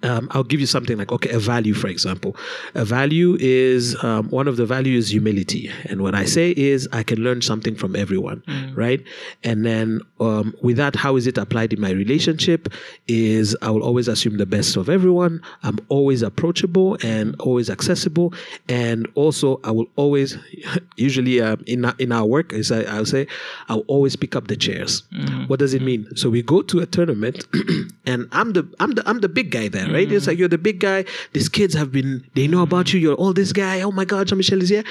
um, 0.03 0.27
I'll 0.31 0.43
give 0.43 0.59
you 0.59 0.65
something 0.65 0.97
like 0.97 1.11
okay, 1.11 1.29
a 1.31 1.39
value, 1.39 1.73
for 1.73 1.87
example. 1.87 2.35
A 2.75 2.85
value 2.85 3.37
is 3.39 4.01
um, 4.03 4.29
one 4.29 4.47
of 4.47 4.57
the 4.57 4.65
values 4.65 4.99
is 4.99 5.11
humility, 5.11 5.71
and 5.85 6.01
what 6.01 6.15
I 6.15 6.25
say 6.25 6.51
is 6.51 6.87
I 6.91 7.03
can 7.03 7.19
learn 7.23 7.41
something 7.41 7.75
from 7.75 7.95
everyone, 7.95 8.43
right? 8.75 9.01
And 9.43 9.65
then 9.65 10.01
um, 10.19 10.53
with 10.61 10.77
that, 10.77 10.95
how 10.95 11.15
is 11.15 11.27
it 11.27 11.37
applied 11.37 11.73
in 11.73 11.79
my 11.81 11.91
relationship? 11.91 12.67
Is 13.07 13.55
I 13.61 13.69
will 13.71 13.83
always 13.83 14.07
assume 14.07 14.37
the 14.37 14.45
best 14.45 14.75
of 14.75 14.89
everyone. 14.89 15.41
I'm 15.63 15.79
always 15.89 16.21
approachable 16.21 16.97
and 17.03 17.35
always 17.39 17.69
accessible, 17.69 18.33
and 18.67 19.07
also 19.15 19.59
I 19.63 19.71
will 19.71 19.87
always, 19.95 20.37
usually 20.97 21.41
uh, 21.41 21.55
in 21.65 21.85
our, 21.85 21.95
in 21.99 22.11
our 22.11 22.25
work, 22.25 22.53
is 22.53 22.71
I, 22.71 22.81
I'll 22.83 23.05
say 23.05 23.27
I'll 23.69 23.85
always 23.87 24.15
pick 24.15 24.35
up 24.35 24.47
the 24.47 24.55
chairs. 24.55 25.03
What 25.47 25.59
does 25.59 25.73
it 25.73 25.81
mean? 25.81 26.07
So 26.15 26.29
we 26.29 26.41
go 26.41 26.61
to 26.63 26.79
a 26.79 26.85
tournament, 26.85 27.45
and 28.05 28.27
I'm 28.31 28.53
the 28.53 28.67
I'm 28.79 28.91
the 28.91 29.07
I'm 29.09 29.19
the 29.19 29.29
big 29.29 29.51
guy 29.51 29.67
there, 29.69 29.78
right? 29.87 30.11
It's 30.11 30.27
like 30.27 30.33
mm-hmm. 30.33 30.39
you're 30.39 30.49
the 30.49 30.57
big 30.57 30.79
guy. 30.79 31.05
These 31.33 31.49
kids 31.49 31.73
have 31.73 31.91
been 31.91 32.25
they 32.35 32.47
know 32.47 32.61
about 32.61 32.93
you. 32.93 32.99
You're 32.99 33.15
all 33.15 33.33
this 33.33 33.53
guy. 33.53 33.81
Oh 33.81 33.91
my 33.91 34.05
God, 34.05 34.27
Jean 34.27 34.37
Michel 34.37 34.61
is 34.61 34.69
here. 34.69 34.83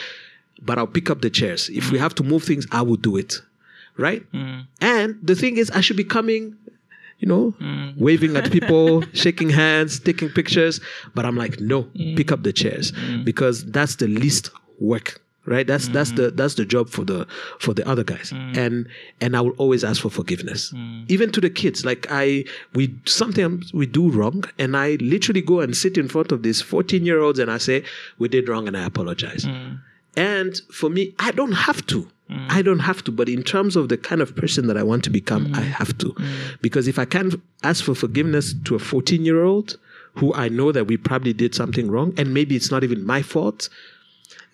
But 0.61 0.79
I'll 0.79 0.87
pick 0.87 1.09
up 1.09 1.20
the 1.20 1.31
chairs. 1.31 1.68
If 1.68 1.92
we 1.92 1.98
have 1.98 2.14
to 2.16 2.24
move 2.24 2.42
things, 2.42 2.66
I 2.72 2.83
will 2.83 2.96
do 2.96 3.16
it, 3.16 3.40
right? 3.96 4.31
Mm. 4.33 4.66
And 4.81 5.18
the 5.22 5.37
thing 5.37 5.57
is, 5.57 5.70
I 5.70 5.81
should 5.81 5.96
be 5.96 6.05
coming. 6.05 6.57
You 7.20 7.27
know, 7.27 7.55
mm. 7.61 7.96
waving 7.96 8.37
at 8.37 8.51
people, 8.57 9.03
shaking 9.12 9.51
hands, 9.51 9.98
taking 9.98 10.29
pictures. 10.29 10.81
But 11.16 11.27
I'm 11.27 11.37
like, 11.37 11.59
no, 11.59 11.85
mm. 11.85 12.16
pick 12.16 12.31
up 12.31 12.44
the 12.44 12.53
chairs 12.53 12.92
because 13.24 13.64
that's 13.64 13.96
the 13.96 14.07
least 14.07 14.51
work 14.79 15.20
right? 15.48 15.66
That's 15.66 15.88
that's 15.88 16.12
the 16.12 16.30
mm. 16.30 16.37
that's 16.37 16.54
the 16.54 16.64
job 16.64 16.88
for 16.88 17.04
the 17.04 17.26
for 17.58 17.74
the 17.74 17.87
other 17.88 18.04
guys. 18.04 18.30
Mm. 18.30 18.56
And 18.56 18.88
and 19.20 19.37
i 19.37 19.40
will 19.40 19.56
always 19.58 19.84
ask 19.84 20.02
for 20.02 20.11
forgiveness. 20.11 20.72
Mm. 20.72 21.04
Even 21.08 21.30
to 21.32 21.40
the 21.40 21.50
kids. 21.50 21.84
Like 21.84 22.06
i 22.11 22.44
we 22.74 22.94
sometimes 23.04 23.72
we 23.72 23.87
do 23.87 24.11
wrong 24.11 24.44
and 24.58 24.76
i 24.76 24.96
literally 25.00 25.42
go 25.42 25.61
and 25.61 25.76
sit 25.76 25.96
in 25.96 26.08
front 26.08 26.32
of 26.32 26.42
these 26.42 26.61
14 26.61 27.04
year 27.04 27.20
olds 27.20 27.38
and 27.38 27.50
i 27.50 27.58
say 27.58 27.84
we 28.18 28.28
did 28.28 28.48
wrong 28.48 28.68
and 28.68 28.76
i 28.76 28.84
apologize. 28.84 29.46
And 30.16 30.61
for 30.72 30.90
me 30.90 31.14
i 31.18 31.30
don't 31.30 31.52
have 31.52 31.87
to. 31.87 32.08
I 32.50 32.61
don't 32.61 32.80
have 32.80 33.02
to, 33.04 33.11
but 33.11 33.26
in 33.28 33.42
terms 33.42 33.74
of 33.74 33.88
the 33.88 33.96
kind 33.96 34.20
of 34.20 34.37
person 34.37 34.66
that 34.66 34.76
I 34.76 34.82
want 34.82 35.02
to 35.04 35.11
become, 35.11 35.50
I 35.54 35.62
have 35.62 35.96
to. 35.96 36.14
Because 36.61 36.87
if 36.87 36.98
I 36.98 37.06
can't 37.06 37.40
ask 37.62 37.82
for 37.82 37.94
forgiveness 37.94 38.54
to 38.64 38.74
a 38.74 38.78
14 38.78 39.24
year 39.24 39.42
old 39.42 39.78
who 40.14 40.34
I 40.34 40.48
know 40.48 40.72
that 40.72 40.87
we 40.87 40.96
probably 40.96 41.32
did 41.32 41.54
something 41.54 41.90
wrong, 41.90 42.12
and 42.18 42.34
maybe 42.34 42.56
it's 42.56 42.70
not 42.70 42.84
even 42.84 43.06
my 43.06 43.22
fault, 43.22 43.68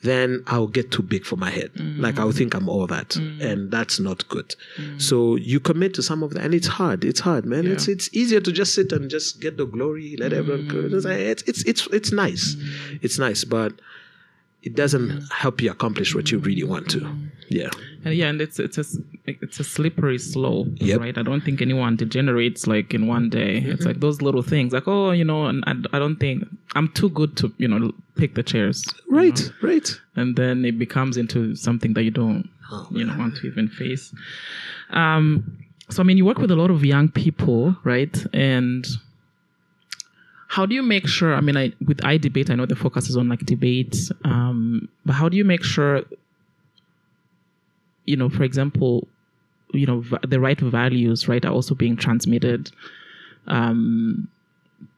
then 0.04 0.44
I'll 0.46 0.66
get 0.66 0.90
too 0.92 1.02
big 1.02 1.24
for 1.24 1.36
my 1.36 1.50
head. 1.50 1.72
Mm. 1.74 1.98
Like 1.98 2.18
I'll 2.18 2.30
think 2.30 2.54
I'm 2.54 2.68
all 2.68 2.86
that, 2.86 3.10
mm. 3.10 3.40
and 3.40 3.70
that's 3.70 3.98
not 3.98 4.28
good. 4.28 4.54
Mm. 4.76 5.00
So 5.00 5.36
you 5.36 5.58
commit 5.58 5.94
to 5.94 6.02
some 6.02 6.22
of 6.22 6.34
that, 6.34 6.44
and 6.44 6.54
it's 6.54 6.66
hard. 6.66 7.04
It's 7.04 7.20
hard, 7.20 7.46
man. 7.46 7.66
It's 7.66 7.88
it's 7.88 8.08
easier 8.12 8.40
to 8.40 8.52
just 8.52 8.74
sit 8.74 8.92
and 8.92 9.10
just 9.10 9.40
get 9.40 9.56
the 9.56 9.64
glory, 9.64 10.16
let 10.18 10.32
everyone. 10.32 10.68
It's 10.94 11.04
it's 11.06 11.42
it's 11.42 11.62
it's, 11.64 11.86
it's 11.88 12.12
nice. 12.12 12.56
It's 13.02 13.18
nice, 13.18 13.44
but 13.44 13.72
it 14.66 14.74
doesn't 14.74 15.11
help 15.31 15.61
you 15.62 15.70
accomplish 15.70 16.14
what 16.14 16.31
you 16.33 16.38
really 16.38 16.64
want 16.64 16.90
to. 16.90 17.00
Yeah. 17.50 17.68
And 18.05 18.14
yeah, 18.14 18.29
and 18.31 18.40
it's 18.40 18.59
it's 18.59 18.79
a 18.79 18.85
it's 19.27 19.61
a 19.61 19.64
slippery 19.64 20.18
slope, 20.18 20.68
Yep. 20.77 21.01
right? 21.01 21.16
I 21.18 21.22
don't 21.22 21.43
think 21.45 21.61
anyone 21.62 21.97
degenerates 21.97 22.66
like 22.66 22.95
in 22.95 23.07
one 23.07 23.28
day. 23.30 23.59
It's 23.59 23.84
like 23.84 24.01
those 24.01 24.22
little 24.22 24.43
things, 24.43 24.72
like 24.72 24.88
oh, 24.88 25.11
you 25.12 25.24
know, 25.24 25.47
and 25.47 25.62
I, 25.66 25.72
I 25.97 25.99
don't 25.99 26.16
think 26.16 26.45
I'm 26.74 26.88
too 26.88 27.11
good 27.11 27.36
to 27.38 27.53
you 27.59 27.68
know 27.68 27.93
pick 28.16 28.34
the 28.34 28.43
chairs, 28.43 28.84
Right. 29.09 29.41
Right. 29.62 29.88
and 30.16 30.36
then 30.36 30.64
it 30.64 30.78
becomes 30.78 31.16
into 31.16 31.55
something 31.57 31.95
that 31.95 32.05
you 32.05 32.11
don't 32.11 32.49
you 32.91 33.05
know 33.05 33.16
want 33.18 33.36
to 33.36 33.47
even 33.47 33.68
face. 33.68 34.12
Um, 34.91 35.59
so 35.91 36.03
I 36.03 36.05
mean, 36.05 36.16
you 36.16 36.24
work 36.24 36.38
with 36.38 36.51
a 36.51 36.57
lot 36.57 36.70
of 36.70 36.84
young 36.84 37.09
people, 37.11 37.76
right? 37.84 38.16
And 38.32 38.86
how 40.55 40.66
do 40.66 40.74
you 40.74 40.84
make 40.84 41.09
sure? 41.09 41.34
I 41.34 41.40
mean, 41.40 41.57
I 41.57 41.72
with 41.84 41.98
iDebate, 41.98 42.48
I 42.48 42.55
know 42.55 42.64
the 42.64 42.76
focus 42.76 43.09
is 43.09 43.16
on 43.16 43.28
like 43.28 43.40
debate, 43.40 43.96
um, 44.24 44.88
but 45.05 45.14
how 45.14 45.28
do 45.28 45.36
you 45.36 45.44
make 45.44 45.64
sure? 45.64 46.02
You 48.05 48.16
know, 48.16 48.28
for 48.28 48.44
example, 48.44 49.09
you 49.72 49.84
know 49.84 50.00
va- 50.00 50.20
the 50.28 50.38
right 50.38 50.61
values, 50.61 51.26
right, 51.26 51.44
are 51.44 51.52
also 51.52 51.74
being 51.74 51.96
transmitted 51.96 52.70
um, 53.48 54.28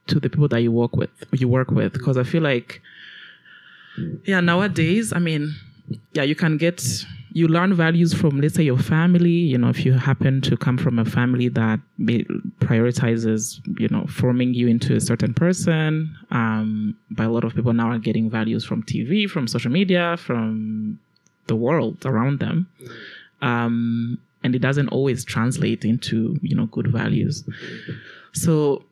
to 0.05 0.19
the 0.19 0.29
people 0.29 0.47
that 0.49 0.61
you 0.61 0.71
work 0.71 0.95
with. 0.95 1.09
You 1.31 1.47
work 1.47 1.71
with, 1.71 1.93
because 1.93 2.17
I 2.17 2.23
feel 2.23 2.43
like 2.43 2.79
yeah, 4.25 4.41
nowadays, 4.41 5.11
I 5.11 5.17
mean, 5.17 5.55
yeah, 6.13 6.21
you 6.21 6.35
can 6.35 6.57
get 6.57 6.83
you 7.33 7.47
learn 7.47 7.73
values 7.73 8.13
from 8.13 8.41
let's 8.41 8.55
say 8.55 8.63
your 8.63 8.77
family. 8.77 9.29
You 9.29 9.57
know 9.57 9.69
if 9.69 9.85
you 9.85 9.93
happen 9.93 10.41
to 10.41 10.57
come 10.57 10.77
from 10.77 10.99
a 10.99 11.05
family 11.05 11.49
that 11.49 11.79
prioritizes 11.99 13.59
you 13.79 13.87
know 13.89 14.05
forming 14.07 14.53
you 14.53 14.67
into 14.67 14.95
a 14.95 14.99
certain 14.99 15.33
person 15.33 16.15
um, 16.31 16.97
by 17.11 17.25
a 17.25 17.29
lot 17.29 17.43
of 17.43 17.55
people 17.55 17.73
now 17.73 17.91
are 17.91 17.99
getting 17.99 18.29
values 18.29 18.63
from 18.63 18.83
tv 18.83 19.29
from 19.29 19.47
social 19.47 19.71
media 19.71 20.17
from 20.17 20.99
the 21.47 21.55
world 21.55 22.05
around 22.05 22.39
them. 22.39 22.67
Um, 23.41 24.19
and 24.43 24.55
it 24.55 24.59
doesn't 24.59 24.89
always 24.89 25.25
translate 25.25 25.83
into 25.83 26.37
you 26.41 26.55
know 26.55 26.67
good 26.67 26.87
values. 26.87 27.43
So 28.33 28.83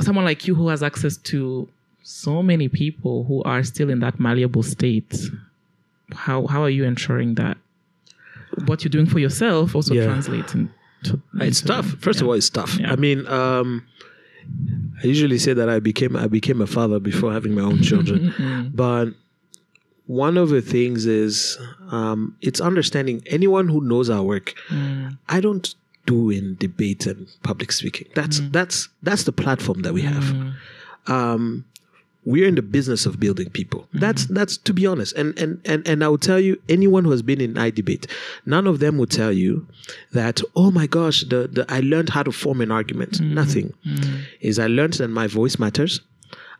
someone 0.00 0.24
like 0.24 0.46
you 0.46 0.54
who 0.54 0.68
has 0.68 0.82
access 0.82 1.16
to 1.16 1.68
so 2.02 2.42
many 2.42 2.68
people 2.68 3.24
who 3.24 3.42
are 3.42 3.62
still 3.62 3.90
in 3.90 4.00
that 4.00 4.18
malleable 4.18 4.62
state 4.62 5.14
how 6.14 6.46
how 6.46 6.62
are 6.62 6.70
you 6.70 6.84
ensuring 6.84 7.34
that 7.34 7.56
what 8.66 8.84
you're 8.84 8.90
doing 8.90 9.06
for 9.06 9.18
yourself 9.18 9.74
also 9.74 9.94
yeah. 9.94 10.04
translates 10.04 10.54
into, 10.54 11.20
it's 11.40 11.60
tough 11.60 11.86
first 12.00 12.18
yeah. 12.18 12.24
of 12.24 12.28
all 12.28 12.34
it's 12.34 12.50
tough 12.50 12.78
yeah. 12.78 12.92
i 12.92 12.96
mean 12.96 13.26
um, 13.28 13.86
i 15.02 15.06
usually 15.06 15.38
say 15.38 15.52
that 15.52 15.68
i 15.68 15.78
became 15.78 16.16
i 16.16 16.26
became 16.26 16.60
a 16.60 16.66
father 16.66 16.98
before 16.98 17.32
having 17.32 17.54
my 17.54 17.62
own 17.62 17.82
children 17.82 18.30
mm-hmm. 18.38 18.68
but 18.74 19.08
one 20.06 20.38
of 20.38 20.48
the 20.48 20.62
things 20.62 21.04
is 21.04 21.58
um, 21.90 22.34
it's 22.40 22.62
understanding 22.62 23.22
anyone 23.26 23.68
who 23.68 23.82
knows 23.82 24.10
our 24.10 24.22
work 24.22 24.54
mm. 24.68 25.16
i 25.28 25.40
don't 25.40 25.74
do 26.06 26.30
in 26.30 26.56
debate 26.56 27.06
and 27.06 27.28
public 27.42 27.70
speaking 27.70 28.08
that's 28.14 28.40
mm. 28.40 28.50
that's 28.50 28.88
that's 29.02 29.24
the 29.24 29.32
platform 29.32 29.82
that 29.82 29.92
we 29.92 30.02
have 30.02 30.24
mm. 30.24 30.54
um, 31.06 31.64
we're 32.28 32.46
in 32.46 32.56
the 32.56 32.62
business 32.62 33.06
of 33.06 33.18
building 33.18 33.48
people. 33.48 33.80
Mm-hmm. 33.80 34.00
That's 34.00 34.26
that's 34.26 34.58
to 34.58 34.74
be 34.74 34.86
honest. 34.86 35.16
And 35.16 35.36
and 35.38 35.60
and 35.64 35.88
and 35.88 36.04
I 36.04 36.08
will 36.08 36.18
tell 36.18 36.38
you, 36.38 36.60
anyone 36.68 37.04
who 37.04 37.10
has 37.10 37.22
been 37.22 37.40
in 37.40 37.54
iDebate, 37.54 38.06
none 38.44 38.66
of 38.66 38.80
them 38.80 38.98
will 38.98 39.06
tell 39.06 39.32
you 39.32 39.66
that, 40.12 40.42
oh 40.54 40.70
my 40.70 40.86
gosh, 40.86 41.24
the, 41.24 41.48
the 41.48 41.64
I 41.70 41.80
learned 41.80 42.10
how 42.10 42.22
to 42.22 42.30
form 42.30 42.60
an 42.60 42.70
argument. 42.70 43.12
Mm-hmm. 43.12 43.34
Nothing. 43.34 43.72
Mm-hmm. 43.86 44.16
Is 44.42 44.58
I 44.58 44.66
learned 44.66 44.94
that 44.94 45.08
my 45.08 45.26
voice 45.26 45.58
matters. 45.58 46.02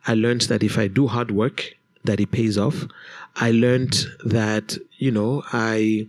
I 0.06 0.14
learned 0.14 0.42
that 0.42 0.62
if 0.62 0.78
I 0.78 0.88
do 0.88 1.06
hard 1.06 1.30
work, 1.30 1.74
that 2.04 2.18
it 2.18 2.30
pays 2.30 2.56
off. 2.56 2.86
I 3.36 3.50
learned 3.50 4.06
that, 4.24 4.78
you 4.96 5.10
know, 5.10 5.42
I 5.52 6.08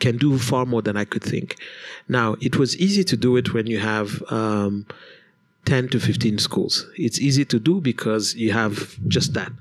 can 0.00 0.18
do 0.18 0.38
far 0.38 0.66
more 0.66 0.82
than 0.82 0.98
I 0.98 1.06
could 1.06 1.24
think. 1.24 1.56
Now, 2.08 2.36
it 2.42 2.56
was 2.56 2.76
easy 2.76 3.04
to 3.04 3.16
do 3.16 3.36
it 3.38 3.54
when 3.54 3.66
you 3.66 3.78
have 3.78 4.22
um, 4.30 4.86
10 5.64 5.88
to 5.88 6.00
15 6.00 6.38
schools. 6.38 6.86
It's 6.96 7.20
easy 7.20 7.44
to 7.44 7.58
do 7.58 7.80
because 7.80 8.34
you 8.34 8.52
have 8.52 8.96
just 9.08 9.34
that. 9.34 9.52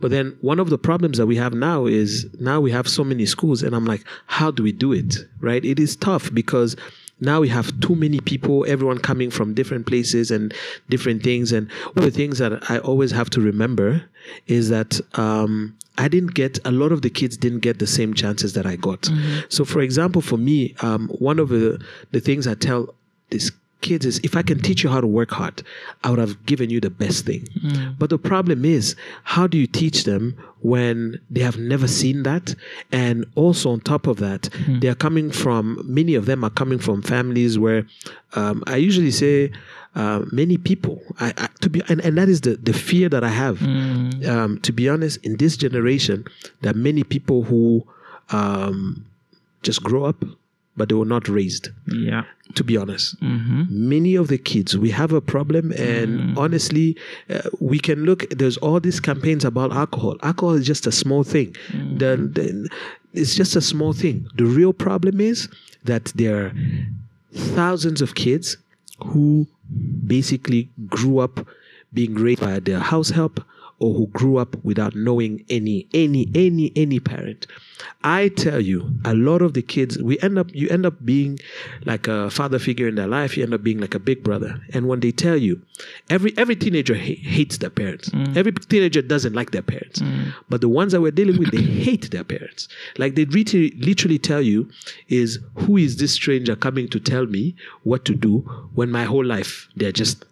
But 0.00 0.10
then 0.10 0.36
one 0.40 0.60
of 0.60 0.68
the 0.68 0.78
problems 0.78 1.16
that 1.18 1.26
we 1.26 1.36
have 1.36 1.54
now 1.54 1.86
is 1.86 2.26
now 2.38 2.60
we 2.60 2.70
have 2.70 2.86
so 2.86 3.02
many 3.02 3.24
schools, 3.24 3.62
and 3.62 3.74
I'm 3.74 3.86
like, 3.86 4.04
how 4.26 4.50
do 4.50 4.62
we 4.62 4.72
do 4.72 4.92
it? 4.92 5.16
Right? 5.40 5.64
It 5.64 5.78
is 5.78 5.96
tough 5.96 6.32
because 6.34 6.76
now 7.20 7.40
we 7.40 7.48
have 7.48 7.78
too 7.80 7.94
many 7.94 8.20
people, 8.20 8.64
everyone 8.68 8.98
coming 8.98 9.30
from 9.30 9.54
different 9.54 9.86
places 9.86 10.30
and 10.30 10.52
different 10.88 11.22
things. 11.22 11.52
And 11.52 11.70
one 11.94 12.04
of 12.04 12.12
the 12.12 12.16
things 12.16 12.38
that 12.38 12.70
I 12.70 12.78
always 12.78 13.12
have 13.12 13.30
to 13.30 13.40
remember 13.40 14.04
is 14.46 14.68
that 14.68 15.00
um, 15.14 15.76
I 15.96 16.08
didn't 16.08 16.34
get 16.34 16.58
a 16.64 16.70
lot 16.70 16.92
of 16.92 17.02
the 17.02 17.10
kids 17.10 17.36
didn't 17.36 17.60
get 17.60 17.78
the 17.78 17.86
same 17.86 18.14
chances 18.14 18.52
that 18.54 18.66
I 18.66 18.76
got. 18.76 19.02
Mm-hmm. 19.02 19.40
So, 19.48 19.64
for 19.64 19.80
example, 19.80 20.20
for 20.20 20.36
me, 20.36 20.74
um, 20.80 21.08
one 21.18 21.38
of 21.38 21.48
the 21.48 21.82
the 22.10 22.20
things 22.20 22.46
I 22.46 22.54
tell 22.54 22.94
this 23.30 23.50
kids 23.84 24.04
is 24.06 24.16
if 24.28 24.34
I 24.40 24.42
can 24.42 24.58
teach 24.66 24.82
you 24.82 24.90
how 24.94 25.00
to 25.00 25.06
work 25.18 25.30
hard, 25.30 25.62
I 26.02 26.10
would 26.10 26.18
have 26.18 26.36
given 26.46 26.68
you 26.70 26.80
the 26.80 26.94
best 27.04 27.26
thing. 27.28 27.42
Mm. 27.62 27.98
But 28.00 28.08
the 28.10 28.18
problem 28.18 28.64
is, 28.64 28.96
how 29.34 29.46
do 29.46 29.56
you 29.62 29.68
teach 29.80 30.04
them 30.04 30.34
when 30.72 31.20
they 31.34 31.42
have 31.48 31.58
never 31.58 31.86
seen 31.86 32.22
that? 32.24 32.54
And 32.90 33.26
also, 33.34 33.70
on 33.74 33.80
top 33.80 34.06
of 34.06 34.16
that, 34.26 34.42
mm. 34.42 34.80
they 34.80 34.88
are 34.88 35.00
coming 35.06 35.30
from, 35.30 35.64
many 35.84 36.14
of 36.20 36.24
them 36.26 36.42
are 36.42 36.54
coming 36.60 36.80
from 36.86 37.02
families 37.02 37.58
where 37.58 37.86
um, 38.34 38.64
I 38.66 38.76
usually 38.76 39.12
say, 39.12 39.52
uh, 39.94 40.20
many 40.32 40.56
people, 40.56 41.00
I, 41.20 41.32
I, 41.36 41.48
to 41.60 41.68
be, 41.70 41.82
and, 41.88 42.00
and 42.00 42.18
that 42.18 42.28
is 42.28 42.40
the, 42.40 42.56
the 42.56 42.72
fear 42.72 43.08
that 43.10 43.22
I 43.22 43.28
have. 43.28 43.58
Mm. 43.58 44.26
Um, 44.26 44.60
to 44.60 44.72
be 44.72 44.88
honest, 44.88 45.24
in 45.24 45.36
this 45.36 45.56
generation, 45.56 46.24
there 46.62 46.72
are 46.72 46.80
many 46.90 47.04
people 47.04 47.44
who 47.44 47.86
um, 48.30 49.04
just 49.62 49.82
grow 49.82 50.04
up 50.04 50.24
but 50.76 50.88
they 50.88 50.94
were 50.94 51.04
not 51.04 51.28
raised. 51.28 51.68
Yeah. 51.86 52.24
To 52.56 52.64
be 52.64 52.76
honest, 52.76 53.20
mm-hmm. 53.20 53.64
many 53.70 54.14
of 54.14 54.28
the 54.28 54.38
kids, 54.38 54.76
we 54.76 54.90
have 54.90 55.12
a 55.12 55.20
problem, 55.20 55.72
and 55.72 56.20
mm. 56.20 56.38
honestly, 56.38 56.96
uh, 57.30 57.40
we 57.58 57.78
can 57.78 58.04
look. 58.04 58.28
There's 58.30 58.58
all 58.58 58.78
these 58.80 59.00
campaigns 59.00 59.44
about 59.44 59.72
alcohol. 59.72 60.16
Alcohol 60.22 60.54
is 60.54 60.66
just 60.66 60.86
a 60.86 60.92
small 60.92 61.24
thing. 61.24 61.56
Mm. 61.70 61.98
The, 61.98 62.16
the, 62.16 62.68
it's 63.14 63.34
just 63.34 63.56
a 63.56 63.60
small 63.60 63.92
thing. 63.92 64.28
The 64.36 64.44
real 64.44 64.72
problem 64.72 65.20
is 65.20 65.48
that 65.84 66.12
there 66.14 66.46
are 66.46 66.52
thousands 67.32 68.02
of 68.02 68.14
kids 68.14 68.56
who 69.04 69.46
basically 70.06 70.68
grew 70.86 71.18
up 71.18 71.46
being 71.92 72.14
raised 72.14 72.40
by 72.40 72.58
their 72.60 72.80
house 72.80 73.10
help 73.10 73.42
or 73.78 73.94
who 73.94 74.06
grew 74.08 74.36
up 74.38 74.56
without 74.64 74.94
knowing 74.94 75.44
any 75.50 75.86
any 75.92 76.28
any 76.34 76.72
any 76.76 77.00
parent. 77.00 77.46
I 78.02 78.28
tell 78.28 78.60
you 78.60 78.92
a 79.04 79.14
lot 79.14 79.42
of 79.42 79.54
the 79.54 79.62
kids 79.62 79.98
we 79.98 80.18
end 80.20 80.38
up 80.38 80.54
you 80.54 80.68
end 80.68 80.86
up 80.86 81.04
being 81.04 81.38
like 81.84 82.06
a 82.06 82.30
father 82.30 82.58
figure 82.58 82.86
in 82.88 82.94
their 82.94 83.06
life 83.06 83.36
you 83.36 83.42
end 83.42 83.54
up 83.54 83.62
being 83.62 83.80
like 83.80 83.94
a 83.94 83.98
big 83.98 84.22
brother. 84.22 84.60
And 84.72 84.88
when 84.88 85.00
they 85.00 85.10
tell 85.10 85.36
you 85.36 85.60
every 86.08 86.32
every 86.38 86.56
teenager 86.56 86.94
ha- 86.94 87.20
hates 87.22 87.58
their 87.58 87.70
parents. 87.70 88.08
Mm. 88.10 88.36
every 88.36 88.52
teenager 88.52 89.02
doesn't 89.02 89.34
like 89.34 89.50
their 89.50 89.62
parents. 89.62 90.00
Mm. 90.00 90.32
but 90.48 90.60
the 90.60 90.68
ones 90.68 90.92
that 90.92 91.00
we're 91.00 91.10
dealing 91.10 91.38
with 91.38 91.50
they 91.50 91.62
hate 91.86 92.10
their 92.10 92.24
parents. 92.24 92.68
Like 92.98 93.14
they 93.16 93.24
literally, 93.24 93.70
literally 93.78 94.18
tell 94.18 94.40
you 94.42 94.70
is 95.08 95.38
who 95.56 95.76
is 95.76 95.96
this 95.96 96.12
stranger 96.12 96.56
coming 96.56 96.88
to 96.88 97.00
tell 97.00 97.26
me 97.26 97.56
what 97.82 98.04
to 98.04 98.14
do 98.14 98.38
when 98.74 98.90
my 98.90 99.04
whole 99.04 99.24
life 99.24 99.68
they're 99.76 99.92
just 99.92 100.24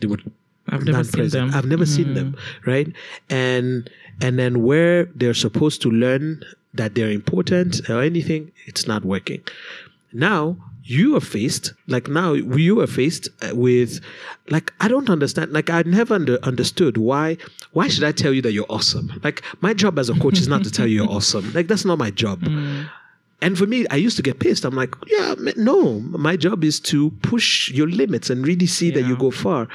they 0.00 0.06
would 0.06 0.22
I've 0.70 0.84
never 0.84 1.04
seen 1.04 1.28
them. 1.28 1.50
I've 1.54 1.66
never 1.66 1.84
mm. 1.84 1.96
seen 1.96 2.14
them, 2.14 2.36
right? 2.66 2.88
And 3.28 3.90
and 4.20 4.38
then 4.38 4.62
where 4.62 5.04
they're 5.14 5.34
supposed 5.34 5.82
to 5.82 5.90
learn 5.90 6.42
that 6.74 6.94
they're 6.94 7.10
important 7.10 7.88
or 7.88 8.02
anything, 8.02 8.52
it's 8.66 8.86
not 8.86 9.04
working. 9.04 9.42
Now 10.12 10.56
you 10.84 11.14
are 11.16 11.20
faced 11.20 11.72
like 11.86 12.08
now 12.08 12.32
you 12.32 12.80
are 12.80 12.86
faced 12.86 13.28
uh, 13.42 13.54
with 13.54 14.00
like 14.48 14.72
I 14.80 14.88
don't 14.88 15.10
understand 15.10 15.52
like 15.52 15.70
I 15.70 15.82
never 15.82 16.14
under, 16.14 16.38
understood 16.42 16.96
why 16.96 17.36
why 17.72 17.86
should 17.86 18.02
I 18.02 18.12
tell 18.12 18.32
you 18.32 18.42
that 18.42 18.52
you're 18.52 18.66
awesome 18.70 19.12
like 19.22 19.44
my 19.60 19.74
job 19.74 19.98
as 19.98 20.08
a 20.08 20.14
coach 20.14 20.38
is 20.38 20.48
not 20.48 20.64
to 20.64 20.70
tell 20.70 20.86
you 20.86 21.02
you're 21.02 21.12
awesome 21.18 21.52
like 21.52 21.68
that's 21.68 21.84
not 21.84 21.98
my 21.98 22.10
job. 22.10 22.40
Mm. 22.40 22.88
And 23.42 23.56
for 23.56 23.66
me, 23.66 23.86
I 23.90 23.96
used 23.96 24.16
to 24.16 24.22
get 24.22 24.38
pissed. 24.38 24.64
I'm 24.64 24.74
like, 24.74 24.94
yeah, 25.06 25.34
no, 25.56 26.00
my 26.00 26.36
job 26.36 26.62
is 26.62 26.78
to 26.80 27.10
push 27.22 27.70
your 27.70 27.88
limits 27.88 28.28
and 28.30 28.46
really 28.46 28.66
see 28.66 28.88
yeah. 28.88 28.94
that 28.96 29.02
you 29.08 29.16
go 29.16 29.30
far. 29.30 29.68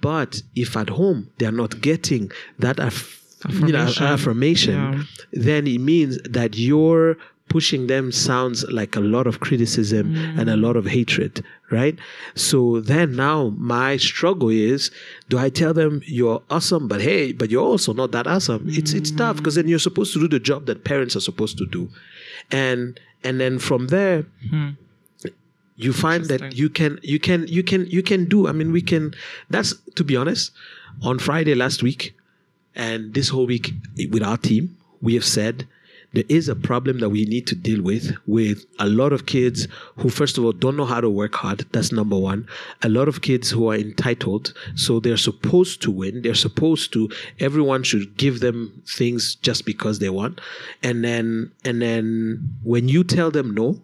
But 0.00 0.42
if 0.54 0.76
at 0.76 0.88
home 0.88 1.30
they're 1.38 1.52
not 1.52 1.80
getting 1.80 2.30
that 2.58 2.78
aff- 2.78 3.20
affirmation, 3.44 3.66
you 3.66 3.72
know, 3.72 3.92
affirmation 4.00 4.74
yeah. 4.74 5.02
then 5.32 5.66
it 5.66 5.78
means 5.78 6.18
that 6.22 6.56
you're 6.56 7.16
pushing 7.48 7.86
them 7.86 8.10
sounds 8.12 8.64
like 8.70 8.96
a 8.96 9.00
lot 9.00 9.26
of 9.26 9.40
criticism 9.40 10.14
mm. 10.14 10.38
and 10.38 10.48
a 10.48 10.56
lot 10.56 10.76
of 10.76 10.86
hatred, 10.86 11.44
right? 11.70 11.98
So 12.34 12.80
then 12.80 13.14
now 13.14 13.50
my 13.58 13.96
struggle 13.98 14.48
is 14.48 14.90
do 15.28 15.38
I 15.38 15.50
tell 15.50 15.74
them 15.74 16.02
you're 16.06 16.42
awesome, 16.50 16.88
but 16.88 17.00
hey, 17.00 17.32
but 17.32 17.50
you're 17.50 17.64
also 17.64 17.92
not 17.92 18.12
that 18.12 18.26
awesome? 18.26 18.66
Mm. 18.66 18.78
It's 18.78 18.92
it's 18.92 19.10
tough 19.10 19.36
because 19.36 19.56
then 19.56 19.68
you're 19.68 19.78
supposed 19.78 20.12
to 20.14 20.20
do 20.20 20.28
the 20.28 20.40
job 20.40 20.66
that 20.66 20.84
parents 20.84 21.16
are 21.16 21.20
supposed 21.20 21.58
to 21.58 21.66
do. 21.66 21.88
And 22.50 22.98
and 23.24 23.40
then 23.40 23.58
from 23.58 23.88
there, 23.88 24.24
mm 24.50 24.76
you 25.76 25.92
find 25.92 26.26
that 26.26 26.54
you 26.54 26.68
can 26.68 26.98
you 27.02 27.18
can 27.18 27.46
you 27.48 27.62
can 27.62 27.86
you 27.86 28.02
can 28.02 28.26
do 28.26 28.46
i 28.46 28.52
mean 28.52 28.72
we 28.72 28.82
can 28.82 29.14
that's 29.50 29.74
to 29.94 30.04
be 30.04 30.16
honest 30.16 30.52
on 31.02 31.18
friday 31.18 31.54
last 31.54 31.82
week 31.82 32.14
and 32.74 33.14
this 33.14 33.28
whole 33.28 33.46
week 33.46 33.72
with 34.10 34.22
our 34.22 34.36
team 34.36 34.76
we 35.00 35.14
have 35.14 35.24
said 35.24 35.66
there 36.12 36.24
is 36.28 36.48
a 36.48 36.54
problem 36.54 36.98
that 37.00 37.10
we 37.10 37.24
need 37.24 37.46
to 37.48 37.54
deal 37.54 37.82
with 37.82 38.16
with 38.26 38.64
a 38.78 38.86
lot 38.86 39.12
of 39.12 39.26
kids 39.26 39.66
who 39.96 40.08
first 40.08 40.38
of 40.38 40.44
all 40.44 40.52
don't 40.52 40.76
know 40.76 40.84
how 40.84 41.00
to 41.00 41.10
work 41.10 41.34
hard. 41.34 41.64
That's 41.72 41.92
number 41.92 42.18
one. 42.18 42.46
A 42.82 42.88
lot 42.88 43.08
of 43.08 43.22
kids 43.22 43.50
who 43.50 43.70
are 43.70 43.76
entitled 43.76 44.52
so 44.74 45.00
they're 45.00 45.16
supposed 45.16 45.82
to 45.82 45.90
win. 45.90 46.22
They're 46.22 46.34
supposed 46.34 46.92
to 46.94 47.10
everyone 47.40 47.82
should 47.82 48.16
give 48.16 48.40
them 48.40 48.82
things 48.86 49.34
just 49.36 49.64
because 49.64 49.98
they 49.98 50.10
want. 50.10 50.40
And 50.82 51.04
then 51.04 51.52
and 51.64 51.80
then 51.80 52.56
when 52.62 52.88
you 52.88 53.04
tell 53.04 53.30
them 53.30 53.54
no 53.54 53.82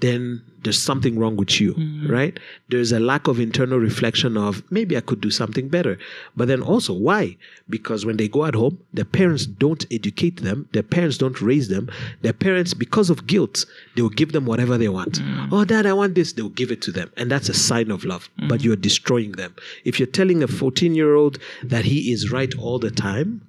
then 0.00 0.42
there's 0.62 0.80
something 0.80 1.18
wrong 1.18 1.36
with 1.36 1.60
you, 1.60 1.74
mm-hmm. 1.74 2.10
right? 2.10 2.38
There's 2.68 2.92
a 2.92 3.00
lack 3.00 3.28
of 3.28 3.40
internal 3.40 3.78
reflection 3.78 4.36
of 4.36 4.62
maybe 4.70 4.96
I 4.96 5.00
could 5.00 5.20
do 5.20 5.30
something 5.30 5.68
better. 5.68 5.98
But 6.36 6.48
then 6.48 6.62
also, 6.62 6.92
why? 6.92 7.36
Because 7.68 8.04
when 8.04 8.16
they 8.16 8.28
go 8.28 8.44
at 8.44 8.54
home, 8.54 8.78
their 8.92 9.04
parents 9.04 9.46
don't 9.46 9.84
educate 9.90 10.42
them, 10.42 10.68
their 10.72 10.82
parents 10.82 11.18
don't 11.18 11.40
raise 11.40 11.68
them. 11.68 11.90
Their 12.22 12.32
parents, 12.32 12.74
because 12.74 13.10
of 13.10 13.26
guilt, 13.26 13.64
they 13.94 14.02
will 14.02 14.08
give 14.10 14.32
them 14.32 14.46
whatever 14.46 14.78
they 14.78 14.88
want. 14.88 15.20
Mm-hmm. 15.20 15.54
Oh, 15.54 15.64
dad, 15.64 15.86
I 15.86 15.92
want 15.92 16.14
this, 16.14 16.32
they'll 16.32 16.48
give 16.48 16.70
it 16.70 16.82
to 16.82 16.92
them. 16.92 17.12
And 17.16 17.30
that's 17.30 17.48
a 17.48 17.54
sign 17.54 17.90
of 17.90 18.04
love, 18.04 18.28
mm-hmm. 18.38 18.48
but 18.48 18.62
you're 18.62 18.76
destroying 18.76 19.32
them. 19.32 19.54
If 19.84 19.98
you're 19.98 20.06
telling 20.06 20.42
a 20.42 20.48
14 20.48 20.94
year 20.94 21.14
old 21.14 21.38
that 21.62 21.84
he 21.84 22.12
is 22.12 22.30
right 22.30 22.52
all 22.58 22.78
the 22.78 22.90
time, 22.90 23.47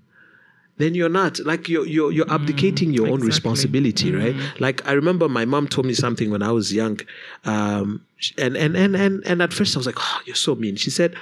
then 0.80 0.96
you're 0.96 1.10
not 1.10 1.38
like 1.46 1.70
you're 1.70 1.86
you're, 1.86 2.12
you're 2.12 2.32
abdicating 2.32 2.92
your 2.92 3.06
mm, 3.06 3.12
own 3.12 3.20
exactly. 3.20 3.28
responsibility 3.28 4.12
mm. 4.12 4.20
right 4.20 4.62
like 4.62 4.86
i 4.88 4.92
remember 4.92 5.30
my 5.30 5.46
mom 5.46 5.68
told 5.68 5.86
me 5.86 5.94
something 5.94 6.32
when 6.32 6.42
i 6.42 6.52
was 6.52 6.74
young 6.74 7.00
um 7.46 8.04
and 8.38 8.58
and 8.58 8.76
and 8.76 8.96
and, 8.96 9.24
and 9.26 9.42
at 9.42 9.54
first 9.54 9.76
i 9.76 9.80
was 9.80 9.86
like 9.86 10.00
oh 10.00 10.22
you're 10.26 10.36
so 10.36 10.56
mean 10.56 10.76
she 10.76 10.90
said 10.90 11.16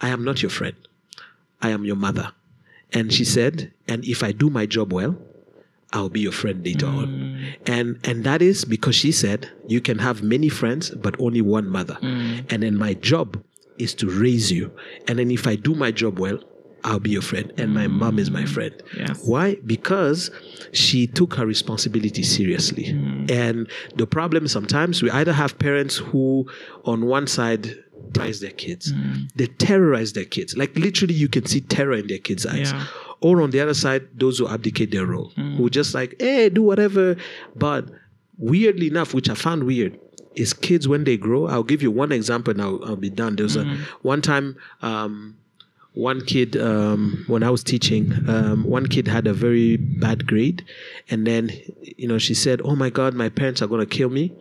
i 0.00 0.08
am 0.08 0.24
not 0.24 0.42
your 0.42 0.50
friend 0.50 0.76
i 1.60 1.68
am 1.68 1.84
your 1.84 1.96
mother 1.96 2.32
and 2.92 3.12
she 3.12 3.24
said 3.24 3.70
and 3.86 4.04
if 4.06 4.22
i 4.22 4.32
do 4.32 4.48
my 4.48 4.64
job 4.64 4.92
well 4.92 5.16
I'll 5.94 6.08
be 6.08 6.20
your 6.20 6.32
friend 6.32 6.64
later 6.64 6.86
on. 6.86 7.06
Mm. 7.06 7.54
And 7.66 7.98
and 8.04 8.24
that 8.24 8.40
is 8.40 8.64
because 8.64 8.94
she 8.94 9.12
said 9.12 9.50
you 9.66 9.82
can 9.82 9.98
have 9.98 10.22
many 10.22 10.48
friends 10.48 10.88
but 10.88 11.20
only 11.20 11.42
one 11.42 11.68
mother. 11.68 11.98
And 12.48 12.62
then 12.62 12.78
my 12.78 12.94
job 12.94 13.42
is 13.78 13.94
to 13.96 14.08
raise 14.08 14.50
you. 14.50 14.72
And 15.06 15.18
then 15.18 15.30
if 15.30 15.46
I 15.46 15.56
do 15.56 15.74
my 15.74 15.90
job 15.90 16.18
well, 16.18 16.38
I'll 16.84 16.98
be 16.98 17.10
your 17.10 17.22
friend. 17.22 17.52
And 17.56 17.72
my 17.74 17.86
mom 17.86 18.18
is 18.18 18.30
my 18.30 18.42
mm. 18.42 18.48
friend. 18.48 18.82
Yes. 18.96 19.22
Why? 19.24 19.56
Because 19.66 20.30
she 20.72 21.06
took 21.06 21.34
her 21.34 21.46
responsibility 21.46 22.22
seriously. 22.22 22.84
Mm. 22.86 23.30
And 23.30 23.70
the 23.96 24.06
problem 24.06 24.48
sometimes 24.48 25.02
we 25.02 25.10
either 25.10 25.32
have 25.32 25.58
parents 25.58 25.96
who 25.96 26.46
on 26.84 27.06
one 27.06 27.26
side 27.26 27.76
terrorize 28.12 28.40
their 28.40 28.50
kids. 28.50 28.92
Mm. 28.92 29.32
They 29.34 29.46
terrorize 29.46 30.12
their 30.12 30.24
kids. 30.24 30.56
Like 30.56 30.76
literally 30.76 31.14
you 31.14 31.28
can 31.28 31.46
see 31.46 31.60
terror 31.60 31.94
in 31.94 32.06
their 32.08 32.18
kids' 32.18 32.46
eyes 32.46 32.72
Yeah. 32.72 32.86
or 33.20 33.40
on 33.40 33.50
the 33.50 33.60
other 33.60 33.74
side, 33.74 34.06
those 34.14 34.38
who 34.38 34.48
abdicate 34.48 34.90
their 34.90 35.06
role, 35.06 35.30
who 35.56 35.70
just 35.70 35.94
like, 35.94 36.16
hey, 36.20 36.48
do 36.48 36.62
whatever. 36.62 37.16
But 37.54 37.88
weirdly 38.38 38.88
enough, 38.88 39.14
which 39.14 39.28
I 39.30 39.34
found 39.34 39.64
weird, 39.64 39.98
is 40.34 40.52
kids 40.52 40.88
when 40.88 41.04
they 41.04 41.16
grow. 41.16 41.46
I'll 41.46 41.62
give 41.62 41.82
you 41.82 41.90
one 41.90 42.10
example 42.10 42.52
and 42.52 42.62
I'll, 42.62 42.82
I'll 42.84 42.96
be 42.96 43.10
done. 43.10 43.36
There 43.36 43.44
was 43.44 43.56
a 43.56 43.64
one 44.02 44.22
time, 44.22 44.56
um, 44.80 45.36
one 45.94 46.24
kid, 46.24 46.56
um, 46.56 47.24
when 47.26 47.42
I 47.42 47.50
was 47.50 47.62
teaching, 47.62 48.12
um, 48.28 48.64
one 48.64 48.86
kid 48.86 49.08
had 49.08 49.26
a 49.26 49.34
very 49.34 49.76
bad 49.76 50.26
grade. 50.26 50.64
And 51.10 51.26
then, 51.26 51.50
you 51.82 52.08
know, 52.08 52.18
she 52.18 52.34
said, 52.34 52.62
oh 52.64 52.74
my 52.74 52.90
God, 52.90 53.14
my 53.14 53.28
parents 53.28 53.60
are 53.60 53.66
going 53.66 53.86
to 53.86 53.86
kill 53.86 54.08
me. 54.08 54.32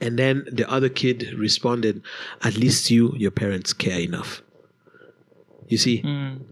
And 0.00 0.18
then 0.18 0.46
the 0.50 0.68
other 0.70 0.88
kid 0.88 1.34
responded, 1.34 2.02
at 2.42 2.56
least 2.56 2.90
you, 2.90 3.12
your 3.16 3.30
parents 3.30 3.72
care 3.72 4.00
enough. 4.00 4.42
You 5.66 5.76
see, 5.76 6.02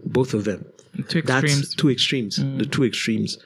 both 0.05 0.33
of 0.33 0.43
them 0.43 0.65
Two 1.09 1.21
that's 1.21 1.43
extremes. 1.43 1.75
two 1.75 1.89
extremes 1.89 2.35
the 2.57 2.65
two 2.65 2.83
extremes 2.83 3.37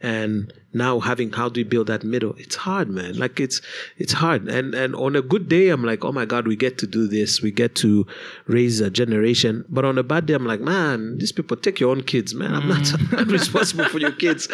and 0.00 0.52
now 0.72 0.98
having 1.00 1.30
how 1.32 1.48
do 1.48 1.60
we 1.60 1.64
build 1.64 1.88
that 1.88 2.04
middle 2.04 2.34
it's 2.38 2.56
hard 2.56 2.88
man. 2.88 3.18
Like 3.18 3.38
it's 3.38 3.60
it's 3.98 4.12
hard. 4.12 4.48
And 4.48 4.74
and 4.74 4.94
on 4.94 5.16
a 5.16 5.22
good 5.22 5.48
day 5.48 5.68
i'm 5.68 5.84
like 5.84 6.04
oh 6.04 6.12
my 6.12 6.24
god 6.24 6.46
we 6.46 6.56
get 6.56 6.78
to 6.78 6.86
do 6.86 7.06
this. 7.06 7.42
We 7.42 7.50
get 7.50 7.74
to 7.76 8.06
raise 8.46 8.80
a 8.80 8.90
generation. 8.90 9.64
But 9.68 9.84
on 9.84 9.98
a 9.98 10.02
bad 10.02 10.26
day 10.26 10.34
i'm 10.34 10.46
like 10.46 10.60
man 10.60 11.18
these 11.18 11.32
people 11.32 11.56
take 11.56 11.80
your 11.80 11.90
own 11.90 12.02
kids 12.02 12.34
man. 12.34 12.54
I'm 12.54 12.68
not, 12.68 12.92
I'm 13.12 13.28
responsible 13.28 13.86
for 13.86 13.98
your 13.98 14.12
kids. 14.12 14.48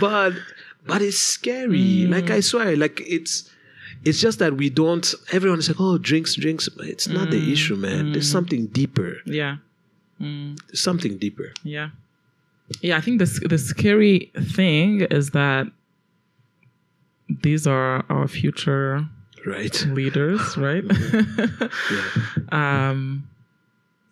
But 0.00 0.32
but 0.86 1.02
it's 1.02 1.18
scary. 1.18 2.06
Mm. 2.06 2.10
Like 2.10 2.30
i 2.30 2.40
swear 2.40 2.76
like 2.76 3.02
it's 3.06 3.50
it's 4.04 4.20
just 4.20 4.38
that 4.38 4.56
we 4.56 4.70
don't 4.70 5.14
everyone 5.32 5.58
is 5.58 5.68
like 5.68 5.80
oh 5.80 5.98
drinks 5.98 6.34
drinks. 6.36 6.68
It's 6.78 7.08
not 7.08 7.30
the 7.30 7.40
mm. 7.40 7.52
issue 7.52 7.76
man. 7.76 8.06
Mm. 8.06 8.12
There's 8.14 8.30
something 8.30 8.68
deeper. 8.68 9.18
Yeah. 9.26 9.56
something 10.72 11.18
deeper. 11.18 11.52
Yeah. 11.64 11.90
Yeah, 12.80 12.96
I 12.96 13.00
think 13.00 13.18
the 13.18 13.46
the 13.48 13.58
scary 13.58 14.32
thing 14.54 15.02
is 15.02 15.30
that 15.30 15.66
these 17.28 17.66
are 17.66 18.04
our 18.08 18.28
future 18.28 19.06
right 19.46 19.86
leaders, 19.86 20.56
right? 20.56 20.84
um, 22.52 23.28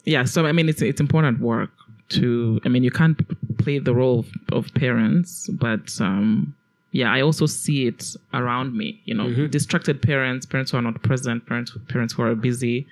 yeah. 0.04 0.24
So 0.24 0.46
I 0.46 0.52
mean, 0.52 0.68
it's 0.68 0.82
it's 0.82 1.00
important 1.00 1.40
work 1.40 1.70
to. 2.10 2.60
I 2.64 2.68
mean, 2.68 2.84
you 2.84 2.90
can't 2.90 3.20
play 3.58 3.78
the 3.78 3.94
role 3.94 4.20
of, 4.20 4.28
of 4.52 4.74
parents, 4.74 5.48
but 5.48 5.90
um, 6.00 6.54
yeah, 6.92 7.12
I 7.12 7.22
also 7.22 7.46
see 7.46 7.86
it 7.86 8.14
around 8.32 8.76
me. 8.76 9.00
You 9.04 9.14
know, 9.14 9.46
distracted 9.48 10.00
parents, 10.00 10.46
parents 10.46 10.70
who 10.70 10.78
are 10.78 10.82
not 10.82 11.02
present, 11.02 11.46
parents 11.46 11.76
parents 11.88 12.14
who 12.14 12.22
are 12.22 12.34
busy. 12.34 12.86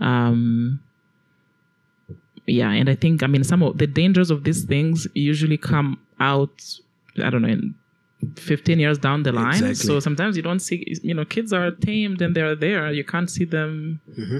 Um, 0.00 0.80
yeah, 2.46 2.70
and 2.70 2.88
I 2.88 2.94
think 2.94 3.22
I 3.22 3.26
mean 3.26 3.44
some 3.44 3.62
of 3.62 3.78
the 3.78 3.86
dangers 3.86 4.30
of 4.30 4.44
these 4.44 4.64
things 4.64 5.06
usually 5.14 5.56
come 5.56 5.98
out. 6.18 6.62
I 7.22 7.30
don't 7.30 7.42
know. 7.42 7.48
In, 7.48 7.74
15 8.36 8.78
years 8.78 8.98
down 8.98 9.22
the 9.22 9.32
line 9.32 9.64
Exactly. 9.64 9.74
so 9.76 9.98
sometimes 9.98 10.36
you 10.36 10.42
don't 10.42 10.60
see 10.60 10.84
you 11.02 11.14
know 11.14 11.24
kids 11.24 11.54
are 11.54 11.70
tamed 11.70 12.20
and 12.20 12.36
they're 12.36 12.54
there 12.54 12.92
you 12.92 13.02
can't 13.02 13.30
see 13.30 13.46
them 13.46 13.98
mm-hmm. 14.10 14.38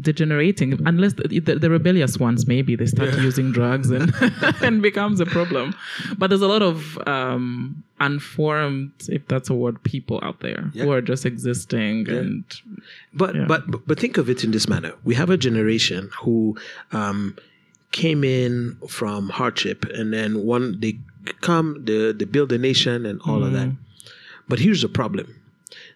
Degenerating. 0.00 0.78
Unless 0.86 1.14
the, 1.14 1.40
the, 1.40 1.54
the 1.56 1.70
rebellious 1.70 2.16
ones 2.18 2.46
maybe 2.46 2.76
they 2.76 2.86
start 2.86 3.12
using 3.18 3.50
drugs 3.52 3.90
and 3.90 4.12
and 4.62 4.80
becomes 4.82 5.20
a 5.20 5.26
problem. 5.26 5.74
But 6.16 6.28
there's 6.30 6.42
a 6.42 6.48
lot 6.48 6.62
of 6.62 6.98
um 7.06 7.82
unformed 7.98 8.92
if 9.08 9.26
that's 9.28 9.50
a 9.50 9.54
word 9.54 9.82
people 9.82 10.20
out 10.22 10.40
there 10.40 10.70
who 10.74 10.90
are 10.92 11.02
just 11.02 11.26
existing 11.26 12.08
and 12.08 12.44
But, 13.12 13.34
Yeah. 13.34 13.44
but 13.46 13.86
but 13.86 13.98
think 13.98 14.16
of 14.16 14.30
it 14.30 14.44
in 14.44 14.52
this 14.52 14.68
manner: 14.68 14.92
we 15.04 15.14
have 15.16 15.28
a 15.30 15.36
generation 15.36 16.10
who 16.22 16.56
um, 16.92 17.36
came 17.92 18.22
in 18.24 18.76
from 18.88 19.28
hardship, 19.28 19.84
and 19.92 20.12
then 20.14 20.44
one 20.46 20.80
they 20.80 20.98
come, 21.40 21.84
they, 21.84 22.12
they 22.12 22.24
build 22.24 22.52
a 22.52 22.58
nation, 22.58 23.04
and 23.04 23.20
all 23.26 23.42
of 23.44 23.52
that. 23.52 23.68
But 24.48 24.58
here's 24.60 24.82
the 24.82 24.88
problem: 24.88 25.26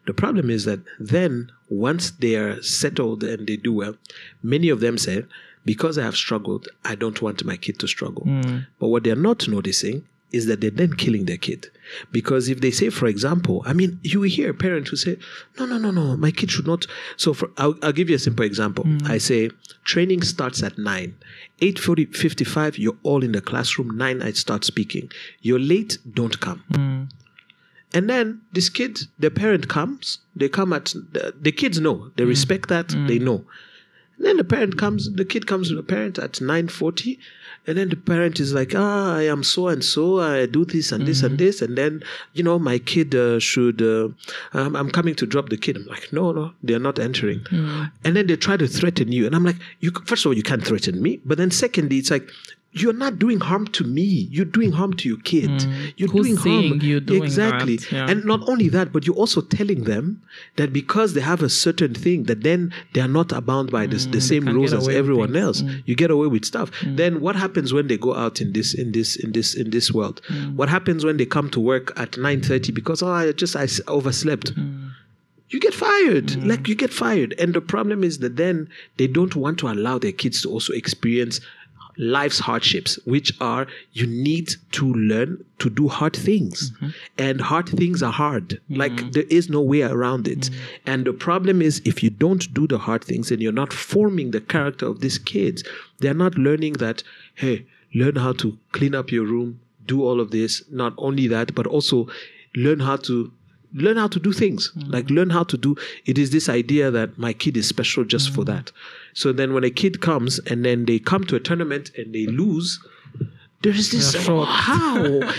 the 0.06 0.12
problem 0.14 0.50
is 0.50 0.64
that 0.64 0.80
then 0.98 1.50
once 1.68 2.10
they 2.10 2.36
are 2.36 2.62
settled 2.62 3.24
and 3.24 3.46
they 3.46 3.56
do 3.56 3.72
well, 3.72 3.96
many 4.42 4.68
of 4.68 4.80
them 4.80 4.98
say, 4.98 5.24
"Because 5.64 5.98
I 5.98 6.04
have 6.04 6.16
struggled, 6.16 6.68
I 6.84 6.94
don't 6.94 7.20
want 7.22 7.44
my 7.44 7.56
kid 7.56 7.78
to 7.80 7.86
struggle." 7.86 8.24
Hmm. 8.24 8.58
But 8.78 8.88
what 8.88 9.04
they're 9.04 9.16
not 9.16 9.48
noticing 9.48 10.04
is 10.34 10.46
that 10.46 10.60
they're 10.60 10.70
then 10.70 10.92
killing 10.94 11.26
their 11.26 11.36
kid. 11.36 11.70
Because 12.10 12.48
if 12.48 12.60
they 12.60 12.72
say, 12.72 12.90
for 12.90 13.06
example, 13.06 13.62
I 13.66 13.72
mean, 13.72 14.00
you 14.02 14.22
hear 14.22 14.52
parents 14.52 14.90
who 14.90 14.96
say, 14.96 15.16
no, 15.58 15.64
no, 15.64 15.78
no, 15.78 15.92
no, 15.92 16.16
my 16.16 16.32
kid 16.32 16.50
should 16.50 16.66
not. 16.66 16.86
So 17.16 17.32
for, 17.34 17.50
I'll, 17.56 17.76
I'll 17.82 17.92
give 17.92 18.10
you 18.10 18.16
a 18.16 18.18
simple 18.18 18.44
example. 18.44 18.84
Hmm. 18.84 18.98
I 19.06 19.18
say, 19.18 19.50
training 19.84 20.22
starts 20.22 20.62
at 20.62 20.76
9. 20.76 21.14
8.55, 21.60 22.78
you're 22.78 22.96
all 23.04 23.22
in 23.22 23.30
the 23.32 23.40
classroom. 23.40 23.96
9, 23.96 24.22
I 24.22 24.32
start 24.32 24.64
speaking. 24.64 25.10
You're 25.40 25.60
late, 25.60 25.98
don't 26.12 26.38
come. 26.40 26.64
Hmm. 26.72 27.04
And 27.94 28.10
then 28.10 28.42
this 28.52 28.68
kid, 28.68 28.98
the 29.20 29.30
parent 29.30 29.68
comes, 29.68 30.18
they 30.34 30.48
come 30.48 30.72
at, 30.72 30.86
the, 30.86 31.32
the 31.40 31.52
kids 31.52 31.80
know, 31.80 32.10
they 32.16 32.24
respect 32.24 32.68
that, 32.68 32.88
they 33.06 33.20
know. 33.20 33.44
And 34.16 34.26
then 34.26 34.36
the 34.36 34.44
parent 34.44 34.76
comes, 34.78 35.12
the 35.12 35.24
kid 35.24 35.46
comes 35.46 35.68
to 35.68 35.76
the 35.76 35.82
parent 35.82 36.18
at 36.18 36.32
9.40, 36.32 37.18
and 37.66 37.78
then 37.78 37.88
the 37.88 37.96
parent 37.96 38.40
is 38.40 38.52
like, 38.52 38.72
ah, 38.74 39.14
I 39.14 39.22
am 39.22 39.42
so 39.44 39.68
and 39.68 39.82
so, 39.84 40.20
I 40.20 40.46
do 40.46 40.64
this 40.64 40.92
and 40.92 41.06
this 41.06 41.22
and 41.22 41.38
this, 41.38 41.62
and 41.62 41.78
then, 41.78 42.02
you 42.32 42.42
know, 42.42 42.58
my 42.58 42.78
kid 42.78 43.14
uh, 43.14 43.38
should, 43.38 43.80
uh, 43.80 44.08
um, 44.52 44.76
I'm 44.76 44.90
coming 44.90 45.14
to 45.14 45.26
drop 45.26 45.48
the 45.48 45.56
kid. 45.56 45.76
I'm 45.76 45.86
like, 45.86 46.12
no, 46.12 46.32
no, 46.32 46.52
they're 46.62 46.78
not 46.80 46.98
entering. 46.98 47.46
And 48.04 48.16
then 48.16 48.26
they 48.26 48.36
try 48.36 48.56
to 48.56 48.66
threaten 48.66 49.12
you. 49.12 49.24
And 49.26 49.34
I'm 49.36 49.44
like, 49.44 49.56
you, 49.80 49.92
first 50.04 50.24
of 50.24 50.30
all, 50.30 50.36
you 50.36 50.42
can't 50.42 50.64
threaten 50.66 51.00
me. 51.00 51.20
But 51.24 51.38
then 51.38 51.50
secondly, 51.50 51.98
it's 51.98 52.10
like, 52.10 52.28
you're 52.76 52.92
not 52.92 53.18
doing 53.20 53.38
harm 53.38 53.66
to 53.68 53.84
me. 53.84 54.28
You're 54.30 54.44
doing 54.44 54.72
harm 54.72 54.94
to 54.94 55.08
your 55.08 55.18
kid. 55.18 55.62
You're 55.96 56.08
Who's 56.10 56.26
doing 56.26 56.36
harm. 56.36 56.80
you're 56.82 57.00
doing 57.00 57.22
exactly. 57.22 57.76
that? 57.76 57.92
Yeah. 57.92 58.10
And 58.10 58.24
not 58.24 58.48
only 58.48 58.68
that, 58.70 58.92
but 58.92 59.06
you're 59.06 59.14
also 59.14 59.40
telling 59.40 59.84
them 59.84 60.22
that 60.56 60.72
because 60.72 61.14
they 61.14 61.20
have 61.20 61.40
a 61.42 61.48
certain 61.48 61.94
thing, 61.94 62.24
that 62.24 62.42
then 62.42 62.74
they 62.92 63.00
are 63.00 63.08
not 63.08 63.28
bound 63.46 63.70
by 63.70 63.86
this, 63.86 64.06
the 64.06 64.20
same 64.20 64.42
Mm, 64.44 64.54
rules 64.54 64.72
as 64.72 64.88
everyone 64.88 65.32
things. 65.32 65.62
Mm. 65.62 65.68
else. 65.70 65.82
You 65.86 65.94
get 65.94 66.10
away 66.10 66.26
with 66.26 66.44
stuff. 66.44 66.70
Then 66.84 67.20
what 67.20 67.36
happens 67.36 67.72
when 67.72 67.86
they 67.86 67.96
go 67.96 68.14
out 68.14 68.40
in 68.40 68.52
this 68.52 68.74
in 68.74 68.90
this 68.92 69.16
in 69.16 69.30
this 69.32 69.54
in 69.54 69.70
this 69.70 69.92
world? 69.92 70.20
Mm. 70.28 70.56
What 70.56 70.68
happens 70.68 71.04
when 71.04 71.16
they 71.16 71.26
come 71.26 71.48
to 71.50 71.60
work 71.60 71.92
at 71.96 72.18
nine 72.18 72.42
thirty 72.42 72.72
because 72.72 73.02
oh 73.04 73.08
I 73.12 73.30
just 73.32 73.54
I 73.54 73.68
overslept? 73.86 74.54
Mm. 74.56 74.90
You 75.50 75.60
get 75.60 75.74
fired. 75.74 76.44
Like 76.44 76.66
you 76.66 76.74
get 76.74 76.92
fired. 76.92 77.34
And 77.38 77.54
the 77.54 77.60
problem 77.60 78.02
is 78.02 78.18
that 78.18 78.34
then 78.36 78.68
they 78.96 79.06
don't 79.06 79.36
want 79.36 79.58
to 79.60 79.68
allow 79.68 79.98
their 79.98 80.10
kids 80.10 80.42
to 80.42 80.50
also 80.50 80.72
experience 80.72 81.40
life's 81.96 82.38
hardships, 82.38 82.98
which 83.04 83.32
are 83.40 83.66
you 83.92 84.06
need 84.06 84.50
to 84.72 84.92
learn 84.94 85.44
to 85.58 85.70
do 85.70 85.88
hard 85.88 86.16
things. 86.16 86.70
Mm-hmm. 86.70 86.88
And 87.18 87.40
hard 87.40 87.68
things 87.68 88.02
are 88.02 88.12
hard. 88.12 88.48
Mm-hmm. 88.48 88.74
Like 88.74 89.12
there 89.12 89.24
is 89.30 89.48
no 89.48 89.60
way 89.60 89.82
around 89.82 90.28
it. 90.28 90.40
Mm-hmm. 90.40 90.90
And 90.90 91.04
the 91.04 91.12
problem 91.12 91.62
is 91.62 91.80
if 91.84 92.02
you 92.02 92.10
don't 92.10 92.52
do 92.52 92.66
the 92.66 92.78
hard 92.78 93.04
things 93.04 93.30
and 93.30 93.40
you're 93.40 93.52
not 93.52 93.72
forming 93.72 94.30
the 94.30 94.40
character 94.40 94.86
of 94.86 95.00
these 95.00 95.18
kids, 95.18 95.64
they're 95.98 96.14
not 96.14 96.36
learning 96.36 96.74
that, 96.74 97.02
hey, 97.34 97.66
learn 97.94 98.16
how 98.16 98.32
to 98.34 98.58
clean 98.72 98.94
up 98.94 99.10
your 99.10 99.24
room, 99.24 99.60
do 99.86 100.02
all 100.02 100.20
of 100.20 100.30
this. 100.30 100.62
Not 100.70 100.94
only 100.98 101.28
that, 101.28 101.54
but 101.54 101.66
also 101.66 102.08
learn 102.56 102.80
how 102.80 102.96
to 102.96 103.32
learn 103.74 103.96
how 103.96 104.06
to 104.06 104.20
do 104.20 104.32
things 104.32 104.72
like 104.86 105.10
learn 105.10 105.30
how 105.30 105.42
to 105.42 105.56
do 105.56 105.74
it 106.06 106.16
is 106.16 106.30
this 106.30 106.48
idea 106.48 106.92
that 106.92 107.18
my 107.18 107.32
kid 107.32 107.56
is 107.56 107.66
special 107.66 108.04
just 108.04 108.32
for 108.32 108.44
that 108.44 108.70
so 109.14 109.32
then 109.32 109.54
when 109.54 109.64
a 109.64 109.70
kid 109.70 110.00
comes 110.00 110.38
and 110.40 110.64
then 110.64 110.84
they 110.84 110.98
come 110.98 111.24
to 111.24 111.36
a 111.36 111.40
tournament 111.40 111.90
and 111.96 112.14
they 112.14 112.26
lose 112.26 112.78
there 113.62 113.72
is 113.72 113.90
this 113.90 114.14
how 114.26 114.96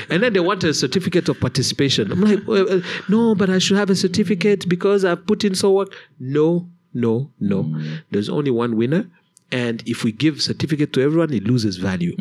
and 0.09 0.23
then 0.23 0.33
they 0.33 0.39
want 0.39 0.63
a 0.63 0.73
certificate 0.73 1.29
of 1.29 1.39
participation. 1.39 2.11
I'm 2.11 2.21
like 2.21 2.39
well, 2.47 2.65
uh, 2.77 2.81
no 3.07 3.35
but 3.35 3.51
i 3.51 3.59
should 3.59 3.77
have 3.77 3.91
a 3.91 3.95
certificate 3.95 4.67
because 4.67 5.05
i've 5.05 5.27
put 5.27 5.43
in 5.43 5.53
so 5.53 5.71
work. 5.71 5.93
No 6.19 6.67
no 6.93 7.29
no. 7.39 7.71
There's 8.09 8.29
only 8.29 8.49
one 8.49 8.75
winner 8.77 9.07
and 9.51 9.83
if 9.85 10.03
we 10.03 10.11
give 10.11 10.41
certificate 10.41 10.91
to 10.93 11.01
everyone 11.01 11.31
it 11.33 11.43
loses 11.43 11.77
value 11.77 12.15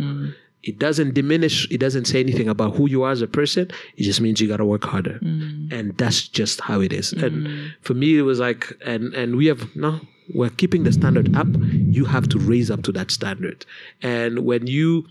it 0.66 0.78
doesn't 0.78 1.14
diminish, 1.14 1.70
it 1.70 1.78
doesn't 1.78 2.06
say 2.06 2.20
anything 2.20 2.48
about 2.48 2.74
who 2.74 2.88
you 2.88 3.02
are 3.02 3.12
as 3.12 3.22
a 3.22 3.26
person. 3.26 3.70
It 3.96 4.02
just 4.02 4.20
means 4.20 4.40
you 4.40 4.48
got 4.48 4.56
to 4.56 4.64
work 4.64 4.84
harder. 4.84 5.18
Mm. 5.20 5.72
And 5.72 5.96
that's 5.98 6.26
just 6.26 6.60
how 6.60 6.80
it 6.80 6.92
is. 6.92 7.12
And 7.12 7.46
mm. 7.46 7.72
for 7.82 7.94
me, 7.94 8.18
it 8.18 8.22
was 8.22 8.40
like, 8.40 8.72
and, 8.84 9.12
and 9.14 9.36
we 9.36 9.46
have, 9.46 9.76
no, 9.76 10.00
we're 10.34 10.50
keeping 10.50 10.84
the 10.84 10.92
standard 10.92 11.36
up. 11.36 11.48
You 11.70 12.06
have 12.06 12.28
to 12.30 12.38
raise 12.38 12.70
up 12.70 12.82
to 12.84 12.92
that 12.92 13.10
standard. 13.10 13.66
And 14.02 14.40
when 14.40 14.66
you, 14.66 15.06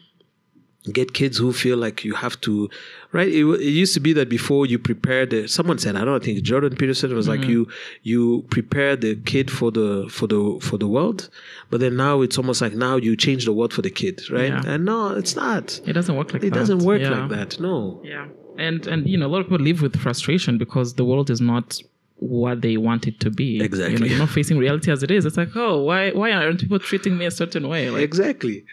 get 0.91 1.13
kids 1.13 1.37
who 1.37 1.53
feel 1.53 1.77
like 1.77 2.03
you 2.03 2.13
have 2.13 2.39
to 2.41 2.69
right 3.13 3.29
it, 3.29 3.45
it 3.45 3.61
used 3.69 3.93
to 3.93 4.01
be 4.01 4.11
that 4.11 4.27
before 4.27 4.65
you 4.65 4.77
prepare 4.77 5.25
the 5.25 5.47
someone 5.47 5.77
said 5.77 5.95
i 5.95 6.03
don't 6.03 6.23
think 6.23 6.41
jordan 6.43 6.75
peterson 6.75 7.15
was 7.15 7.25
like 7.27 7.39
mm-hmm. 7.39 7.51
you 7.51 7.67
you 8.01 8.45
prepare 8.49 8.97
the 8.97 9.15
kid 9.23 9.49
for 9.49 9.71
the 9.71 10.05
for 10.09 10.27
the 10.27 10.59
for 10.61 10.77
the 10.77 10.87
world 10.87 11.29
but 11.69 11.79
then 11.79 11.95
now 11.95 12.19
it's 12.21 12.37
almost 12.37 12.59
like 12.61 12.73
now 12.73 12.97
you 12.97 13.15
change 13.15 13.45
the 13.45 13.53
world 13.53 13.71
for 13.71 13.81
the 13.81 13.89
kid 13.89 14.21
right 14.29 14.49
Yeah. 14.49 14.61
and 14.65 14.83
no 14.83 15.15
it's 15.15 15.35
not 15.37 15.79
It 15.85 15.93
doesn't 15.93 16.17
work 16.17 16.33
like 16.33 16.41
that. 16.41 16.47
it 16.47 16.53
that. 16.53 16.59
doesn't 16.59 16.79
work 16.79 17.01
Yeah. 17.01 17.11
like 17.11 17.29
that 17.29 17.59
no 17.59 18.01
Yeah. 18.03 18.27
And 18.57 18.85
and 18.85 19.07
you 19.07 19.17
know, 19.17 19.25
a 19.25 19.31
lot 19.33 19.39
of 19.39 19.45
people 19.47 19.65
live 19.65 19.81
with 19.81 19.95
frustration 19.99 20.59
because 20.59 20.93
the 20.93 21.03
world 21.03 21.29
is 21.31 21.41
not 21.41 21.79
what 22.17 22.61
they 22.61 22.77
want 22.77 23.07
it 23.07 23.19
to 23.21 23.31
be. 23.31 23.45
You 23.45 23.59
know, 23.59 23.65
Exactly. 23.65 24.09
you're 24.09 24.19
not 24.19 24.29
facing 24.29 24.59
reality 24.59 24.91
as 24.91 25.01
it 25.01 25.09
is. 25.09 25.25
It's 25.25 25.37
like, 25.37 25.49
oh, 25.55 25.81
why 25.81 26.11
why 26.11 26.31
aren't 26.31 26.59
people 26.59 26.77
treating 26.77 27.17
me 27.17 27.25
a 27.25 27.31
certain 27.31 27.67
way? 27.67 27.89
Like 27.89 28.03
exactly 28.03 28.63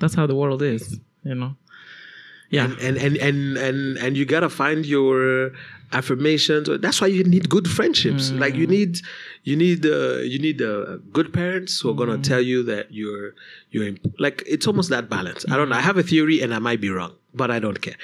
that's 0.00 0.14
how 0.14 0.26
the 0.26 0.34
world 0.34 0.60
is, 0.60 0.98
you 1.26 1.34
know. 1.34 1.56
Yeah. 2.50 2.70
and 2.80 2.96
and 2.96 3.16
and 3.16 3.56
and 3.56 3.98
and 3.98 4.16
you 4.16 4.24
gotta 4.24 4.48
find 4.48 4.86
your 4.86 5.52
affirmations. 5.92 6.68
That's 6.80 7.00
why 7.00 7.08
you 7.08 7.24
need 7.24 7.48
good 7.48 7.68
friendships. 7.68 8.30
Mm. 8.30 8.38
Like 8.38 8.54
you 8.54 8.66
need 8.66 8.98
you 9.42 9.56
need 9.56 9.84
uh, 9.84 10.18
you 10.18 10.38
need 10.38 10.62
uh, 10.62 10.98
good 11.12 11.32
parents 11.32 11.80
who 11.80 11.90
are 11.90 11.94
gonna 11.94 12.18
mm. 12.18 12.22
tell 12.22 12.40
you 12.40 12.62
that 12.64 12.92
you're 12.92 13.34
you're 13.70 13.88
imp- 13.88 14.14
like 14.18 14.42
it's 14.46 14.66
almost 14.66 14.90
that 14.90 15.08
balance. 15.08 15.44
I 15.50 15.56
don't 15.56 15.68
know. 15.68 15.76
I 15.76 15.80
have 15.80 15.98
a 15.98 16.02
theory 16.02 16.40
and 16.40 16.54
i 16.54 16.58
might 16.58 16.80
be 16.80 16.90
wrong 16.90 17.12
but 17.36 17.50
i 17.50 17.58
don't 17.58 17.80
care. 17.80 17.96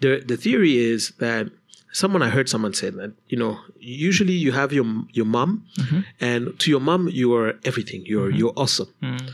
The 0.00 0.22
the 0.26 0.36
theory 0.36 0.78
is 0.78 1.12
that 1.18 1.50
someone 1.92 2.22
i 2.22 2.28
heard 2.28 2.48
someone 2.48 2.74
say 2.74 2.90
that 2.90 3.12
you 3.28 3.38
know 3.38 3.58
usually 3.80 4.34
you 4.34 4.52
have 4.52 4.72
your 4.72 4.86
your 5.12 5.24
mom 5.26 5.64
mm-hmm. 5.78 6.00
and 6.20 6.58
to 6.60 6.70
your 6.70 6.80
mom 6.80 7.08
you 7.08 7.34
are 7.34 7.58
everything. 7.64 8.06
You're 8.06 8.28
mm-hmm. 8.28 8.38
you're 8.38 8.52
awesome 8.56 8.88
mm. 9.02 9.30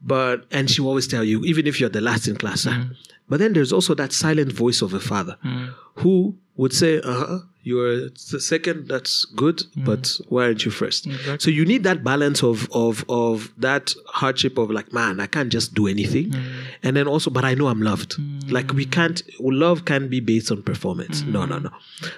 But 0.00 0.44
and 0.50 0.70
she 0.70 0.80
will 0.80 0.88
always 0.88 1.06
tell 1.06 1.24
you 1.24 1.42
even 1.44 1.66
if 1.66 1.80
you're 1.80 1.88
the 1.88 2.00
last 2.00 2.28
in 2.28 2.36
class 2.36 2.64
huh? 2.64 2.70
Mm. 2.70 2.96
but 3.28 3.38
then 3.38 3.52
there's 3.52 3.72
also 3.72 3.94
that 3.94 4.12
silent 4.12 4.52
voice 4.52 4.82
of 4.82 4.94
a 4.94 5.00
father 5.00 5.36
mm. 5.44 5.72
who 5.96 6.36
would 6.56 6.72
say 6.72 7.00
uh-huh 7.00 7.40
you're 7.68 8.08
the 8.32 8.40
second 8.40 8.88
that's 8.88 9.26
good 9.26 9.58
mm. 9.58 9.84
but 9.84 10.18
why 10.30 10.44
aren't 10.44 10.64
you 10.64 10.70
first? 10.70 11.06
Exactly. 11.06 11.38
so 11.38 11.50
you 11.50 11.66
need 11.66 11.84
that 11.84 12.02
balance 12.02 12.42
of 12.42 12.66
of 12.72 13.04
of 13.10 13.52
that 13.58 13.92
hardship 14.06 14.56
of 14.56 14.70
like 14.70 14.90
man 14.94 15.20
i 15.20 15.26
can't 15.26 15.52
just 15.52 15.74
do 15.74 15.86
anything. 15.86 16.34
And 16.82 16.96
then 16.96 17.06
also 17.06 17.30
but 17.30 17.44
i 17.44 17.52
know 17.54 17.66
i'm 17.66 17.82
loved. 17.82 18.16
Like 18.50 18.72
we 18.72 18.86
can't 18.86 19.22
love 19.38 19.84
can 19.84 20.08
be 20.08 20.20
based 20.20 20.50
on 20.50 20.62
performance. 20.62 21.22
No 21.22 21.44
no 21.44 21.58
no. 21.58 21.70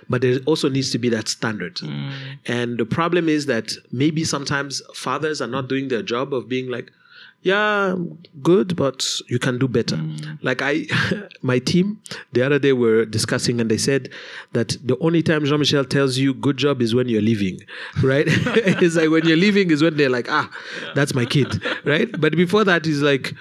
But 0.08 0.22
there 0.22 0.38
also 0.46 0.68
needs 0.68 0.90
to 0.92 0.98
be 0.98 1.08
that 1.08 1.26
standard. 1.28 1.80
And 2.46 2.78
the 2.78 2.86
problem 2.86 3.28
is 3.28 3.46
that 3.46 3.72
maybe 3.90 4.24
sometimes 4.24 4.82
fathers 4.94 5.42
are 5.42 5.48
not 5.56 5.68
doing 5.68 5.88
their 5.88 6.02
job 6.02 6.32
of 6.32 6.48
being 6.48 6.68
like 6.70 6.92
yeah, 7.42 7.96
good, 8.42 8.76
but 8.76 9.06
you 9.28 9.38
can 9.38 9.58
do 9.58 9.66
better. 9.66 9.98
Like 10.42 10.60
I, 10.60 10.86
my 11.42 11.58
team 11.58 12.00
the 12.32 12.42
other 12.42 12.58
day 12.58 12.72
were 12.72 13.06
discussing 13.06 13.60
and 13.60 13.70
they 13.70 13.78
said 13.78 14.10
that 14.52 14.76
the 14.84 14.98
only 14.98 15.22
time 15.22 15.44
Jean 15.46 15.58
Michel 15.58 15.84
tells 15.84 16.18
you 16.18 16.34
good 16.34 16.58
job 16.58 16.82
is 16.82 16.94
when 16.94 17.08
you're 17.08 17.22
leaving, 17.22 17.60
right? 18.02 18.26
it's 18.28 18.96
like 18.96 19.10
when 19.10 19.26
you're 19.26 19.38
leaving 19.38 19.70
is 19.70 19.82
when 19.82 19.96
they're 19.96 20.10
like, 20.10 20.30
ah, 20.30 20.50
that's 20.94 21.14
my 21.14 21.24
kid, 21.24 21.62
right? 21.86 22.08
But 22.20 22.36
before 22.36 22.64
that, 22.64 22.84
he's 22.84 23.00
like, 23.00 23.32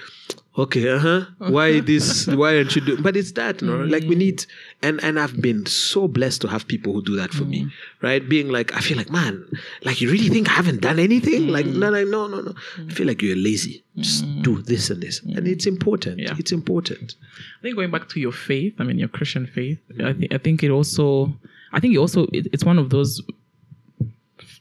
okay, 0.64 0.90
uh 0.90 1.00
huh. 1.00 1.22
Why 1.38 1.80
this? 1.80 2.28
Why 2.28 2.58
aren't 2.58 2.76
you 2.76 2.82
doing? 2.82 3.02
But 3.02 3.16
it's 3.16 3.32
that, 3.34 3.62
no? 3.62 3.80
Mm. 3.80 3.92
Like 3.92 4.04
we 4.04 4.16
need, 4.16 4.46
and 4.82 5.04
and 5.04 5.20
I've 5.20 5.42
been 5.42 5.66
so 5.66 6.08
blessed 6.08 6.42
to 6.42 6.48
have 6.48 6.68
people 6.68 6.94
who 6.94 7.04
do 7.04 7.16
that 7.16 7.32
for 7.32 7.46
me, 7.46 7.64
mm. 7.64 7.72
right? 8.02 8.28
Being 8.28 8.50
like, 8.50 8.74
I 8.76 8.80
feel 8.82 8.98
like, 8.98 9.10
man, 9.10 9.46
like 9.84 10.02
you 10.02 10.12
really 10.12 10.30
think 10.30 10.50
I 10.50 10.54
haven't 10.54 10.82
done 10.82 11.00
anything? 11.00 11.48
Like, 11.48 11.66
mm. 11.66 11.76
no, 11.76 11.90
like, 11.90 12.08
no, 12.08 12.28
no, 12.28 12.42
no. 12.42 12.54
I 12.78 12.92
feel 12.92 13.08
like 13.08 13.22
you're 13.22 13.36
lazy. 13.36 13.84
Just 13.98 14.24
do 14.44 14.62
this 14.62 14.90
and 14.90 15.02
this, 15.02 15.22
and 15.22 15.48
it's 15.48 15.66
important. 15.66 16.20
Yeah. 16.20 16.36
It's 16.38 16.52
important. 16.52 17.16
I 17.60 17.62
think 17.62 17.76
going 17.76 17.92
back 17.92 18.08
to 18.10 18.20
your 18.20 18.32
faith, 18.32 18.76
I 18.80 18.84
mean 18.84 18.98
your 18.98 19.10
Christian 19.10 19.46
faith, 19.46 19.80
I 20.04 20.14
think 20.14 20.34
I 20.34 20.38
think 20.38 20.64
it 20.64 20.70
also, 20.70 21.34
I 21.74 21.80
think 21.80 21.96
it 21.96 21.98
also 21.98 22.28
it, 22.32 22.48
it's 22.54 22.64
one 22.64 22.80
of 22.80 22.90
those 22.92 23.22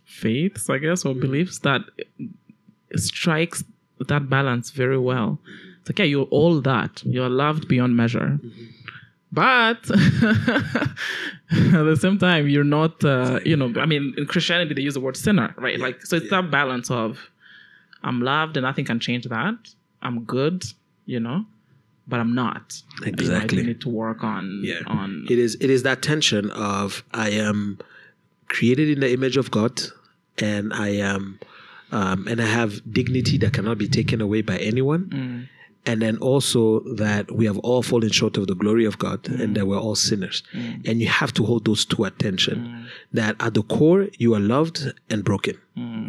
faiths, 0.04 0.68
I 0.68 0.78
guess, 0.78 1.04
or 1.04 1.14
beliefs 1.14 1.60
that 1.60 1.82
strikes 2.96 3.62
that 4.06 4.28
balance 4.28 4.70
very 4.70 4.98
well. 4.98 5.38
It's 5.80 5.88
like 5.90 5.98
yeah, 6.00 6.04
you're 6.06 6.26
all 6.30 6.60
that, 6.60 7.02
you're 7.04 7.28
loved 7.28 7.68
beyond 7.68 7.96
measure, 7.96 8.38
but 9.32 9.90
at 9.90 11.84
the 11.84 11.96
same 12.00 12.18
time, 12.18 12.48
you're 12.48 12.64
not. 12.64 13.02
Uh, 13.04 13.40
you 13.44 13.56
know, 13.56 13.72
I 13.80 13.86
mean, 13.86 14.14
in 14.16 14.26
Christianity 14.26 14.74
they 14.74 14.82
use 14.82 14.94
the 14.94 15.00
word 15.00 15.16
sinner, 15.16 15.54
right? 15.58 15.78
Like 15.78 16.04
so, 16.04 16.16
it's 16.16 16.30
that 16.30 16.50
balance 16.50 16.90
of 16.90 17.30
I'm 18.02 18.20
loved 18.20 18.56
and 18.56 18.64
nothing 18.64 18.84
can 18.84 19.00
change 19.00 19.24
that. 19.26 19.56
I'm 20.02 20.24
good, 20.24 20.64
you 21.06 21.20
know, 21.20 21.44
but 22.06 22.20
I'm 22.20 22.34
not. 22.34 22.80
Exactly. 23.04 23.60
I 23.60 23.66
need 23.66 23.80
to 23.82 23.88
work 23.88 24.22
on 24.22 24.60
Yeah. 24.62 24.80
on 24.86 25.26
It 25.28 25.38
is. 25.38 25.56
It 25.60 25.70
is 25.70 25.82
that 25.82 26.02
tension 26.02 26.50
of 26.52 27.02
I 27.12 27.30
am 27.30 27.78
created 28.48 28.88
in 28.88 29.00
the 29.00 29.12
image 29.12 29.36
of 29.36 29.50
God, 29.50 29.82
and 30.38 30.72
I 30.72 30.88
am, 30.88 31.38
um, 31.92 32.26
and 32.28 32.40
I 32.40 32.46
have 32.46 32.80
dignity 32.92 33.36
that 33.38 33.52
cannot 33.52 33.76
be 33.78 33.88
taken 33.88 34.20
away 34.20 34.40
by 34.42 34.56
anyone. 34.58 35.48
And 35.88 35.96
then 36.04 36.16
also 36.30 36.60
that 37.04 37.24
we 37.38 37.44
have 37.50 37.58
all 37.68 37.82
fallen 37.90 38.10
short 38.20 38.34
of 38.36 38.44
the 38.46 38.54
glory 38.62 38.86
of 38.90 38.94
God 39.06 39.20
mm. 39.24 39.40
and 39.42 39.50
that 39.56 39.66
we're 39.68 39.82
all 39.86 39.94
sinners. 40.08 40.38
Mm. 40.52 40.86
And 40.88 40.94
you 41.02 41.08
have 41.08 41.32
to 41.38 41.42
hold 41.48 41.62
those 41.64 41.82
two 41.90 42.04
at 42.08 42.14
tension. 42.18 42.58
Mm. 42.58 42.86
That 43.18 43.32
at 43.46 43.52
the 43.54 43.62
core, 43.76 44.02
you 44.24 44.30
are 44.36 44.44
loved 44.56 44.78
and 45.10 45.24
broken, 45.30 45.56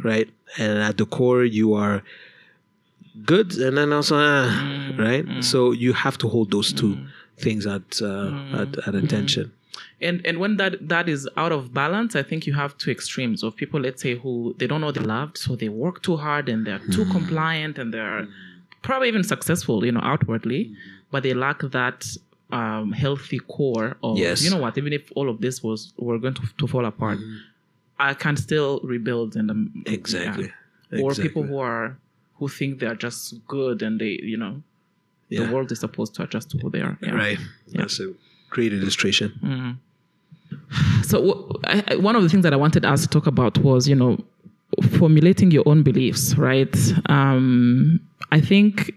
right? 0.03 0.27
And 0.57 0.73
at 0.89 0.95
the 1.01 1.05
core, 1.17 1.43
you 1.59 1.67
are 1.83 1.97
good 3.25 3.47
and 3.65 3.77
then 3.77 3.89
also, 3.93 4.15
ah, 4.17 4.91
right? 4.97 5.25
So 5.51 5.71
you 5.71 5.93
have 6.05 6.17
to 6.19 6.27
hold 6.27 6.47
those 6.51 6.69
two 6.79 6.93
things 7.37 7.65
at, 7.65 8.01
uh, 8.01 8.61
at, 8.61 8.69
at 8.87 8.95
attention. 9.03 9.45
Mm-hmm. 9.45 10.07
and 10.07 10.17
and 10.27 10.35
when 10.43 10.53
that 10.61 10.73
that 10.93 11.05
is 11.13 11.21
out 11.43 11.53
of 11.57 11.61
balance 11.73 12.11
i 12.21 12.23
think 12.29 12.39
you 12.49 12.53
have 12.63 12.71
two 12.83 12.91
extremes 12.97 13.39
of 13.47 13.49
people 13.61 13.79
let's 13.87 14.01
say 14.05 14.13
who 14.23 14.33
they 14.59 14.67
don't 14.71 14.81
know 14.83 14.91
they're 14.95 15.11
loved 15.19 15.35
so 15.45 15.49
they 15.61 15.69
work 15.85 15.97
too 16.07 16.17
hard 16.25 16.45
and 16.53 16.59
they're 16.67 16.85
too 16.95 17.05
Mm. 17.05 17.11
compliant 17.17 17.75
and 17.81 17.93
they're 17.95 18.21
probably 18.81 19.07
even 19.07 19.23
successful 19.23 19.85
you 19.85 19.91
know 19.91 20.01
outwardly 20.03 20.73
but 21.11 21.23
they 21.23 21.33
lack 21.33 21.59
that 21.61 22.05
um, 22.51 22.91
healthy 22.91 23.39
core 23.39 23.97
of 24.03 24.17
Yes. 24.17 24.43
you 24.43 24.49
know 24.49 24.57
what 24.57 24.77
even 24.77 24.93
if 24.93 25.11
all 25.15 25.29
of 25.29 25.41
this 25.41 25.61
was 25.63 25.93
were 25.97 26.17
going 26.17 26.33
to, 26.35 26.41
to 26.57 26.65
fall 26.67 26.85
apart 26.85 27.19
i 27.99 28.13
can 28.13 28.35
still 28.37 28.79
rebuild 28.83 29.35
and 29.35 29.51
um, 29.51 29.71
Mm-hmm. 29.75 29.93
Exactly. 29.93 30.51
yeah. 30.91 31.01
or 31.01 31.13
people 31.13 31.43
who 31.43 31.57
are 31.59 31.97
who 32.37 32.47
think 32.47 32.79
they're 32.79 32.95
just 32.95 33.45
good 33.47 33.81
and 33.81 33.99
they 34.01 34.19
you 34.23 34.37
know 34.37 34.61
Yeah. 35.29 35.45
the 35.45 35.53
world 35.53 35.71
is 35.71 35.79
supposed 35.79 36.15
to 36.15 36.23
adjust 36.23 36.49
to 36.51 36.57
who 36.57 36.69
they 36.71 36.81
are 36.81 36.97
yeah. 37.01 37.11
Right. 37.23 37.39
That's 37.73 37.99
a 37.99 38.13
great 38.49 38.73
illustration. 38.73 39.29
So 41.03 41.15
w- 41.27 41.53
I- 41.63 41.95
one 41.97 42.15
of 42.15 42.23
the 42.23 42.29
things 42.29 42.43
that 42.43 42.53
I 42.53 42.55
wanted 42.65 42.83
us 42.85 43.01
to 43.03 43.07
talk 43.07 43.27
about 43.27 43.57
was, 43.59 43.87
you 43.87 43.95
know, 43.95 44.17
formulating 44.97 45.51
your 45.51 45.63
own 45.67 45.83
beliefs, 45.83 46.35
right? 46.35 46.75
Um, 47.07 47.99
I 48.31 48.39
think, 48.41 48.91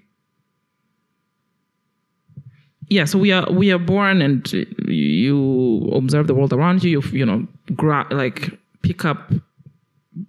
yeah. 2.89 3.05
So 3.05 3.19
we 3.19 3.33
are 3.33 3.51
we 3.51 3.73
are 3.73 3.79
born, 3.79 4.21
and 4.23 4.53
you 4.87 5.91
observe 5.95 6.27
the 6.27 6.35
world 6.35 6.53
around 6.53 6.85
you. 6.85 6.91
You 6.91 7.03
you 7.19 7.27
know, 7.27 7.47
gra- 7.75 8.07
like 8.11 8.51
pick 8.83 9.05
up 9.05 9.33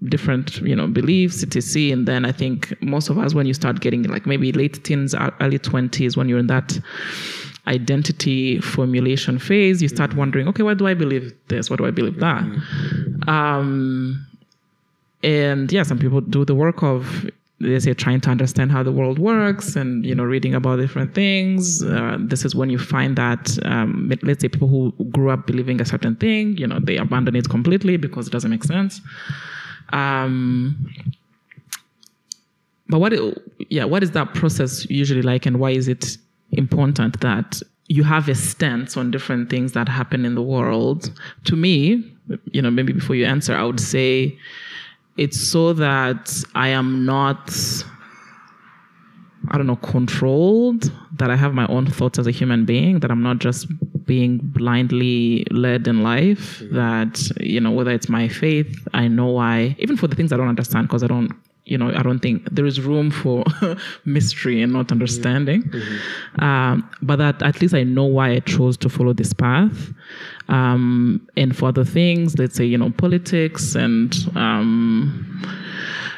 different 0.08 0.60
you 0.62 0.76
know 0.76 0.88
beliefs 0.88 1.44
etc 1.44 1.91
and 1.91 2.08
then 2.08 2.24
i 2.24 2.32
think 2.32 2.74
most 2.82 3.10
of 3.10 3.18
us 3.18 3.34
when 3.34 3.46
you 3.46 3.54
start 3.54 3.82
getting 3.82 4.04
like 4.04 4.26
maybe 4.26 4.52
late 4.54 4.82
teens 4.86 5.14
early 5.41 5.60
20s 5.60 6.16
when 6.16 6.30
you're 6.30 6.39
in 6.39 6.48
that 6.48 6.80
identity 7.68 8.62
formulation 8.62 9.38
phase 9.38 9.82
you 9.82 9.89
start 9.89 10.16
wondering 10.16 10.48
okay 10.48 10.64
why 10.64 10.74
do 10.74 10.88
i 10.88 10.94
believe 10.94 11.34
this 11.50 11.70
what 11.70 11.80
do 11.80 11.86
i 11.86 11.91
believe 11.91 12.18
that 12.20 12.44
um 13.28 14.26
and 15.24 15.71
yeah 15.71 15.84
some 15.84 15.99
people 15.99 16.21
do 16.21 16.45
the 16.45 16.55
work 16.55 16.84
of 16.84 17.30
they 17.59 17.80
say 17.80 17.93
trying 17.93 18.19
to 18.19 18.30
understand 18.30 18.71
how 18.71 18.84
the 18.84 18.91
world 18.91 19.19
works 19.19 19.76
and 19.76 20.05
you 20.05 20.13
know 20.13 20.24
reading 20.24 20.53
about 20.53 20.78
different 20.78 21.13
things 21.15 21.84
uh, 21.84 22.17
this 22.19 22.43
is 22.43 22.53
when 22.53 22.69
you 22.69 22.78
find 22.78 23.15
that 23.15 23.57
um, 23.63 24.11
let's 24.24 24.41
say 24.41 24.49
people 24.49 24.67
who 24.67 24.91
grew 25.11 25.30
up 25.30 25.47
believing 25.47 25.80
a 25.80 25.86
certain 25.86 26.15
thing 26.15 26.57
you 26.57 26.67
know 26.67 26.80
they 26.80 26.97
abandon 26.97 27.36
it 27.36 27.47
completely 27.49 27.95
because 27.95 28.28
it 28.28 28.32
doesn't 28.32 28.51
make 28.51 28.63
sense 28.63 29.01
um, 29.93 30.91
but 32.89 32.99
what, 32.99 33.13
yeah, 33.69 33.86
what 33.86 34.03
is 34.03 34.11
that 34.11 34.34
process 34.34 34.89
usually 34.89 35.21
like, 35.21 35.45
and 35.45 35.59
why 35.59 35.71
is 35.71 35.88
it 35.88 36.17
important 36.51 37.19
that 37.21 37.61
you 37.88 38.03
have 38.03 38.30
a 38.30 38.36
stance 38.36 38.97
on 38.97 39.11
different 39.11 39.49
things 39.49 39.71
that 39.74 39.88
happen 39.88 40.26
in 40.26 40.36
the 40.36 40.41
world? 40.41 41.11
To 41.45 41.55
me, 41.55 42.03
you 42.51 42.61
know, 42.61 42.71
maybe 42.71 42.93
before 42.93 43.15
you 43.15 43.26
answer, 43.26 43.55
I 43.55 43.63
would 43.63 43.80
say 43.80 44.38
it's 45.18 45.39
so 45.51 45.74
that 45.74 46.43
I 46.55 46.70
am 46.70 47.05
not 47.05 47.51
I 49.51 49.57
don't 49.57 49.68
know, 49.68 49.76
controlled, 49.76 50.89
that 51.18 51.30
I 51.30 51.36
have 51.36 51.53
my 51.53 51.68
own 51.68 51.86
thoughts 51.86 52.18
as 52.18 52.28
a 52.28 52.32
human 52.32 52.64
being, 52.64 53.01
that 53.01 53.11
I'm 53.11 53.22
not 53.22 53.39
just 53.39 53.68
being 54.05 54.38
blindly 54.41 55.45
led 55.51 55.86
in 55.88 56.01
life, 56.01 56.61
Mm-hmm. 56.61 56.76
that, 56.76 57.30
you 57.41 57.59
know, 57.59 57.72
whether 57.72 57.91
it's 57.91 58.07
my 58.07 58.30
faith, 58.30 58.88
I 58.93 59.09
know 59.09 59.28
why, 59.28 59.76
even 59.80 59.97
for 59.97 60.07
the 60.07 60.16
things 60.16 60.32
I 60.32 60.38
don't 60.38 60.47
understand, 60.47 60.88
because 60.88 61.03
I 61.03 61.07
don't, 61.07 61.32
you 61.66 61.78
know, 61.78 61.93
I 61.93 62.03
don't 62.03 62.20
think 62.20 62.47
there 62.51 62.66
is 62.66 62.82
room 62.82 63.09
for 63.09 63.43
mystery 64.05 64.61
and 64.61 64.74
not 64.74 64.91
understanding. 64.91 65.72
Um, 66.39 66.89
but 67.01 67.18
that 67.18 67.41
at 67.41 67.61
least 67.61 67.74
I 67.74 67.84
know 67.84 68.03
why 68.05 68.32
I 68.32 68.39
chose 68.39 68.76
to 68.78 68.89
follow 68.89 69.14
this 69.14 69.34
path. 69.34 69.93
Um, 70.49 71.26
and 71.38 71.55
for 71.55 71.70
other 71.70 71.86
things, 71.86 72.38
let's 72.38 72.55
say, 72.55 72.66
you 72.66 72.78
know, 72.78 72.91
politics 72.91 73.76
and, 73.76 74.14
um, 74.36 75.41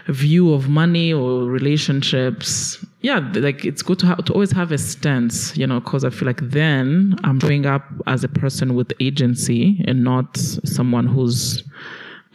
view 0.08 0.54
of 0.54 0.70
money 0.70 1.12
or 1.12 1.46
relationships 1.46 2.84
yeah 3.02 3.18
like 3.34 3.66
it's 3.66 3.82
good 3.82 3.98
to 3.98 4.06
have 4.06 4.24
to 4.24 4.34
always 4.34 4.52
have 4.52 4.72
a 4.72 4.78
stance 4.78 5.58
you 5.58 5.66
know 5.66 5.80
because 5.80 6.04
i 6.04 6.12
feel 6.12 6.28
like 6.28 6.42
then 6.42 7.16
i'm 7.24 7.40
growing 7.40 7.66
up 7.66 7.84
as 8.06 8.24
a 8.24 8.28
person 8.28 8.76
with 8.76 8.94
agency 9.00 9.84
and 9.88 10.04
not 10.04 10.38
someone 10.38 11.08
who's 11.08 11.64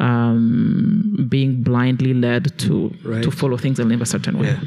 um 0.01 1.27
being 1.29 1.63
blindly 1.63 2.15
led 2.15 2.45
to 2.59 2.75
Right. 3.05 3.23
to 3.23 3.31
follow 3.31 3.57
things 3.57 3.79
and 3.81 3.89
live 3.93 4.03
a 4.03 4.07
certain 4.15 4.37
way 4.39 4.49
Yeah. 4.49 4.61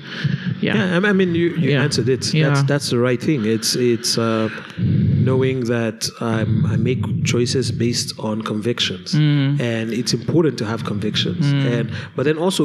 yeah, 0.62 1.00
Yeah, 1.02 1.10
I 1.10 1.14
mean, 1.20 1.32
you, 1.42 1.48
you 1.64 1.70
Yeah. 1.72 1.84
answered 1.86 2.10
it. 2.16 2.24
Yeah. 2.34 2.44
That's 2.50 2.64
that's 2.72 2.88
the 2.94 3.00
right 3.08 3.22
thing. 3.28 3.42
It's 3.56 3.72
it's 3.76 4.12
uh, 4.18 4.50
knowing 5.30 5.58
that 5.76 5.98
um, 6.28 6.66
I 6.74 6.76
make 6.90 7.02
choices 7.34 7.66
based 7.86 8.10
on 8.30 8.36
convictions, 8.54 9.08
Mm. 9.14 9.60
and 9.72 9.86
it's 10.00 10.14
important 10.14 10.56
to 10.62 10.66
have 10.72 10.80
convictions, 10.92 11.44
and 11.76 11.86
but 12.16 12.24
then 12.28 12.38
also 12.46 12.64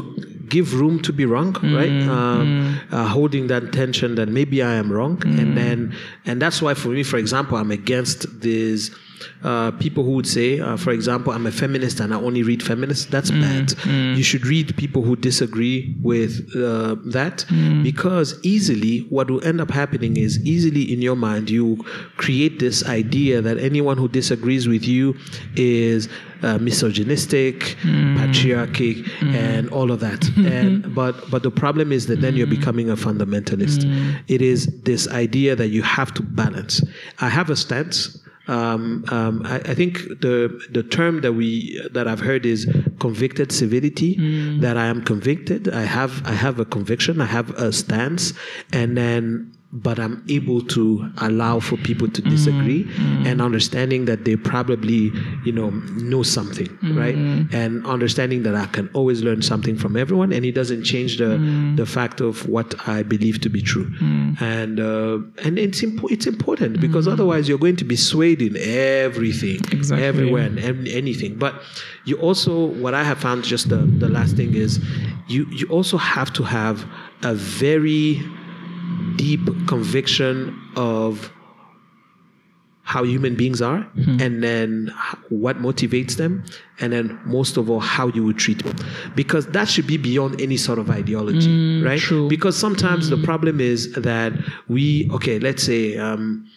give 0.54 0.66
room 0.80 0.96
to 1.06 1.12
be 1.12 1.24
wrong, 1.32 1.50
Mm. 1.54 1.76
right? 1.80 1.98
Um, 2.18 2.48
uh, 2.96 3.06
holding 3.16 3.44
that 3.52 3.62
tension 3.72 4.14
that 4.18 4.28
maybe 4.38 4.56
I 4.62 4.74
am 4.82 4.88
wrong, 4.96 5.14
Mm. 5.18 5.38
and 5.40 5.50
then 5.60 5.78
and 6.28 6.36
that's 6.42 6.58
why 6.64 6.74
for 6.82 6.88
me, 6.96 7.02
for 7.12 7.18
example, 7.24 7.54
I'm 7.60 7.70
against 7.82 8.18
this. 8.46 8.90
Uh, 9.42 9.70
people 9.72 10.04
who 10.04 10.12
would 10.12 10.26
say, 10.26 10.60
uh, 10.60 10.76
for 10.76 10.90
example, 10.90 11.32
I'm 11.32 11.46
a 11.46 11.52
feminist 11.52 12.00
and 12.00 12.14
I 12.14 12.20
only 12.20 12.42
read 12.42 12.62
feminists. 12.62 13.06
That's 13.06 13.30
bad. 13.30 13.72
You 13.86 14.22
should 14.22 14.46
read 14.46 14.76
people 14.76 15.02
who 15.02 15.16
disagree 15.16 15.94
with 16.02 16.50
uh, 16.56 16.96
that 17.06 17.44
because 17.82 18.38
easily 18.42 19.00
what 19.10 19.30
will 19.30 19.44
end 19.44 19.60
up 19.60 19.70
happening 19.70 20.16
is 20.16 20.38
easily 20.44 20.92
in 20.92 21.02
your 21.02 21.16
mind 21.16 21.50
you 21.50 21.76
create 22.16 22.58
this 22.58 22.84
idea 22.86 23.40
that 23.40 23.58
anyone 23.58 23.96
who 23.96 24.08
disagrees 24.08 24.68
with 24.68 24.84
you 24.84 25.16
is 25.56 26.08
uh, 26.42 26.58
misogynistic, 26.58 27.76
patriarchic, 28.16 28.98
and 29.22 29.68
all 29.70 29.90
of 29.90 30.00
that. 30.00 30.28
and 30.36 30.94
but 30.94 31.28
but 31.30 31.42
the 31.42 31.50
problem 31.50 31.92
is 31.92 32.06
that 32.06 32.20
then 32.20 32.36
you're 32.36 32.46
becoming 32.46 32.90
a 32.90 32.96
fundamentalist. 32.96 33.84
It 34.28 34.42
is 34.42 34.66
this 34.82 35.08
idea 35.08 35.56
that 35.56 35.68
you 35.68 35.82
have 35.82 36.14
to 36.14 36.22
balance. 36.22 36.82
I 37.20 37.28
have 37.28 37.50
a 37.50 37.56
stance 37.56 38.18
um, 38.48 39.04
um, 39.08 39.42
I, 39.44 39.56
I 39.56 39.74
think 39.74 39.98
the 40.20 40.58
the 40.70 40.82
term 40.82 41.20
that 41.20 41.34
we 41.34 41.78
that 41.92 42.08
I've 42.08 42.20
heard 42.20 42.46
is 42.46 42.66
convicted 42.98 43.52
civility. 43.52 44.16
That 44.60 44.76
I 44.76 44.86
am 44.86 45.02
convicted. 45.04 45.68
I 45.68 45.82
have 45.82 46.26
I 46.26 46.32
have 46.32 46.58
a 46.58 46.64
conviction. 46.64 47.20
I 47.20 47.26
have 47.26 47.50
a 47.50 47.72
stance, 47.72 48.32
and 48.72 48.96
then 48.96 49.52
but 49.70 49.98
I'm 49.98 50.24
able 50.30 50.62
to 50.62 51.12
allow 51.18 51.60
for 51.60 51.76
people 51.76 52.08
to 52.08 52.22
disagree 52.22 52.84
mm, 52.84 52.90
mm. 52.90 53.26
and 53.26 53.42
understanding 53.42 54.06
that 54.06 54.24
they 54.24 54.34
probably 54.34 55.12
you 55.44 55.52
know 55.52 55.68
know 55.70 56.22
something 56.22 56.68
mm. 56.68 56.96
right? 56.96 57.14
And 57.52 57.86
understanding 57.86 58.44
that 58.44 58.54
I 58.54 58.64
can 58.66 58.88
always 58.94 59.22
learn 59.22 59.42
something 59.42 59.76
from 59.76 59.94
everyone 59.96 60.32
and 60.32 60.46
it 60.46 60.52
doesn't 60.52 60.84
change 60.84 61.18
the 61.18 61.36
the 61.76 61.84
fact 61.84 62.20
of 62.22 62.48
what 62.48 62.74
I 62.88 63.02
believe 63.02 63.40
to 63.42 63.50
be 63.50 63.60
true. 63.60 63.92
And 64.40 64.80
uh, 64.80 65.18
and 65.44 65.58
it's 65.58 65.82
impo- 65.82 66.10
it's 66.10 66.26
important 66.26 66.80
because 66.80 67.06
otherwise 67.06 67.46
you're 67.48 67.58
going 67.58 67.76
to 67.76 67.84
be 67.84 67.96
swayed 67.96 68.40
in 68.40 68.56
everything 68.56 69.60
Exactly. 69.70 70.06
everywhere 70.06 70.44
and 70.44 70.58
ev- 70.58 70.86
anything. 70.86 71.36
But 71.36 71.62
you 72.04 72.16
also 72.16 72.66
what 72.66 72.94
I 72.94 73.04
have 73.04 73.18
found 73.18 73.44
just 73.44 73.68
the 73.68 73.76
the 73.76 74.08
last 74.08 74.34
thing 74.36 74.54
is 74.54 74.80
you 75.28 75.46
you 75.50 75.66
also 75.68 75.98
have 75.98 76.32
to 76.34 76.42
have 76.42 76.86
a 77.22 77.34
very 77.34 78.22
deep 79.18 79.44
conviction 79.66 80.58
of 80.76 81.30
how 82.88 83.04
human 83.04 83.34
beings 83.34 83.60
are 83.60 83.86
and 84.18 84.42
then 84.42 84.90
what 85.28 85.58
motivates 85.58 86.16
them 86.16 86.42
and 86.80 86.90
then 86.90 87.20
most 87.26 87.58
of 87.58 87.68
all 87.68 87.80
how 87.80 88.08
you 88.08 88.24
would 88.24 88.38
treat 88.38 88.64
them. 88.64 88.74
Because 89.14 89.46
that 89.48 89.68
should 89.68 89.86
be 89.86 89.98
beyond 89.98 90.40
any 90.40 90.56
sort 90.56 90.78
of 90.78 90.88
ideology 90.88 91.82
right? 91.82 92.00
true. 92.00 92.28
because 92.30 92.56
sometimes 92.56 93.10
the 93.10 93.18
problem 93.18 93.60
is 93.60 93.92
that 93.92 94.32
we 94.68 95.10
okay 95.12 95.38
let's 95.38 95.62
say 95.62 95.98
um 95.98 96.48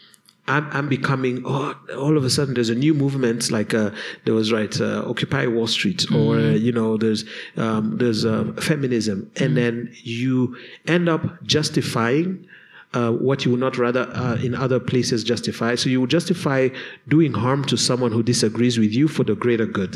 I'm, 0.47 0.67
I'm 0.71 0.89
becoming 0.89 1.43
oh 1.45 1.75
all 1.97 2.17
of 2.17 2.23
a 2.23 2.29
sudden 2.29 2.53
there's 2.53 2.69
a 2.69 2.75
new 2.75 2.93
movement 2.93 3.51
like 3.51 3.73
uh, 3.73 3.91
there 4.25 4.33
was 4.33 4.51
right 4.51 4.79
uh, 4.79 5.03
Occupy 5.07 5.47
Wall 5.47 5.67
Street 5.67 6.05
or 6.13 6.37
uh, 6.37 6.51
you 6.51 6.71
know 6.71 6.97
there's 6.97 7.25
um, 7.57 7.97
there's 7.97 8.25
uh, 8.25 8.51
feminism. 8.59 9.31
And 9.37 9.55
then 9.55 9.93
you 10.03 10.57
end 10.87 11.09
up 11.09 11.43
justifying 11.43 12.47
uh, 12.93 13.11
what 13.11 13.45
you 13.45 13.51
would 13.51 13.59
not 13.59 13.77
rather 13.77 14.01
uh, 14.13 14.35
in 14.43 14.53
other 14.53 14.79
places 14.79 15.23
justify. 15.23 15.75
So 15.75 15.89
you 15.89 16.01
would 16.01 16.09
justify 16.09 16.69
doing 17.07 17.31
harm 17.31 17.63
to 17.65 17.77
someone 17.77 18.11
who 18.11 18.21
disagrees 18.21 18.77
with 18.77 18.91
you 18.93 19.07
for 19.07 19.23
the 19.23 19.33
greater 19.35 19.65
good. 19.65 19.93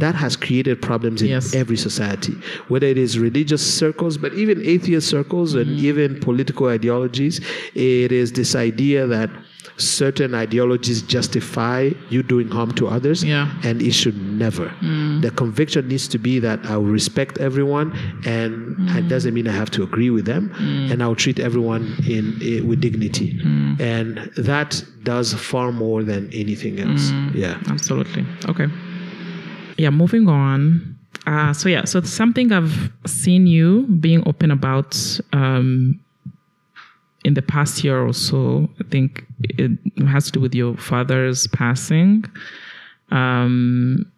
That 0.00 0.14
has 0.14 0.36
created 0.36 0.80
problems 0.80 1.20
in 1.22 1.28
Yes. 1.28 1.54
every 1.54 1.76
society, 1.76 2.32
whether 2.68 2.86
it 2.86 2.96
is 2.98 3.18
religious 3.18 3.62
circles, 3.80 4.16
but 4.16 4.32
even 4.34 4.64
atheist 4.64 5.08
circles 5.08 5.54
and 5.54 5.78
even 5.78 6.18
political 6.20 6.66
ideologies. 6.68 7.40
It 7.74 8.10
is 8.10 8.32
this 8.32 8.54
idea 8.54 9.06
that 9.06 9.28
certain 9.80 10.34
ideologies 10.34 11.02
justify 11.02 11.90
you 12.10 12.22
doing 12.22 12.48
harm 12.48 12.70
to 12.72 12.86
others, 12.88 13.24
Yeah. 13.24 13.48
and 13.64 13.80
it 13.82 13.92
should 13.92 14.18
never. 14.44 14.70
The 15.20 15.30
conviction 15.30 15.88
needs 15.88 16.06
to 16.08 16.18
be 16.18 16.38
that 16.40 16.58
I 16.66 16.76
will 16.76 16.92
respect 17.00 17.38
everyone, 17.38 17.92
and 18.26 18.52
it 18.98 19.08
doesn't 19.08 19.34
mean 19.34 19.46
I 19.48 19.52
have 19.52 19.70
to 19.72 19.82
agree 19.82 20.10
with 20.10 20.24
them, 20.26 20.50
and 20.90 21.02
I'll 21.02 21.14
treat 21.24 21.38
everyone 21.40 21.82
in, 22.06 22.24
eh, 22.42 22.60
with 22.68 22.80
dignity, 22.80 23.28
and 23.78 24.30
that 24.36 24.84
does 25.02 25.32
far 25.34 25.72
more 25.72 26.02
than 26.04 26.28
anything 26.32 26.78
else. 26.80 27.12
Yeah. 27.34 27.56
absolutely. 27.68 28.24
Okay. 28.48 28.68
Yeah 29.78 29.90
moving 29.90 30.28
on. 30.28 30.96
Uh, 31.26 31.52
so 31.52 31.68
yeah 31.68 31.84
so 31.84 32.00
something 32.00 32.50
i've 32.50 32.90
seen 33.06 33.46
you 33.46 33.84
being 34.00 34.22
open 34.26 34.50
about 34.50 34.96
um, 35.34 36.00
in 37.24 37.34
the 37.34 37.42
past 37.42 37.84
year 37.84 38.06
or 38.06 38.12
so 38.12 38.68
i 38.80 38.84
think 38.84 39.24
it 39.40 39.78
has 40.06 40.26
to 40.26 40.32
do 40.32 40.40
with 40.40 40.54
your 40.54 40.76
father's 40.76 41.46
passing 41.48 42.24
um, 43.10 44.10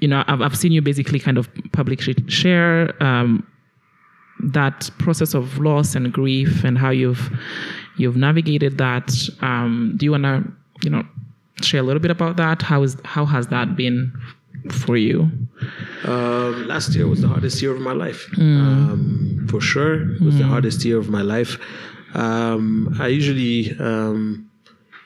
you 0.00 0.08
know 0.08 0.24
I've, 0.26 0.40
I've 0.40 0.56
seen 0.56 0.72
you 0.72 0.82
basically 0.82 1.18
kind 1.18 1.38
of 1.38 1.48
publicly 1.72 2.14
share 2.28 2.92
um, 3.02 3.46
that 4.40 4.90
process 4.98 5.34
of 5.34 5.58
loss 5.58 5.94
and 5.94 6.12
grief 6.12 6.64
and 6.64 6.76
how 6.76 6.90
you've 6.90 7.30
you've 7.96 8.16
navigated 8.16 8.78
that. 8.78 9.12
Um, 9.40 9.94
do 9.96 10.04
you 10.04 10.12
want 10.12 10.24
to 10.24 10.44
you 10.82 10.90
know 10.90 11.04
share 11.62 11.80
a 11.80 11.82
little 11.82 12.00
bit 12.00 12.10
about 12.10 12.36
that? 12.36 12.62
How 12.62 12.82
is 12.82 12.96
how 13.04 13.24
has 13.24 13.48
that 13.48 13.76
been 13.76 14.12
for 14.72 14.96
you? 14.96 15.30
Um, 16.04 16.66
last 16.68 16.94
year 16.94 17.06
was 17.08 17.20
the 17.22 17.28
hardest 17.28 17.60
year 17.62 17.72
of 17.74 17.80
my 17.80 17.92
life. 17.92 18.28
Um, 18.38 19.46
for 19.50 19.60
sure, 19.60 20.14
it 20.14 20.20
was 20.20 20.36
the 20.38 20.44
hardest 20.44 20.84
year 20.84 20.98
of 20.98 21.08
my 21.08 21.22
life. 21.22 21.58
Um, 22.14 22.96
I 23.00 23.08
usually 23.08 23.76
um, 23.78 24.50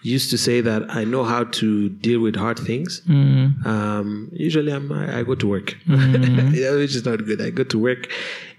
used 0.02 0.30
to 0.30 0.38
say 0.38 0.60
that 0.62 0.82
I 0.90 1.04
know 1.04 1.24
how 1.24 1.44
to 1.44 1.88
deal 1.88 2.20
with 2.20 2.36
hard 2.36 2.58
things. 2.58 3.02
Um, 3.64 4.28
usually, 4.32 4.72
I'm, 4.72 4.90
I, 4.92 5.18
I 5.18 5.22
go 5.22 5.34
to 5.34 5.46
work, 5.48 5.76
Yeah, 6.54 6.72
which 6.76 6.94
is 6.96 7.04
not 7.04 7.24
good. 7.24 7.40
I 7.40 7.50
go 7.50 7.64
to 7.64 7.78
work 7.78 8.08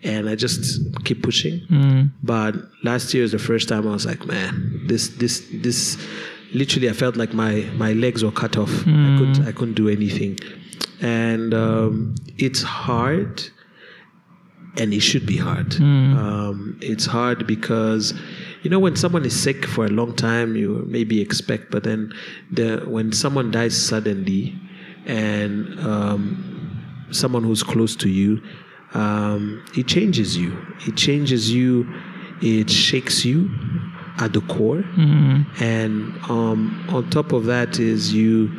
and 0.03 0.27
I 0.29 0.35
just 0.35 0.81
keep 1.05 1.23
pushing. 1.23 1.61
But 2.23 2.55
last 2.83 3.13
year 3.13 3.23
is 3.23 3.31
the 3.31 3.39
first 3.39 3.69
time 3.69 3.87
I 3.87 3.91
was 3.91 4.05
like, 4.05 4.25
man, 4.25 4.81
this, 4.87 5.09
this, 5.09 5.47
this. 5.53 5.97
Literally, 6.53 6.89
I 6.89 6.93
felt 6.93 7.15
like 7.15 7.33
my 7.33 7.61
my 7.77 7.93
legs 7.93 8.25
were 8.25 8.31
cut 8.43 8.57
off. 8.57 8.69
I 8.81 9.17
couldn't 9.17 9.47
I 9.47 9.51
couldn't 9.53 9.75
do 9.75 9.87
anything, 9.87 10.37
and 11.01 11.53
um, 11.53 12.15
it's 12.37 12.61
hard 12.61 13.43
and 14.77 14.93
it 14.93 15.01
should 15.01 15.25
be 15.25 15.35
hard. 15.37 15.73
Um, 16.17 16.77
it's 16.81 17.05
hard 17.05 17.45
because, 17.45 18.13
you 18.63 18.69
know, 18.69 18.79
when 18.79 18.95
someone 18.95 19.25
is 19.25 19.37
sick 19.37 19.65
for 19.65 19.85
a 19.85 19.89
long 19.89 20.15
time, 20.15 20.55
you 20.55 20.85
maybe 20.87 21.19
expect, 21.19 21.71
but 21.71 21.83
then 21.83 22.13
the 22.51 22.77
when 22.87 23.11
someone 23.11 23.51
dies 23.51 23.75
suddenly, 23.75 24.55
and 25.05 25.77
um, 25.81 27.07
someone 27.11 27.43
who's 27.43 27.63
close 27.63 27.95
to 27.97 28.09
you, 28.09 28.41
um, 28.93 29.63
it 29.75 29.87
changes 29.87 30.37
you. 30.37 30.55
It 30.87 30.95
changes 30.95 31.51
you. 31.51 31.91
It 32.41 32.69
shakes 32.69 33.25
you 33.25 33.49
at 34.19 34.33
the 34.33 34.41
core, 34.41 34.83
and 35.59 36.17
um, 36.29 36.85
on 36.89 37.09
top 37.09 37.33
of 37.33 37.45
that 37.45 37.79
is 37.79 38.13
you 38.13 38.49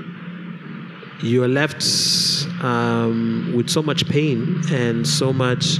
you 1.20 1.42
are 1.42 1.48
left 1.48 1.82
um, 2.62 3.52
with 3.54 3.68
so 3.68 3.82
much 3.82 4.08
pain 4.08 4.60
and 4.70 5.06
so 5.06 5.32
much 5.32 5.78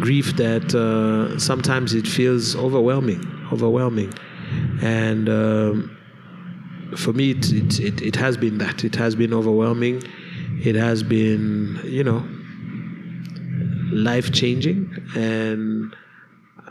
grief 0.00 0.36
that 0.36 0.74
uh, 0.74 1.38
sometimes 1.38 1.94
it 1.94 2.06
feels 2.06 2.56
overwhelming, 2.56 3.24
overwhelming, 3.52 4.12
and 4.82 5.28
um, 5.28 5.96
for 6.96 7.12
me, 7.12 7.30
it, 7.32 7.52
it 7.52 7.80
it 7.80 8.02
it 8.02 8.16
has 8.16 8.36
been 8.36 8.58
that. 8.58 8.84
It 8.84 8.94
has 8.96 9.14
been 9.14 9.32
overwhelming. 9.32 10.02
It 10.64 10.74
has 10.74 11.02
been, 11.02 11.80
you 11.84 12.04
know, 12.04 12.26
life 13.92 14.32
changing, 14.32 14.90
and 15.16 15.94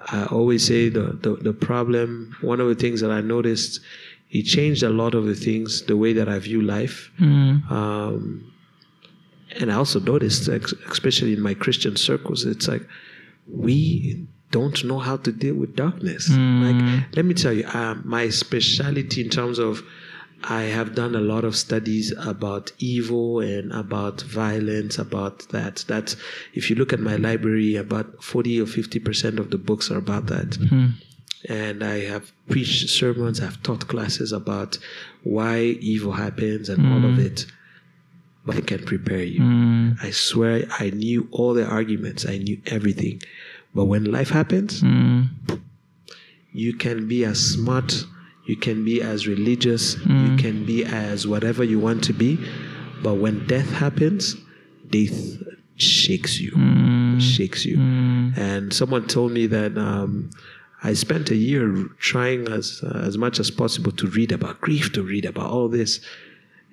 I 0.07 0.25
always 0.25 0.65
say 0.65 0.89
the, 0.89 1.17
the 1.21 1.35
the 1.35 1.53
problem. 1.53 2.35
One 2.41 2.59
of 2.59 2.67
the 2.67 2.75
things 2.75 3.01
that 3.01 3.11
I 3.11 3.21
noticed, 3.21 3.81
it 4.31 4.43
changed 4.43 4.81
a 4.83 4.89
lot 4.89 5.13
of 5.13 5.25
the 5.25 5.35
things, 5.35 5.83
the 5.83 5.97
way 5.97 6.13
that 6.13 6.27
I 6.29 6.39
view 6.39 6.61
life. 6.61 7.11
Um, 7.69 8.51
and 9.59 9.71
I 9.71 9.75
also 9.75 9.99
noticed, 9.99 10.47
especially 10.47 11.33
in 11.33 11.41
my 11.41 11.53
Christian 11.53 11.95
circles, 11.97 12.45
it's 12.45 12.67
like 12.67 12.83
we 13.47 14.25
don't 14.51 14.83
know 14.85 14.99
how 14.99 15.17
to 15.17 15.31
deal 15.31 15.55
with 15.55 15.75
darkness. 15.75 16.29
Like, 16.29 17.15
let 17.15 17.25
me 17.25 17.33
tell 17.33 17.53
you, 17.53 17.65
uh, 17.65 17.95
my 18.05 18.29
specialty 18.29 19.21
in 19.21 19.29
terms 19.29 19.59
of 19.59 19.83
I 20.43 20.63
have 20.63 20.95
done 20.95 21.13
a 21.15 21.19
lot 21.21 21.43
of 21.43 21.55
studies 21.55 22.11
about 22.17 22.71
evil 22.79 23.41
and 23.41 23.71
about 23.73 24.21
violence, 24.21 24.97
about 24.97 25.47
that. 25.49 25.85
That 25.87 26.15
if 26.53 26.69
you 26.69 26.75
look 26.75 26.93
at 26.93 26.99
my 26.99 27.15
library, 27.17 27.75
about 27.75 28.23
40 28.23 28.61
or 28.61 28.65
50% 28.65 29.37
of 29.37 29.51
the 29.51 29.57
books 29.59 29.91
are 29.91 29.97
about 29.97 30.25
that. 30.27 30.57
And 31.49 31.83
I 31.83 32.01
have 32.01 32.31
preached 32.49 32.89
sermons, 32.89 33.41
I've 33.41 33.61
taught 33.63 33.87
classes 33.87 34.31
about 34.31 34.77
why 35.23 35.59
evil 35.59 36.11
happens 36.11 36.69
and 36.69 36.85
all 36.85 37.09
of 37.09 37.17
mm. 37.17 37.25
it 37.25 37.45
but 38.45 38.55
I 38.55 38.61
can 38.61 38.83
prepare 38.83 39.23
you. 39.23 39.41
Mm. 39.41 40.03
I 40.03 40.11
swear 40.11 40.65
I 40.79 40.89
knew 40.89 41.27
all 41.31 41.53
the 41.53 41.65
arguments, 41.65 42.25
I 42.25 42.37
knew 42.37 42.59
everything. 42.65 43.21
But 43.73 43.85
when 43.85 44.05
life 44.11 44.29
happens, 44.29 44.81
mm. 44.81 45.29
you 46.51 46.73
can 46.73 47.07
be 47.07 47.23
as 47.23 47.39
smart, 47.39 48.05
you 48.45 48.55
can 48.55 48.83
be 48.83 49.01
as 49.01 49.27
religious, 49.27 49.95
you 50.05 50.35
can 50.37 50.65
be 50.65 50.83
as 50.83 51.27
whatever 51.27 51.63
you 51.63 51.79
want 51.79 52.03
to 52.05 52.13
be. 52.13 52.37
But 53.03 53.15
when 53.15 53.45
death 53.47 53.71
happens, 53.71 54.35
death 54.89 55.37
shakes 55.75 56.39
you, 56.39 56.51
shakes 57.19 57.65
you. 57.65 57.77
And 57.79 58.73
someone 58.73 59.07
told 59.07 59.31
me 59.31 59.47
that 59.47 59.77
um, 59.77 60.31
I 60.83 60.93
spent 60.93 61.29
a 61.29 61.35
year 61.35 61.87
trying 61.99 62.47
as 62.47 62.81
uh, 62.83 63.03
as 63.05 63.17
much 63.17 63.39
as 63.39 63.51
possible 63.51 63.91
to 63.93 64.07
read 64.07 64.31
about 64.31 64.61
grief, 64.61 64.91
to 64.93 65.03
read 65.03 65.25
about 65.25 65.49
all 65.51 65.67
this, 65.69 65.99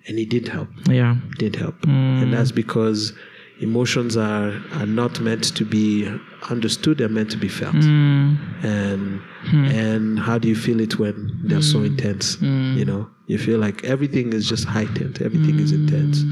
and 0.09 0.19
it 0.19 0.31
didn't 0.31 0.49
help. 0.49 0.69
Yeah. 0.89 1.17
it 1.31 1.39
did 1.39 1.57
help 1.57 1.81
mm. 1.83 2.23
and 2.23 2.33
that's 2.33 2.53
because 2.53 3.13
emotions 3.61 4.17
are 4.17 4.51
are 4.73 4.87
not 4.87 5.21
meant 5.21 5.45
to 5.57 5.65
be 5.65 6.09
understood 6.49 6.99
they're 6.99 7.09
meant 7.09 7.31
to 7.33 7.37
be 7.37 7.49
felt. 7.49 7.75
Mm. 7.75 8.65
And 8.65 9.21
hmm. 9.51 9.65
and 9.65 10.19
how 10.19 10.39
do 10.39 10.49
you 10.49 10.57
feel 10.57 10.81
it 10.81 10.99
when 10.99 11.39
they're 11.45 11.63
so 11.63 11.79
mm. 11.79 11.87
intense? 11.87 12.41
You 12.41 12.85
know 12.85 13.09
you 13.27 13.39
feel 13.39 13.59
like 13.59 13.85
everything 13.85 14.33
is 14.33 14.49
just 14.49 14.65
heightened 14.65 15.21
everything 15.21 15.59
is 15.61 15.73
intense. 15.73 16.25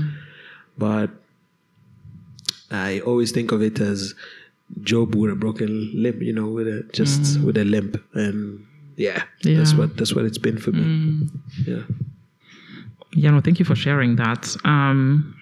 But 0.78 1.10
i 2.70 2.98
always 3.00 3.30
think 3.30 3.52
of 3.52 3.62
it 3.62 3.78
as 3.78 4.12
job 4.82 5.14
with 5.14 5.30
a 5.30 5.34
broken 5.36 5.90
limb 5.94 6.20
you 6.22 6.32
know 6.32 6.46
with 6.48 6.66
a 6.66 6.82
just 6.92 7.40
with 7.40 7.56
a 7.56 7.64
limp 7.64 8.02
and 8.14 8.66
yeah, 8.96 9.56
that's 9.58 9.74
what 9.74 9.96
that's 9.96 10.14
what 10.14 10.24
it's 10.24 10.38
been 10.38 10.58
for 10.58 10.72
me 10.72 11.28
yeah 11.66 11.82
Yeah, 13.14 13.30
no, 13.30 13.40
thank 13.40 13.58
you 13.58 13.64
for 13.64 13.74
sharing 13.74 14.16
that. 14.16 14.54
Um, 14.64 15.34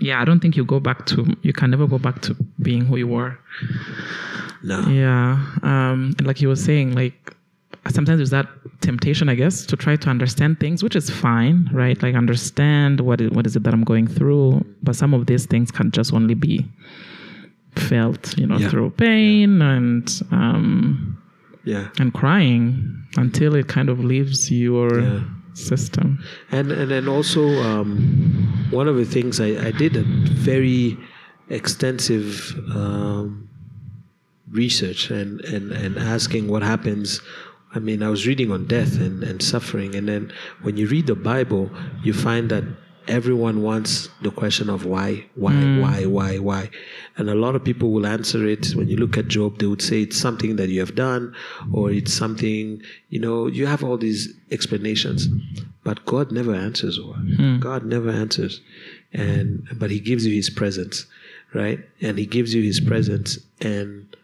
yeah, 0.00 0.20
I 0.20 0.24
don't 0.24 0.40
think 0.40 0.56
you 0.56 0.64
go 0.64 0.80
back 0.80 1.04
to, 1.06 1.26
you 1.42 1.52
can 1.52 1.70
never 1.70 1.86
go 1.86 1.98
back 1.98 2.22
to 2.22 2.34
being 2.62 2.86
who 2.86 2.96
you 2.96 3.06
were. 3.06 3.38
no 4.62 4.80
Yeah. 4.88 5.36
Um, 5.62 6.14
and 6.16 6.26
like 6.26 6.40
you 6.40 6.48
were 6.48 6.56
saying, 6.56 6.94
like 6.94 7.34
sometimes 7.90 8.18
there's 8.18 8.30
that 8.30 8.48
temptation, 8.80 9.28
I 9.28 9.34
guess, 9.34 9.66
to 9.66 9.76
try 9.76 9.96
to 9.96 10.08
understand 10.08 10.58
things, 10.60 10.82
which 10.82 10.96
is 10.96 11.10
fine, 11.10 11.68
right? 11.72 12.00
Like 12.02 12.14
understand 12.14 13.00
what 13.00 13.20
is, 13.20 13.30
what 13.32 13.46
is 13.46 13.56
it 13.56 13.62
that 13.64 13.74
I'm 13.74 13.84
going 13.84 14.06
through. 14.06 14.64
But 14.82 14.96
some 14.96 15.12
of 15.12 15.26
these 15.26 15.44
things 15.46 15.70
can 15.70 15.90
just 15.90 16.12
only 16.14 16.34
be 16.34 16.64
felt, 17.78 18.36
you 18.38 18.46
know, 18.46 18.58
Yeah. 18.58 18.68
through 18.70 18.90
pain 18.90 19.62
and 19.62 20.04
um, 20.30 21.16
yeah 21.64 21.88
and 22.00 22.12
crying 22.12 22.64
until 23.16 23.54
it 23.54 23.66
kind 23.68 23.88
of 23.88 23.98
leaves 24.04 24.50
your 24.50 25.00
Yeah. 25.00 25.20
system. 25.54 26.18
And 26.50 26.70
and 26.72 26.88
then 26.90 27.08
also 27.08 27.42
um, 27.70 27.88
one 28.70 28.86
of 28.92 28.96
the 28.96 29.04
things 29.04 29.40
I, 29.40 29.50
I 29.68 29.70
did 29.72 29.96
a 29.96 30.04
very 30.48 30.96
extensive 31.50 32.54
um, 32.74 33.48
research 34.50 35.10
and, 35.10 35.40
and, 35.54 35.72
and 35.72 35.98
asking 35.98 36.48
what 36.48 36.62
happens. 36.62 37.20
I 37.74 37.78
mean, 37.80 38.02
I 38.02 38.08
was 38.08 38.26
reading 38.26 38.50
on 38.50 38.66
death 38.66 38.98
and, 39.00 39.22
and 39.22 39.42
suffering, 39.42 39.94
and 39.94 40.08
then 40.08 40.32
when 40.62 40.76
you 40.78 40.86
read 40.88 41.06
the 41.06 41.14
Bible, 41.32 41.70
you 42.02 42.12
find 42.14 42.48
that 42.50 42.64
everyone 43.08 43.62
wants 43.62 44.08
the 44.22 44.30
question 44.30 44.68
of 44.68 44.84
why, 44.84 45.24
why, 45.34 45.52
hmm. 45.52 45.80
why, 45.80 46.04
why, 46.06 46.38
why. 46.38 46.70
And 47.16 47.28
a 47.28 47.34
lot 47.34 47.56
of 47.56 47.64
people 47.64 47.90
will 47.90 48.06
answer 48.06 48.46
it. 48.46 48.68
When 48.74 48.88
you 48.88 48.96
look 48.96 49.16
at 49.16 49.28
Job, 49.28 49.58
they 49.58 49.66
would 49.66 49.82
say 49.82 50.02
it's 50.02 50.16
something 50.16 50.56
that 50.56 50.68
you 50.68 50.80
have 50.80 50.94
done, 50.94 51.34
or 51.72 51.90
it's 51.90 52.12
something, 52.12 52.82
you 53.08 53.18
know, 53.18 53.46
you 53.46 53.66
have 53.66 53.82
all 53.82 53.96
these 53.96 54.32
explanations. 54.50 55.26
But 55.84 56.04
God 56.04 56.30
never 56.30 56.54
answers. 56.54 56.98
Oh, 56.98 57.14
hmm. 57.14 57.58
God 57.58 57.84
never 57.84 58.10
answers. 58.10 58.60
And, 59.12 59.66
but 59.74 59.90
He 59.90 60.00
gives 60.00 60.26
you 60.26 60.34
His 60.34 60.50
presence, 60.50 61.06
right? 61.54 61.80
And 62.02 62.18
He 62.18 62.26
gives 62.26 62.54
you 62.54 62.62
His 62.62 62.78
presence. 62.78 63.38
And 63.60 64.14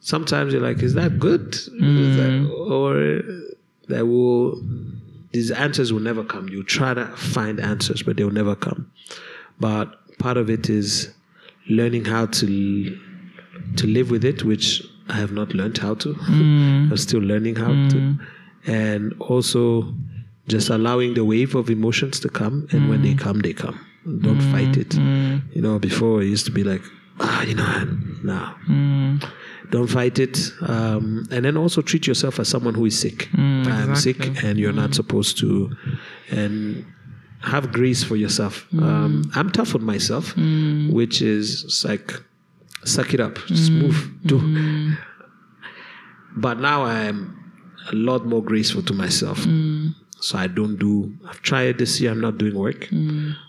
sometimes 0.00 0.52
you're 0.52 0.62
like, 0.62 0.82
is 0.82 0.94
that 0.94 1.18
good? 1.18 1.54
Is 1.54 2.16
that, 2.16 2.30
hmm. 2.30 2.50
or 2.52 3.22
that 3.88 4.06
will, 4.06 4.62
these 5.32 5.50
answers 5.50 5.92
will 5.92 6.00
never 6.00 6.24
come. 6.24 6.48
You 6.48 6.62
try 6.62 6.94
to 6.94 7.06
find 7.16 7.60
answers, 7.60 8.02
but 8.02 8.16
they'll 8.16 8.30
never 8.30 8.54
come. 8.54 8.90
But 9.60 10.18
part 10.18 10.36
of 10.36 10.48
it 10.50 10.68
is 10.68 11.12
learning 11.68 12.04
how 12.04 12.26
to 12.26 12.98
to 13.76 13.86
live 13.86 14.10
with 14.10 14.24
it, 14.24 14.44
which 14.44 14.82
I 15.08 15.14
have 15.14 15.32
not 15.32 15.54
learned 15.54 15.78
how 15.78 15.94
to. 15.94 16.14
Hmm. 16.14 16.88
I'm 16.90 16.96
still 16.96 17.20
learning 17.20 17.56
how 17.56 17.68
to, 17.68 17.98
hmm. 17.98 18.70
and 18.70 19.14
also 19.20 19.94
just 20.46 20.70
allowing 20.70 21.14
the 21.14 21.24
wave 21.24 21.54
of 21.54 21.68
emotions 21.68 22.20
to 22.20 22.28
come, 22.28 22.68
and 22.72 22.88
when 22.88 23.02
they 23.02 23.12
hmm. 23.12 23.18
come, 23.18 23.40
they 23.40 23.52
come. 23.52 23.84
Don't 24.04 24.40
fight 24.52 24.76
it. 24.76 24.94
You 24.94 25.60
know, 25.60 25.78
before 25.78 26.22
it 26.22 26.26
used 26.26 26.46
to 26.46 26.52
be 26.52 26.64
like, 26.64 26.80
ah, 27.20 27.42
you 27.42 27.54
know, 27.54 27.98
no. 28.22 29.18
Don't 29.70 29.86
fight 29.86 30.18
it, 30.18 30.38
um, 30.62 31.26
and 31.30 31.44
then 31.44 31.56
also 31.56 31.82
treat 31.82 32.06
yourself 32.06 32.40
as 32.40 32.48
someone 32.48 32.74
who 32.74 32.86
is 32.86 32.98
sick. 32.98 33.28
Mm, 33.32 33.66
I'm 33.66 33.96
sick, 33.96 34.42
and 34.42 34.58
you're 34.58 34.72
not 34.72 34.90
mm. 34.90 34.94
supposed 34.94 35.38
to, 35.38 35.76
and 36.30 36.86
have 37.40 37.70
grace 37.72 38.02
for 38.02 38.16
yourself. 38.16 38.66
Mm. 38.72 38.82
Um, 38.82 39.30
I'm 39.34 39.50
tough 39.50 39.74
on 39.74 39.84
myself, 39.84 40.34
which 40.90 41.20
is 41.20 41.84
like 41.86 42.12
suck 42.84 43.12
it 43.12 43.20
up, 43.20 43.36
just 43.46 43.70
move, 43.70 44.10
do. 44.24 44.96
But 46.36 46.60
now 46.60 46.84
I'm 46.84 47.34
a 47.90 47.94
lot 47.94 48.24
more 48.24 48.42
graceful 48.42 48.82
to 48.82 48.94
myself. 48.94 49.38
So 50.20 50.38
I 50.38 50.46
don't 50.46 50.76
do. 50.78 51.14
I've 51.28 51.42
tried 51.42 51.78
this 51.78 52.00
year. 52.00 52.10
I'm 52.10 52.20
not 52.20 52.38
doing 52.38 52.56
work. 52.56 52.90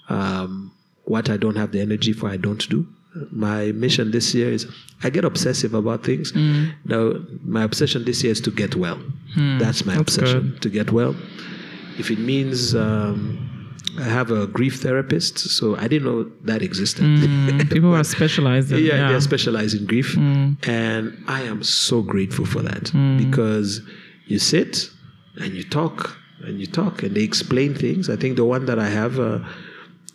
Um, 0.09 0.71
what 1.05 1.29
I 1.29 1.37
don't 1.37 1.55
have 1.55 1.71
the 1.71 1.81
energy 1.81 2.13
for, 2.13 2.29
I 2.29 2.37
don't 2.37 2.67
do. 2.69 2.85
My 3.31 3.71
mission 3.71 4.11
this 4.11 4.35
year 4.35 4.51
is 4.51 4.67
I 5.03 5.09
get 5.09 5.25
obsessive 5.25 5.73
about 5.73 6.03
things. 6.03 6.31
Mm. 6.31 6.73
Now, 6.85 7.13
my 7.43 7.63
obsession 7.63 8.05
this 8.05 8.23
year 8.23 8.31
is 8.31 8.41
to 8.41 8.51
get 8.51 8.75
well. 8.75 8.99
Hmm. 9.33 9.57
That's 9.57 9.85
my 9.85 9.95
That's 9.95 10.17
obsession 10.17 10.57
to 10.61 10.69
get 10.69 10.91
well. 10.91 11.15
If 11.97 12.11
it 12.11 12.19
means 12.19 12.75
um, 12.75 13.49
I 13.97 14.03
have 14.03 14.31
a 14.31 14.47
grief 14.47 14.81
therapist, 14.81 15.39
so 15.39 15.75
I 15.77 15.87
didn't 15.87 16.05
know 16.05 16.31
that 16.43 16.61
existed. 16.61 17.03
Hmm. 17.03 17.57
People 17.69 17.95
are 17.95 18.03
specialized 18.03 18.71
in 18.71 18.83
yeah, 18.83 18.95
yeah. 18.95 19.11
they 19.11 19.19
specialize 19.19 19.73
in 19.73 19.85
grief, 19.85 20.13
hmm. 20.13 20.53
and 20.63 21.17
I 21.27 21.41
am 21.41 21.63
so 21.63 22.01
grateful 22.01 22.45
for 22.45 22.61
that 22.61 22.91
because 23.17 23.81
you 24.27 24.39
sit 24.39 24.89
and 25.37 25.53
you 25.53 25.63
talk 25.63 26.17
and 26.43 26.59
you 26.59 26.67
talk 26.67 27.03
and 27.03 27.15
they 27.15 27.23
explain 27.23 27.73
things. 27.73 28.09
I 28.09 28.15
think 28.15 28.35
the 28.35 28.45
one 28.45 28.65
that 28.65 28.79
I 28.79 28.87
have, 28.87 29.19
uh, 29.19 29.39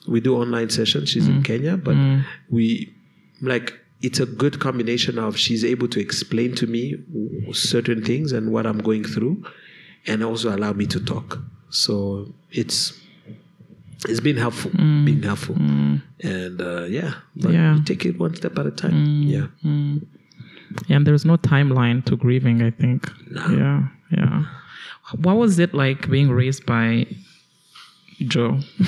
we 0.06 0.20
do 0.20 0.36
online 0.36 0.70
sessions. 0.70 1.08
She's 1.08 1.26
in 1.28 1.40
mm. 1.40 1.44
Kenya, 1.44 1.76
but 1.76 1.94
mm. 1.94 2.24
we 2.50 2.92
like 3.40 3.78
it's 4.02 4.20
a 4.20 4.26
good 4.26 4.60
combination 4.60 5.18
of 5.18 5.36
she's 5.38 5.64
able 5.64 5.88
to 5.88 6.00
explain 6.00 6.54
to 6.56 6.66
me 6.66 6.96
certain 7.52 8.04
things 8.04 8.32
and 8.32 8.52
what 8.52 8.66
I'm 8.66 8.78
going 8.78 9.04
through, 9.04 9.44
and 10.06 10.22
also 10.22 10.54
allow 10.54 10.72
me 10.72 10.86
to 10.86 11.00
talk. 11.00 11.38
So 11.70 12.32
it's 12.50 12.98
it's 14.06 14.20
been 14.20 14.36
helpful, 14.36 14.70
mm. 14.72 15.04
been 15.04 15.22
helpful, 15.22 15.56
and 15.56 16.60
uh, 16.60 16.84
yeah, 16.84 17.14
but 17.36 17.52
Yeah. 17.52 17.76
you 17.76 17.84
take 17.84 18.04
it 18.04 18.18
one 18.18 18.34
step 18.34 18.58
at 18.58 18.66
a 18.66 18.70
time. 18.70 19.22
Yeah. 19.22 19.46
and 20.88 21.06
there's 21.06 21.24
no 21.24 21.36
timeline 21.36 22.04
to 22.04 22.16
grieving 22.16 22.62
i 22.62 22.70
think 22.70 23.10
yeah 23.50 23.82
yeah 24.10 24.44
what 25.22 25.36
was 25.36 25.58
it 25.58 25.74
like 25.74 26.08
being 26.10 26.30
raised 26.30 26.64
by 26.66 27.06
joe 28.18 28.58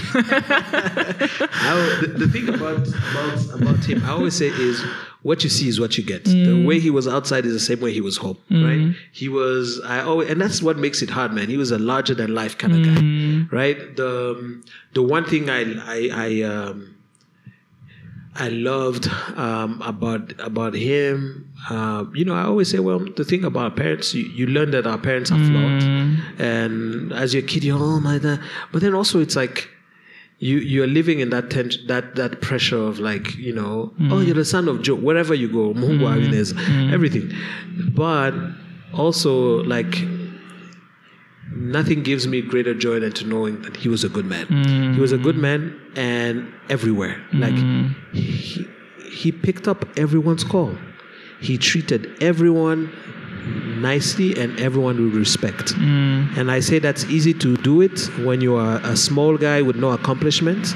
the, 2.01 2.14
the 2.16 2.29
thing 2.29 2.49
about, 2.49 2.87
about 2.87 3.61
about 3.61 3.85
him, 3.85 4.05
I 4.05 4.11
always 4.11 4.37
say 4.37 4.49
is 4.49 4.83
what 5.22 5.43
you 5.43 5.51
see 5.51 5.68
is 5.68 5.81
what 5.81 5.99
you 5.99 6.05
get. 6.05 6.24
The 6.24 6.31
mm. 6.31 6.66
way 6.66 6.79
he 6.79 6.91
was 6.91 7.09
outside 7.09 7.45
is 7.47 7.53
the 7.53 7.61
same 7.61 7.81
way 7.81 7.93
he 7.93 8.01
was 8.01 8.16
home, 8.16 8.39
mm. 8.51 8.64
right? 8.64 8.97
He 9.12 9.29
was 9.29 9.81
I 9.85 10.01
always 10.03 10.31
and 10.31 10.41
that's 10.41 10.62
what 10.62 10.79
makes 10.79 11.03
it 11.03 11.11
hard, 11.11 11.33
man. 11.33 11.49
He 11.49 11.57
was 11.57 11.70
a 11.70 11.79
larger 11.79 12.14
than 12.14 12.35
life 12.35 12.57
kind 12.59 12.74
of 12.74 12.83
guy, 12.85 13.01
mm. 13.01 13.53
right? 13.53 13.97
The 13.97 14.62
the 14.93 15.03
one 15.03 15.24
thing 15.24 15.51
I 15.51 15.62
I, 15.85 16.11
I 16.12 16.43
um, 16.43 16.95
I 18.39 18.49
loved 18.49 19.09
um, 19.37 19.80
about 19.82 20.32
about 20.39 20.74
him. 20.74 21.53
Uh, 21.70 22.05
you 22.14 22.24
know, 22.24 22.34
I 22.34 22.45
always 22.45 22.70
say, 22.70 22.78
well, 22.78 22.99
the 22.99 23.24
thing 23.24 23.45
about 23.45 23.76
parents, 23.76 24.14
you, 24.14 24.24
you 24.24 24.47
learn 24.47 24.70
that 24.72 24.87
our 24.87 24.99
parents 24.99 25.30
are 25.30 25.39
flawed, 25.39 25.82
and 26.39 27.12
as 27.12 27.34
your 27.34 27.43
kid, 27.43 27.64
you're 27.64 27.78
oh 27.78 28.01
my 28.01 28.18
god. 28.18 28.41
But 28.72 28.82
then 28.82 28.95
also, 28.95 29.20
it's 29.20 29.37
like 29.37 29.68
you 30.39 30.59
you're 30.59 30.87
living 30.87 31.20
in 31.20 31.30
that 31.30 31.51
tension, 31.51 31.87
that 31.87 32.14
that 32.16 32.41
pressure 32.41 32.78
of 32.78 32.99
like 32.99 33.34
you 33.37 33.55
know, 33.55 33.93
oh, 34.11 34.20
you're 34.20 34.34
the 34.34 34.45
son 34.45 34.68
of 34.68 34.82
Joe. 34.82 34.95
Wherever 34.95 35.34
you 35.34 35.49
go, 35.49 35.72
Mungu 35.72 36.07
mm. 36.07 36.93
everything. 36.93 37.32
But 37.95 38.34
also 38.93 39.62
like 39.64 39.97
nothing 41.57 42.02
gives 42.02 42.26
me 42.26 42.42
greater 42.42 42.74
joy 42.74 43.00
than 43.00 43.12
to 43.12 43.26
knowing 43.26 43.62
that 43.62 43.76
he 43.76 43.88
was 43.88 44.04
a 44.04 44.09
good 44.09 44.26
man. 44.26 44.46
Mm. 44.46 44.94
He 44.94 45.00
was 45.00 45.12
a 45.12 45.18
good 45.18 45.36
man 45.36 45.80
and 45.96 46.52
everywhere. 46.68 47.20
Like 47.32 47.54
he, 48.12 48.66
he 49.11 49.32
picked 49.32 49.66
up 49.66 49.86
everyone's 49.98 50.44
call. 50.44 50.76
He 51.40 51.59
treated 51.59 52.22
everyone 52.22 52.92
nicely 53.80 54.38
and 54.38 54.59
everyone 54.61 55.02
with 55.02 55.14
respect. 55.14 55.74
Mm. 55.74 56.36
And 56.36 56.50
I 56.50 56.61
say 56.61 56.78
that's 56.78 57.04
easy 57.04 57.34
to 57.34 57.57
do 57.59 57.80
it 57.80 58.00
when 58.24 58.40
you 58.40 58.57
are 58.57 58.80
a 58.82 58.96
small 58.96 59.36
guy 59.36 59.62
with 59.62 59.76
no 59.76 59.92
accomplishments 59.92 60.74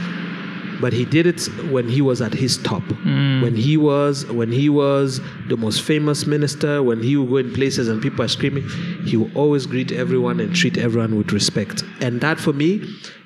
but 0.81 0.93
he 0.93 1.05
did 1.05 1.27
it 1.27 1.47
when 1.71 1.89
he 1.89 2.01
was 2.01 2.21
at 2.21 2.33
his 2.33 2.59
top. 2.59 2.83
Mm. 2.83 3.43
When 3.43 3.57
he 3.57 3.77
was 3.77 4.27
when 4.27 4.51
he 4.51 4.69
was 4.69 5.21
the 5.49 5.57
most 5.57 5.83
famous 5.83 6.27
minister 6.27 6.83
when 6.83 7.03
he 7.03 7.17
would 7.17 7.29
go 7.31 7.37
in 7.37 7.53
places 7.53 7.89
and 7.89 8.01
people 8.01 8.25
are 8.25 8.29
screaming 8.29 8.69
he 9.05 9.17
would 9.17 9.35
always 9.37 9.67
greet 9.67 9.93
everyone 9.93 10.41
and 10.41 10.55
treat 10.55 10.79
everyone 10.79 11.17
with 11.17 11.33
respect. 11.33 11.85
And 12.01 12.21
that 12.21 12.39
for 12.39 12.53
me 12.53 12.83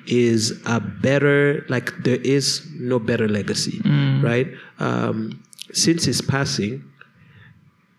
is 0.07 0.61
a 0.65 0.79
better 0.79 1.65
like 1.69 1.91
there 2.03 2.21
is 2.21 2.65
no 2.75 2.99
better 2.99 3.27
legacy 3.27 3.79
mm. 3.79 4.23
right? 4.23 4.47
Um, 4.79 5.43
since 5.73 6.05
his 6.05 6.21
passing 6.21 6.83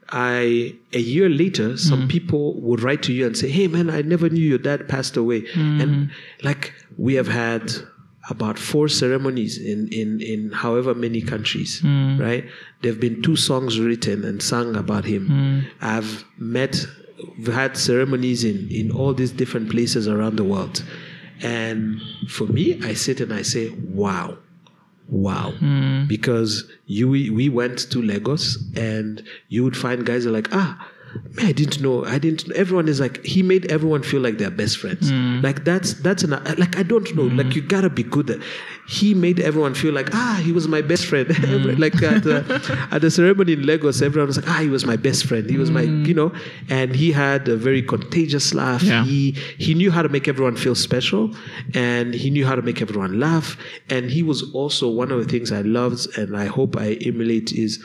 I 0.09 0.75
a 0.93 1.01
year 1.01 1.29
later, 1.29 1.77
some 1.77 2.03
mm. 2.03 2.09
people 2.09 2.55
would 2.61 2.81
write 2.81 3.03
to 3.05 3.13
you 3.13 3.27
and 3.27 3.37
say, 3.37 3.49
"Hey, 3.49 3.67
man, 3.67 3.91
I 3.91 4.03
never 4.03 4.29
knew 4.29 4.49
your 4.49 4.59
dad 4.59 4.89
passed 4.89 5.17
away." 5.17 5.47
And 5.55 6.11
like 6.45 6.73
we 6.97 7.15
have 7.15 7.27
had 7.27 7.73
about 8.29 8.59
four 8.59 8.89
ceremonies 8.89 9.59
in 9.59 9.89
in 9.89 10.21
in 10.21 10.51
however 10.51 10.95
many 10.95 11.23
countries, 11.23 11.81
hmm. 11.81 12.21
right? 12.21 12.45
There've 12.83 13.01
been 13.01 13.23
two 13.23 13.37
songs 13.37 13.79
written 13.79 14.25
and 14.25 14.43
sung 14.43 14.77
about 14.77 15.05
him. 15.05 15.27
Hmm. 15.27 15.61
I've 15.81 16.25
met, 16.37 16.87
we've 17.39 17.55
had 17.55 17.77
ceremonies 17.77 18.45
in 18.45 18.69
in 18.71 18.91
all 18.91 19.15
these 19.15 19.33
different 19.33 19.71
places 19.71 20.09
around 20.09 20.37
the 20.37 20.45
world, 20.45 20.85
and 21.43 22.01
for 22.29 22.47
me, 22.47 22.81
I 22.83 22.95
sit 22.95 23.21
and 23.21 23.33
I 23.33 23.43
say, 23.43 23.71
"Wow." 23.71 24.39
Wow, 25.09 25.53
hmm. 25.53 26.07
because 26.09 26.69
you 26.87 27.09
we 27.09 27.49
went 27.49 27.79
to 27.93 28.03
Lagos 28.03 28.59
and 28.75 29.23
you 29.49 29.63
would 29.63 29.77
find 29.77 30.05
guys 30.05 30.27
are 30.27 30.33
like 30.33 30.49
ah 30.51 30.89
man 31.25 31.47
I 31.47 31.53
didn't 31.53 31.81
know. 31.81 32.05
I 32.05 32.19
didn't 32.19 32.51
everyone 32.53 32.89
is 32.89 33.01
like 33.01 33.25
he 33.25 33.43
made 33.43 33.71
everyone 33.71 34.03
feel 34.03 34.21
like 34.21 34.39
they're 34.39 34.51
best 34.51 34.79
friends. 34.79 35.11
Like 35.43 35.65
that's 35.65 35.95
that's 35.95 36.23
an 36.25 36.31
like 36.59 36.77
I 36.79 36.83
don't 36.83 37.15
know. 37.15 37.25
Like 37.25 37.55
you 37.57 37.63
gotta 37.63 37.91
be 37.91 38.03
good 38.03 38.31
at 38.31 38.41
he 38.89 39.15
made 39.15 39.41
everyone 39.41 39.75
feel 39.75 39.93
like 39.93 40.15
ah 40.15 40.41
he 40.45 40.53
was 40.53 40.69
my 40.69 40.83
best 40.83 41.07
friend. 41.07 41.27
Like 41.79 42.01
at 42.03 42.23
the, 42.25 42.89
at 42.91 43.01
the 43.03 43.11
ceremony 43.11 43.53
in 43.55 43.67
Lagos 43.67 44.01
everyone 44.03 44.29
was 44.29 44.37
like 44.37 44.49
ah 44.49 44.61
he 44.61 44.69
was 44.69 44.85
my 44.87 44.97
best 44.97 45.25
friend. 45.27 45.49
He 45.51 45.59
was 45.59 45.71
my 45.71 45.83
you 45.83 46.15
know 46.15 46.33
and 46.69 46.95
he 46.95 47.13
had 47.13 47.49
a 47.49 47.57
very 47.57 47.83
contagious 47.83 48.55
laugh. 48.55 48.83
Yeah. 48.83 49.05
he 49.05 49.33
he 49.59 49.75
knew 49.75 49.91
how 49.91 50.03
to 50.03 50.09
make 50.09 50.29
everyone 50.29 50.57
feel 50.57 50.75
special 50.75 51.35
and 51.75 52.15
he 52.15 52.31
knew 52.31 52.47
how 52.47 52.55
to 52.55 52.63
make 52.63 52.81
everyone 52.83 53.19
laugh. 53.21 53.57
And 53.91 54.11
he 54.11 54.23
was 54.23 54.43
also 54.53 54.89
one 54.89 55.11
of 55.11 55.19
the 55.19 55.29
things 55.33 55.53
I 55.53 55.63
loved 55.63 56.17
and 56.19 56.37
I 56.37 56.47
hope 56.47 56.77
I 56.77 56.95
emulate 57.11 57.53
is 57.53 57.85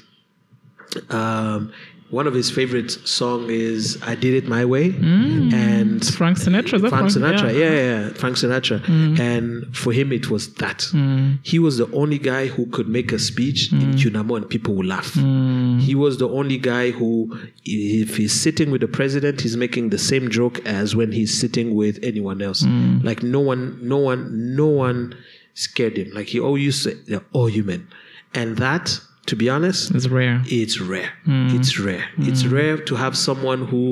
um, 1.09 1.71
one 2.11 2.27
of 2.27 2.33
his 2.33 2.51
favorite 2.51 2.91
song 2.91 3.49
is 3.49 3.97
"I 4.03 4.15
Did 4.15 4.33
It 4.33 4.47
My 4.47 4.63
Way," 4.65 4.91
mm. 4.91 5.53
and 5.53 6.05
Frank 6.05 6.37
Sinatra. 6.37 6.81
That 6.81 6.89
Frank 6.89 7.09
Sinatra, 7.09 7.53
Yeah. 7.53 7.59
yeah, 7.59 7.71
yeah, 7.71 8.09
Frank 8.13 8.37
Sinatra. 8.37 8.79
Mm. 8.81 9.19
And 9.19 9.75
for 9.75 9.91
him, 9.91 10.11
it 10.11 10.29
was 10.29 10.53
that. 10.55 10.79
Mm. 10.91 11.39
He 11.43 11.57
was 11.57 11.77
the 11.77 11.89
only 11.91 12.17
guy 12.17 12.47
who 12.47 12.65
could 12.67 12.87
make 12.87 13.11
a 13.11 13.19
speech 13.19 13.71
in 13.71 13.93
Junamo 13.93 14.37
and 14.37 14.47
people 14.49 14.75
would 14.75 14.85
laugh. 14.85 15.13
He 15.13 15.95
was 15.95 16.17
the 16.17 16.29
only 16.29 16.57
guy 16.57 16.91
who, 16.91 17.37
if 17.65 18.17
he's 18.17 18.33
sitting 18.33 18.71
with 18.71 18.81
the 18.81 18.87
president, 18.87 19.41
he's 19.41 19.57
making 19.57 19.89
the 19.89 19.97
same 19.97 20.29
joke 20.29 20.59
as 20.65 20.95
when 20.95 21.11
he's 21.11 21.33
sitting 21.37 21.75
with 21.75 21.97
anyone 22.03 22.41
else. 22.41 22.63
Like 23.03 23.23
no 23.23 23.39
one, 23.39 23.79
no 23.81 23.97
one, 23.97 24.55
no 24.55 24.67
one 24.67 25.15
scared 25.53 25.97
him. 25.97 26.11
Like 26.11 26.27
he 26.27 26.39
always 26.39 26.83
said, 26.83 26.97
they're 27.07 27.23
all 27.33 27.47
human. 27.47 27.87
And 28.33 28.57
that, 28.57 28.99
to 29.31 29.35
be 29.43 29.47
honest, 29.55 29.81
It's 29.97 30.07
rare. 30.19 30.37
it's 30.61 30.77
rare. 30.93 31.11
Mm. 31.25 31.57
It's 31.57 31.71
rare. 31.87 32.05
It's 32.29 32.43
mm. 32.43 32.51
rare 32.57 32.77
to 32.89 32.93
have 33.03 33.13
someone 33.27 33.61
who 33.71 33.83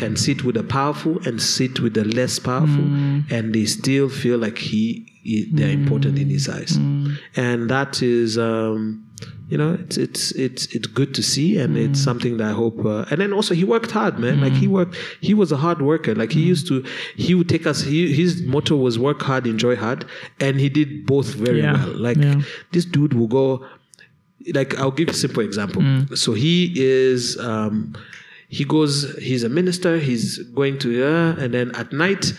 can 0.00 0.12
sit 0.16 0.38
with 0.44 0.56
the 0.60 0.62
powerful 0.78 1.14
and 1.26 1.40
sit 1.56 1.74
with 1.80 1.94
the 1.94 2.04
less 2.18 2.34
powerful, 2.38 2.84
mm. 2.84 3.30
and 3.36 3.44
they 3.54 3.64
still 3.64 4.08
feel 4.22 4.38
like 4.46 4.58
he, 4.70 4.84
he 5.28 5.36
they're 5.56 5.76
important 5.82 6.18
in 6.18 6.28
his 6.36 6.46
eyes. 6.56 6.72
And 7.46 7.58
that 7.74 8.02
is, 8.02 8.36
um, 8.36 8.80
you 9.50 9.56
know, 9.60 9.72
it's 9.82 9.96
it's 10.06 10.24
it's 10.46 10.62
it's 10.76 10.88
good 10.98 11.10
to 11.18 11.22
see, 11.32 11.48
and 11.62 11.70
it's 11.84 12.00
something 12.08 12.34
that 12.38 12.48
I 12.52 12.54
hope. 12.62 12.78
Uh, 12.84 13.04
and 13.10 13.16
then 13.22 13.32
also, 13.38 13.52
he 13.54 13.64
worked 13.64 13.92
hard, 13.98 14.14
man. 14.18 14.36
Like 14.44 14.56
he 14.62 14.68
worked. 14.78 14.94
He 15.28 15.32
was 15.42 15.50
a 15.52 15.56
hard 15.64 15.80
worker. 15.90 16.14
Like 16.22 16.32
he 16.38 16.42
used 16.52 16.66
to. 16.70 16.84
He 17.26 17.32
would 17.36 17.48
take 17.54 17.66
us. 17.72 17.78
He, 17.92 18.12
his 18.22 18.42
motto 18.54 18.76
was 18.86 18.94
work 19.08 19.20
hard, 19.22 19.46
enjoy 19.46 19.76
hard, 19.86 20.00
and 20.44 20.54
he 20.64 20.68
did 20.68 21.06
both 21.06 21.28
very 21.46 21.60
Yeah. 21.62 21.74
well. 21.78 21.92
Like 22.08 22.18
Yeah. 22.18 22.42
this 22.74 22.84
dude 22.94 23.14
will 23.14 23.32
go 23.42 23.46
like 24.54 24.78
I'll 24.78 24.90
give 24.90 25.08
you 25.08 25.12
a 25.12 25.16
simple 25.16 25.42
example. 25.42 25.82
So 26.16 26.32
he 26.34 26.72
is 26.76 27.38
um, 27.38 27.94
he 28.48 28.64
goes 28.64 29.16
he's 29.18 29.44
a 29.44 29.48
minister, 29.48 29.98
he's 29.98 30.38
going 30.54 30.78
to 30.80 31.04
uh, 31.04 31.36
and 31.38 31.52
then 31.54 31.74
at 31.74 31.92
night 31.92 32.32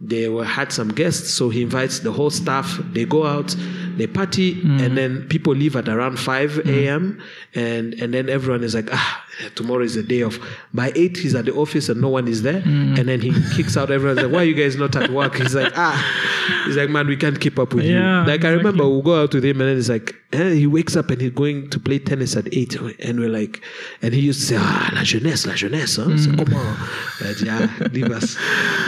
they 0.00 0.28
were 0.28 0.44
had 0.44 0.72
some 0.72 0.88
guests, 0.90 1.30
so 1.30 1.48
he 1.48 1.62
invites 1.62 2.00
the 2.00 2.12
whole 2.12 2.30
staff. 2.30 2.78
They 2.92 3.04
go 3.04 3.26
out, 3.26 3.54
they 3.98 4.06
party, 4.06 4.60
and 4.62 4.96
then 4.96 5.26
people 5.28 5.54
leave 5.54 5.76
at 5.76 5.88
around 5.88 6.18
five 6.18 6.58
a.m. 6.66 7.20
and 7.54 7.94
and 7.94 8.14
then 8.14 8.28
everyone 8.28 8.62
is 8.64 8.74
like, 8.74 8.88
ah, 8.92 9.24
tomorrow 9.54 9.82
is 9.82 9.94
the 9.94 10.02
day 10.02 10.22
off. 10.22 10.38
By 10.72 10.92
eight, 10.94 11.16
he's 11.16 11.34
at 11.34 11.44
the 11.44 11.54
office 11.54 11.88
and 11.88 12.00
no 12.00 12.08
one 12.08 12.26
is 12.28 12.42
there, 12.42 12.62
and 12.64 12.96
then 13.08 13.20
he 13.20 13.32
kicks 13.56 13.76
out 13.76 13.90
everyone. 13.90 14.16
Like, 14.16 14.30
why 14.32 14.38
are 14.40 14.44
you 14.44 14.54
guys 14.54 14.76
not 14.76 14.96
at 14.96 15.10
work? 15.10 15.36
He's 15.36 15.54
like, 15.54 15.72
ah, 15.76 16.62
he's 16.66 16.76
like, 16.76 16.90
man, 16.90 17.06
we 17.06 17.16
can't 17.16 17.40
keep 17.40 17.58
up 17.58 17.74
with 17.74 17.84
Yeah, 17.84 18.22
you. 18.22 18.28
Like 18.30 18.44
I 18.44 18.48
remember, 18.50 18.68
exactly. 18.84 18.90
we'll 18.90 19.02
go 19.02 19.22
out 19.22 19.34
with 19.34 19.44
him, 19.44 19.60
and 19.60 19.68
then 19.70 19.76
it's 19.78 19.88
like, 19.88 20.14
eh, 20.32 20.50
he 20.54 20.66
wakes 20.66 20.96
up 20.96 21.10
and 21.10 21.20
he's 21.20 21.30
going 21.32 21.68
to 21.70 21.78
play 21.80 21.98
tennis 21.98 22.36
at 22.36 22.52
eight, 22.54 22.74
and 23.00 23.18
we're 23.20 23.28
like, 23.28 23.60
and 24.02 24.14
he 24.14 24.20
used 24.20 24.40
to 24.40 24.46
say, 24.46 24.56
ah, 24.58 24.90
la 24.94 25.02
jeunesse, 25.04 25.46
la 25.46 25.54
jeunesse, 25.54 25.96
huh? 25.96 26.04
Mm. 26.06 26.18
So 26.24 26.44
come 26.44 26.54
on, 26.54 26.76
But 27.20 27.40
yeah, 27.40 27.88
leave 27.92 28.10
us. 28.10 28.36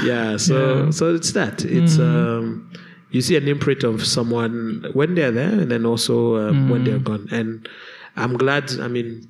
Yeah, 0.04 0.36
so 0.36 0.90
so 0.98 1.14
it's 1.14 1.32
that. 1.32 1.64
It's 1.64 1.96
Mm. 1.96 2.38
um, 2.38 2.70
you 3.10 3.20
see 3.20 3.36
an 3.36 3.48
imprint 3.48 3.82
of 3.84 4.04
someone 4.06 4.86
when 4.92 5.14
they're 5.14 5.32
there, 5.32 5.50
and 5.60 5.70
then 5.70 5.84
also 5.86 6.36
um, 6.48 6.68
when 6.68 6.82
Mm. 6.82 6.84
they're 6.86 6.98
gone. 6.98 7.28
And 7.30 7.68
I'm 8.16 8.36
glad. 8.36 8.72
I 8.80 8.88
mean, 8.88 9.26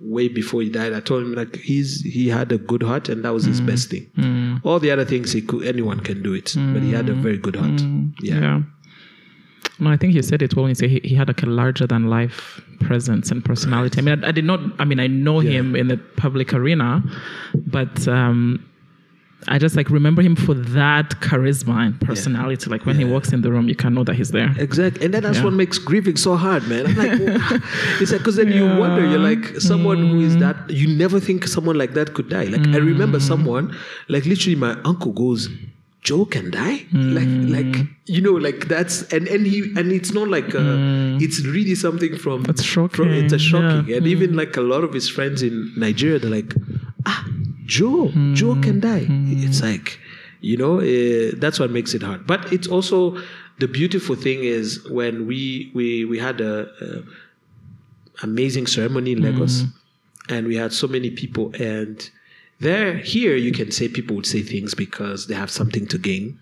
way 0.00 0.26
before 0.28 0.62
he 0.62 0.70
died, 0.70 0.92
I 0.92 1.00
told 1.00 1.22
him 1.24 1.34
like 1.34 1.56
he's 1.56 2.00
he 2.02 2.28
had 2.28 2.50
a 2.52 2.58
good 2.58 2.82
heart, 2.82 3.08
and 3.08 3.24
that 3.24 3.32
was 3.34 3.44
Mm. 3.44 3.48
his 3.48 3.60
best 3.60 3.90
thing. 3.90 4.06
All 4.64 4.78
the 4.80 4.90
other 4.90 5.04
things 5.04 5.32
he 5.32 5.40
could, 5.42 5.64
anyone 5.66 6.00
can 6.00 6.22
do 6.22 6.32
it, 6.34 6.54
but 6.72 6.82
he 6.82 6.90
had 6.92 7.08
a 7.08 7.14
very 7.14 7.38
good 7.38 7.56
heart. 7.56 7.80
Yeah. 7.80 7.86
Mm. 7.86 8.12
Yeah. 8.20 8.62
No, 9.78 9.90
I 9.90 9.96
think 9.96 10.14
you 10.14 10.22
said 10.22 10.42
it 10.42 10.54
well 10.54 10.64
when 10.64 10.70
you 10.70 10.74
say 10.76 10.86
he, 10.88 11.00
he 11.02 11.14
had 11.14 11.28
like 11.28 11.42
a 11.42 11.46
larger 11.46 11.86
than 11.86 12.08
life 12.08 12.60
presence 12.80 13.30
and 13.32 13.44
personality. 13.44 13.98
I 13.98 14.02
mean, 14.02 14.22
I, 14.24 14.28
I 14.28 14.32
did 14.32 14.44
not, 14.44 14.60
I 14.78 14.84
mean, 14.84 15.00
I 15.00 15.06
know 15.08 15.40
him 15.40 15.74
in 15.74 15.88
the 15.88 15.96
public 16.16 16.52
arena, 16.54 17.02
but 17.66 18.06
um, 18.06 18.64
I 19.48 19.58
just 19.58 19.76
like 19.76 19.90
remember 19.90 20.22
him 20.22 20.36
for 20.36 20.54
that 20.54 21.10
charisma 21.20 21.86
and 21.86 22.00
personality. 22.00 22.70
Like 22.70 22.86
when 22.86 22.96
he 22.96 23.04
walks 23.04 23.32
in 23.32 23.42
the 23.42 23.50
room, 23.50 23.68
you 23.68 23.74
can 23.74 23.94
know 23.94 24.04
that 24.04 24.14
he's 24.14 24.30
there. 24.30 24.54
Exactly, 24.58 25.04
and 25.04 25.12
then 25.12 25.22
that's 25.24 25.38
Yeah. 25.38 25.44
what 25.44 25.54
makes 25.54 25.78
grieving 25.78 26.16
so 26.16 26.36
hard, 26.36 26.66
man. 26.68 26.86
I'm 26.86 26.96
like, 26.96 27.12
it's 28.00 28.12
like 28.12 28.20
because 28.20 28.36
then 28.36 28.52
you 28.52 28.66
wonder, 28.66 29.04
you're 29.08 29.18
like 29.18 29.60
someone 29.60 29.98
who 29.98 30.20
is 30.20 30.36
mm. 30.36 30.40
that 30.40 30.70
you 30.70 30.88
never 30.96 31.18
think 31.18 31.46
someone 31.46 31.76
like 31.76 31.94
that 31.94 32.14
could 32.14 32.28
die. 32.28 32.44
Like 32.44 32.68
I 32.68 32.78
remember 32.78 33.18
mm. 33.18 33.22
someone, 33.22 33.76
like 34.08 34.24
literally, 34.26 34.56
my 34.56 34.76
uncle 34.84 35.12
goes, 35.12 35.48
"Joe 36.02 36.24
can 36.24 36.50
die," 36.50 36.86
like 36.92 37.26
mm. 37.26 37.50
like 37.50 37.86
you 38.06 38.20
know, 38.20 38.32
like 38.32 38.68
that's 38.68 39.02
and 39.12 39.26
and 39.26 39.46
he 39.46 39.72
and 39.76 39.90
it's 39.90 40.12
not 40.12 40.28
like 40.28 40.54
uh, 40.54 41.18
it's 41.20 41.44
really 41.44 41.74
something 41.74 42.16
from 42.16 42.44
That's 42.44 42.64
From, 42.64 42.88
it's 43.12 43.32
a 43.32 43.38
shocking, 43.38 43.68
shocking, 43.70 43.88
yeah. 43.88 43.96
and 43.96 44.06
even 44.06 44.36
like 44.36 44.56
a 44.56 44.60
lot 44.62 44.84
of 44.84 44.92
his 44.92 45.08
friends 45.08 45.42
in 45.42 45.72
Nigeria, 45.76 46.18
they're 46.18 46.30
like, 46.30 46.54
"Ah, 47.06 47.26
Joe, 47.76 48.08
hmm. 48.08 48.34
Joe 48.34 48.54
can 48.66 48.80
die." 48.80 49.04
Hmm. 49.04 49.44
It's 49.46 49.62
like 49.62 49.98
you 50.50 50.56
know 50.62 50.74
uh, 50.80 51.30
that's 51.42 51.58
what 51.60 51.70
makes 51.70 51.94
it 51.94 52.02
hard 52.02 52.26
but 52.26 52.40
it's 52.52 52.66
also 52.66 52.98
the 53.62 53.68
beautiful 53.68 54.16
thing 54.16 54.40
is 54.42 54.66
when 54.98 55.14
we 55.30 55.70
we 55.72 56.04
we 56.04 56.18
had 56.18 56.40
a, 56.40 56.54
a 56.86 56.88
amazing 58.22 58.66
ceremony 58.66 59.12
in 59.12 59.22
Lagos, 59.22 59.62
hmm. 59.62 60.34
and 60.34 60.46
we 60.46 60.56
had 60.56 60.72
so 60.72 60.86
many 60.86 61.10
people. 61.10 61.54
And 61.60 62.10
there, 62.60 62.96
here, 62.96 63.36
you 63.36 63.52
can 63.52 63.70
say 63.70 63.88
people 63.88 64.16
would 64.16 64.26
say 64.26 64.42
things 64.42 64.74
because 64.74 65.26
they 65.26 65.34
have 65.34 65.50
something 65.50 65.86
to 65.88 65.98
gain. 65.98 66.38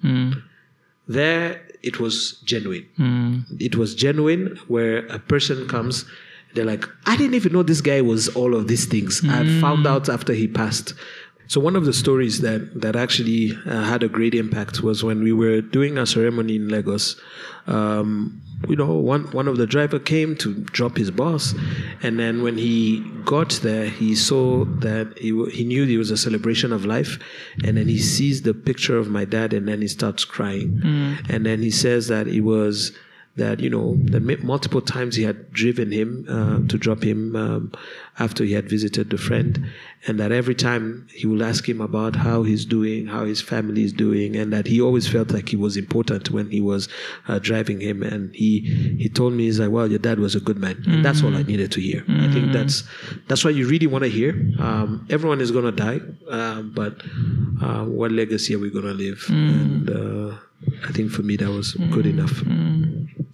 There, 1.08 1.60
it 1.82 1.98
was 1.98 2.40
genuine. 2.44 2.86
It 3.58 3.76
was 3.76 3.94
genuine 3.94 4.58
where 4.68 5.06
a 5.06 5.18
person 5.18 5.66
comes, 5.66 6.04
they're 6.54 6.64
like, 6.64 6.84
I 7.06 7.16
didn't 7.16 7.34
even 7.34 7.52
know 7.52 7.62
this 7.62 7.80
guy 7.80 8.00
was 8.00 8.28
all 8.28 8.54
of 8.54 8.68
these 8.68 8.84
things. 8.84 9.22
I 9.24 9.44
found 9.60 9.86
out 9.86 10.08
after 10.08 10.32
he 10.32 10.46
passed. 10.46 10.94
So 11.50 11.58
one 11.58 11.74
of 11.74 11.84
the 11.84 11.92
stories 11.92 12.42
that 12.42 12.80
that 12.80 12.94
actually 12.94 13.58
uh, 13.66 13.82
had 13.82 14.04
a 14.04 14.08
great 14.08 14.36
impact 14.36 14.84
was 14.84 15.02
when 15.02 15.20
we 15.20 15.32
were 15.32 15.60
doing 15.60 15.98
a 15.98 16.06
ceremony 16.06 16.54
in 16.54 16.68
Lagos. 16.68 17.20
Um, 17.66 18.40
you 18.68 18.76
know, 18.76 18.92
one 18.92 19.24
one 19.32 19.48
of 19.48 19.56
the 19.56 19.66
driver 19.66 19.98
came 19.98 20.36
to 20.36 20.54
drop 20.78 20.96
his 20.96 21.10
boss, 21.10 21.52
and 22.04 22.20
then 22.20 22.44
when 22.44 22.56
he 22.56 23.00
got 23.24 23.50
there, 23.64 23.86
he 23.86 24.14
saw 24.14 24.64
that 24.78 25.18
he 25.18 25.30
he 25.50 25.64
knew 25.64 25.82
it 25.86 25.96
was 25.96 26.12
a 26.12 26.16
celebration 26.16 26.72
of 26.72 26.84
life, 26.84 27.18
and 27.64 27.76
then 27.76 27.88
he 27.88 27.98
sees 27.98 28.42
the 28.42 28.54
picture 28.54 28.96
of 28.96 29.08
my 29.08 29.24
dad, 29.24 29.52
and 29.52 29.66
then 29.66 29.82
he 29.82 29.88
starts 29.88 30.24
crying, 30.24 30.80
and 31.28 31.44
then 31.44 31.62
he 31.62 31.72
says 31.72 32.06
that 32.06 32.28
it 32.28 32.42
was 32.42 32.92
that 33.40 33.60
you 33.64 33.70
know 33.76 33.96
that 34.12 34.22
multiple 34.52 34.82
times 34.94 35.16
he 35.16 35.24
had 35.30 35.38
driven 35.60 35.88
him 36.00 36.08
uh, 36.36 36.58
to 36.70 36.76
drop 36.84 37.02
him 37.10 37.34
um, 37.44 37.72
after 38.18 38.44
he 38.44 38.52
had 38.52 38.68
visited 38.68 39.10
the 39.10 39.18
friend 39.18 39.52
and 40.06 40.20
that 40.20 40.30
every 40.40 40.54
time 40.54 40.84
he 41.20 41.26
would 41.26 41.42
ask 41.42 41.68
him 41.68 41.80
about 41.80 42.14
how 42.26 42.42
he's 42.50 42.64
doing 42.76 43.06
how 43.14 43.24
his 43.24 43.40
family 43.52 43.82
is 43.88 43.92
doing 43.92 44.36
and 44.36 44.52
that 44.52 44.66
he 44.66 44.80
always 44.80 45.06
felt 45.14 45.30
like 45.36 45.48
he 45.48 45.56
was 45.56 45.76
important 45.76 46.30
when 46.30 46.50
he 46.50 46.60
was 46.60 46.88
uh, 47.28 47.38
driving 47.38 47.80
him 47.80 48.02
and 48.02 48.34
he 48.42 48.60
he 49.02 49.08
told 49.08 49.32
me 49.32 49.44
he's 49.44 49.58
like 49.62 49.70
well 49.70 49.88
your 49.94 50.02
dad 50.08 50.18
was 50.26 50.34
a 50.34 50.40
good 50.48 50.58
man. 50.66 50.76
And 50.86 51.04
that's 51.04 51.22
all 51.24 51.34
I 51.34 51.42
needed 51.42 51.70
to 51.76 51.80
hear. 51.80 52.00
I 52.08 52.28
think 52.34 52.52
that's 52.52 52.84
that's 53.28 53.42
what 53.44 53.54
you 53.54 53.66
really 53.66 53.86
want 53.86 54.04
to 54.04 54.10
hear. 54.10 54.30
Um, 54.58 55.06
everyone 55.10 55.40
is 55.40 55.50
gonna 55.50 55.72
die 55.88 56.00
uh, 56.38 56.62
but 56.80 56.94
uh, 57.64 57.84
what 57.98 58.10
legacy 58.12 58.54
are 58.54 58.58
we 58.58 58.70
gonna 58.70 58.94
leave 59.04 59.24
and 59.30 59.90
uh, 59.90 60.36
I 60.88 60.92
think 60.92 61.10
for 61.10 61.22
me 61.22 61.36
that 61.36 61.50
was 61.58 61.74
good 61.96 62.06
enough 62.06 62.36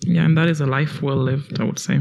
Yeah, 0.00 0.24
and 0.24 0.36
that 0.36 0.48
is 0.48 0.60
a 0.60 0.66
life 0.66 1.02
well 1.02 1.16
lived, 1.16 1.60
I 1.60 1.64
would 1.64 1.78
say. 1.78 2.00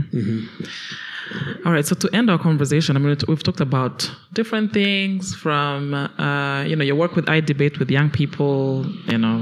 All 1.66 1.72
right, 1.72 1.86
so 1.86 1.96
to 1.96 2.10
end 2.14 2.30
our 2.30 2.38
conversation, 2.38 2.96
I 2.96 3.00
mean, 3.00 3.18
we've 3.28 3.42
talked 3.42 3.60
about 3.60 4.10
different 4.34 4.74
things 4.74 5.34
from, 5.36 5.94
uh, 5.94 6.64
you 6.64 6.76
know, 6.76 6.84
your 6.84 6.96
work 6.96 7.16
with 7.16 7.26
iDebate 7.26 7.80
with 7.80 7.90
young 7.90 8.12
people, 8.12 8.86
you 9.08 9.18
know, 9.18 9.40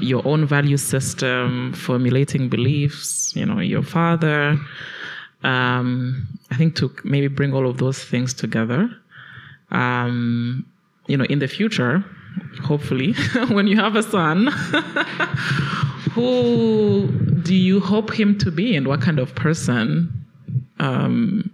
your 0.00 0.26
own 0.26 0.46
value 0.46 0.76
system, 0.76 1.72
formulating 1.72 2.48
beliefs, 2.48 3.32
you 3.34 3.46
know, 3.46 3.60
your 3.60 3.82
father. 3.82 4.58
Um, 5.42 6.26
I 6.50 6.56
think 6.56 6.76
to 6.76 6.94
maybe 7.04 7.28
bring 7.28 7.54
all 7.54 7.68
of 7.68 7.78
those 7.78 8.02
things 8.02 8.34
together, 8.34 8.90
um, 9.70 10.66
you 11.06 11.16
know, 11.16 11.24
in 11.24 11.38
the 11.38 11.48
future, 11.48 12.04
hopefully, 12.62 13.12
when 13.48 13.66
you 13.66 13.76
have 13.76 13.96
a 13.96 14.02
son, 14.02 14.48
who 16.14 17.08
do 17.42 17.54
you 17.54 17.80
hope 17.80 18.12
him 18.12 18.38
to 18.38 18.50
be 18.50 18.76
and 18.76 18.86
what 18.86 19.00
kind 19.00 19.18
of 19.18 19.34
person 19.34 20.24
um, 20.80 21.50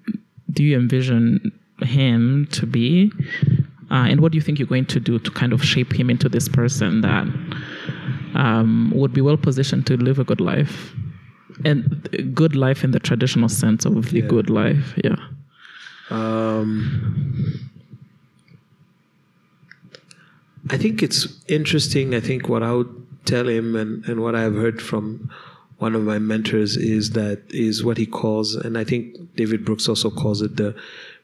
do 0.52 0.62
you 0.62 0.76
envision 0.78 1.52
him 1.82 2.46
to 2.52 2.66
be? 2.66 3.10
Uh, 3.90 4.06
and 4.08 4.20
what 4.20 4.32
do 4.32 4.36
you 4.36 4.42
think 4.42 4.58
you're 4.58 4.68
going 4.68 4.86
to 4.86 5.00
do 5.00 5.18
to 5.18 5.30
kind 5.30 5.52
of 5.52 5.64
shape 5.64 5.92
him 5.92 6.10
into 6.10 6.28
this 6.28 6.48
person 6.48 7.00
that 7.00 7.26
um, 8.34 8.92
would 8.94 9.12
be 9.12 9.20
well 9.20 9.36
positioned 9.36 9.86
to 9.86 9.96
live 9.96 10.18
a 10.18 10.24
good 10.24 10.40
life? 10.40 10.92
And 11.64 12.08
good 12.34 12.54
life 12.56 12.84
in 12.84 12.92
the 12.92 13.00
traditional 13.00 13.48
sense 13.48 13.84
of 13.84 14.10
the 14.10 14.20
Yeah. 14.20 14.26
good 14.28 14.48
life, 14.48 14.94
yeah. 15.04 15.16
Um, 16.10 17.60
I 20.70 20.76
think 20.76 21.02
it's 21.02 21.26
interesting. 21.48 22.14
I 22.14 22.20
think 22.20 22.48
what 22.48 22.62
I 22.62 22.72
would 22.72 22.99
tell 23.24 23.48
him 23.48 23.76
and, 23.76 24.04
and 24.06 24.22
what 24.22 24.34
I've 24.34 24.54
heard 24.54 24.80
from 24.80 25.30
one 25.78 25.94
of 25.94 26.02
my 26.02 26.18
mentors 26.18 26.76
is 26.76 27.10
that 27.10 27.42
is 27.48 27.82
what 27.82 27.96
he 27.96 28.06
calls, 28.06 28.54
and 28.54 28.76
I 28.76 28.84
think 28.84 29.34
David 29.34 29.64
Brooks 29.64 29.88
also 29.88 30.10
calls 30.10 30.42
it 30.42 30.56
the 30.56 30.74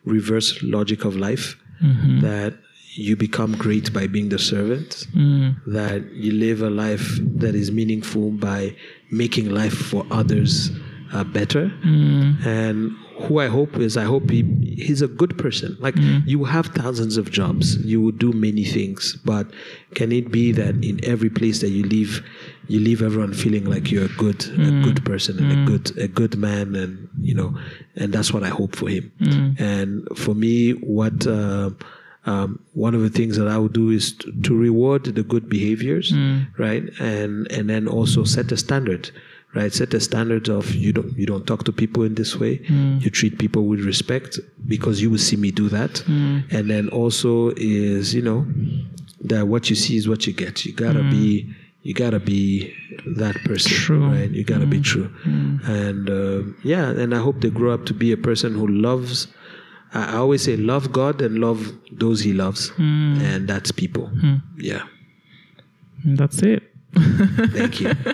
reverse 0.04 0.62
logic 0.62 1.04
of 1.04 1.16
life. 1.16 1.56
Mm-hmm. 1.82 2.20
That 2.20 2.54
you 2.94 3.16
become 3.16 3.52
great 3.52 3.92
by 3.92 4.06
being 4.06 4.30
the 4.30 4.38
servant. 4.38 5.06
Mm. 5.14 5.56
That 5.66 6.10
you 6.12 6.32
live 6.32 6.62
a 6.62 6.70
life 6.70 7.18
that 7.20 7.54
is 7.54 7.70
meaningful 7.70 8.30
by 8.30 8.74
making 9.10 9.50
life 9.50 9.74
for 9.74 10.06
others 10.10 10.70
uh, 11.12 11.24
better. 11.24 11.70
Mm. 11.84 12.46
And 12.46 12.96
who 13.22 13.38
I 13.38 13.46
hope 13.46 13.76
is, 13.76 13.96
I 13.96 14.04
hope 14.04 14.30
he 14.30 14.42
he's 14.76 15.02
a 15.02 15.08
good 15.08 15.38
person. 15.38 15.76
Like 15.80 15.94
mm-hmm. 15.94 16.28
you 16.28 16.44
have 16.44 16.66
thousands 16.66 17.16
of 17.16 17.30
jobs, 17.30 17.76
you 17.78 18.00
will 18.00 18.12
do 18.12 18.32
many 18.32 18.64
things, 18.64 19.16
but 19.24 19.46
can 19.94 20.12
it 20.12 20.30
be 20.30 20.52
that 20.52 20.74
in 20.84 21.02
every 21.04 21.30
place 21.30 21.60
that 21.60 21.70
you 21.70 21.84
live, 21.84 22.22
you 22.68 22.80
leave 22.80 23.02
everyone 23.02 23.32
feeling 23.32 23.64
like 23.64 23.90
you're 23.90 24.04
a 24.04 24.16
good 24.16 24.44
a 24.44 24.48
mm-hmm. 24.48 24.82
good 24.84 25.04
person 25.04 25.38
and 25.38 25.50
a 25.50 25.54
mm-hmm. 25.54 25.66
good 25.66 25.98
a 25.98 26.08
good 26.08 26.36
man, 26.36 26.74
and 26.76 27.08
you 27.20 27.34
know, 27.34 27.58
and 27.96 28.12
that's 28.12 28.32
what 28.32 28.42
I 28.42 28.48
hope 28.48 28.76
for 28.76 28.88
him. 28.88 29.10
And 29.58 30.06
for 30.16 30.34
me, 30.34 30.72
what. 30.72 31.26
Uh, 31.26 31.70
um, 32.28 32.58
one 32.72 32.92
of 32.92 33.02
the 33.02 33.08
things 33.08 33.36
that 33.36 33.46
I 33.46 33.56
would 33.56 33.72
do 33.72 33.90
is 33.90 34.12
to, 34.14 34.32
to 34.42 34.58
reward 34.58 35.04
the 35.04 35.22
good 35.22 35.48
behaviors, 35.48 36.12
right, 36.58 36.82
and 36.98 37.50
and 37.52 37.70
then 37.70 37.86
also 37.86 38.24
set 38.24 38.50
a 38.50 38.56
standard, 38.56 39.12
right? 39.56 39.72
Set 39.72 39.90
the 39.90 40.00
standards 40.00 40.48
of 40.48 40.74
you 40.74 40.92
don't 40.92 41.16
you 41.16 41.26
don't 41.26 41.46
talk 41.46 41.64
to 41.64 41.72
people 41.72 42.02
in 42.02 42.14
this 42.14 42.36
way, 42.36 42.58
mm. 42.58 43.02
you 43.02 43.10
treat 43.10 43.38
people 43.38 43.64
with 43.64 43.80
respect 43.80 44.38
because 44.68 45.00
you 45.00 45.10
will 45.10 45.18
see 45.18 45.36
me 45.36 45.50
do 45.50 45.68
that, 45.70 45.94
mm. 46.06 46.44
and 46.52 46.70
then 46.70 46.88
also 46.90 47.50
is 47.56 48.14
you 48.14 48.22
know 48.22 48.46
that 49.22 49.48
what 49.48 49.70
you 49.70 49.76
see 49.76 49.96
is 49.96 50.08
what 50.08 50.26
you 50.26 50.32
get. 50.32 50.64
You 50.64 50.72
gotta 50.72 51.00
mm. 51.00 51.10
be 51.10 51.54
you 51.82 51.94
gotta 51.94 52.20
be 52.20 52.74
that 53.06 53.36
person, 53.44 53.72
True. 53.72 54.08
right? 54.08 54.30
You 54.30 54.44
gotta 54.44 54.66
be 54.66 54.80
true, 54.80 55.10
and 55.24 56.10
uh, 56.10 56.42
yeah, 56.62 56.90
and 56.90 57.14
I 57.14 57.18
hope 57.18 57.40
they 57.40 57.50
grow 57.50 57.72
up 57.72 57.86
to 57.86 57.94
be 57.94 58.12
a 58.12 58.16
person 58.16 58.54
who 58.54 58.66
loves. 58.66 59.28
I 59.94 60.14
I 60.14 60.16
always 60.16 60.42
say, 60.42 60.56
love 60.56 60.92
God 60.92 61.22
and 61.22 61.38
love 61.38 61.72
those 61.92 62.20
He 62.20 62.32
loves, 62.32 62.72
and 62.76 63.48
that's 63.48 63.72
people. 63.72 64.08
Hmm. 64.08 64.36
Yeah, 64.58 64.82
that's 66.04 66.42
it. 66.42 66.62
thank 66.94 67.80
you. 67.80 67.92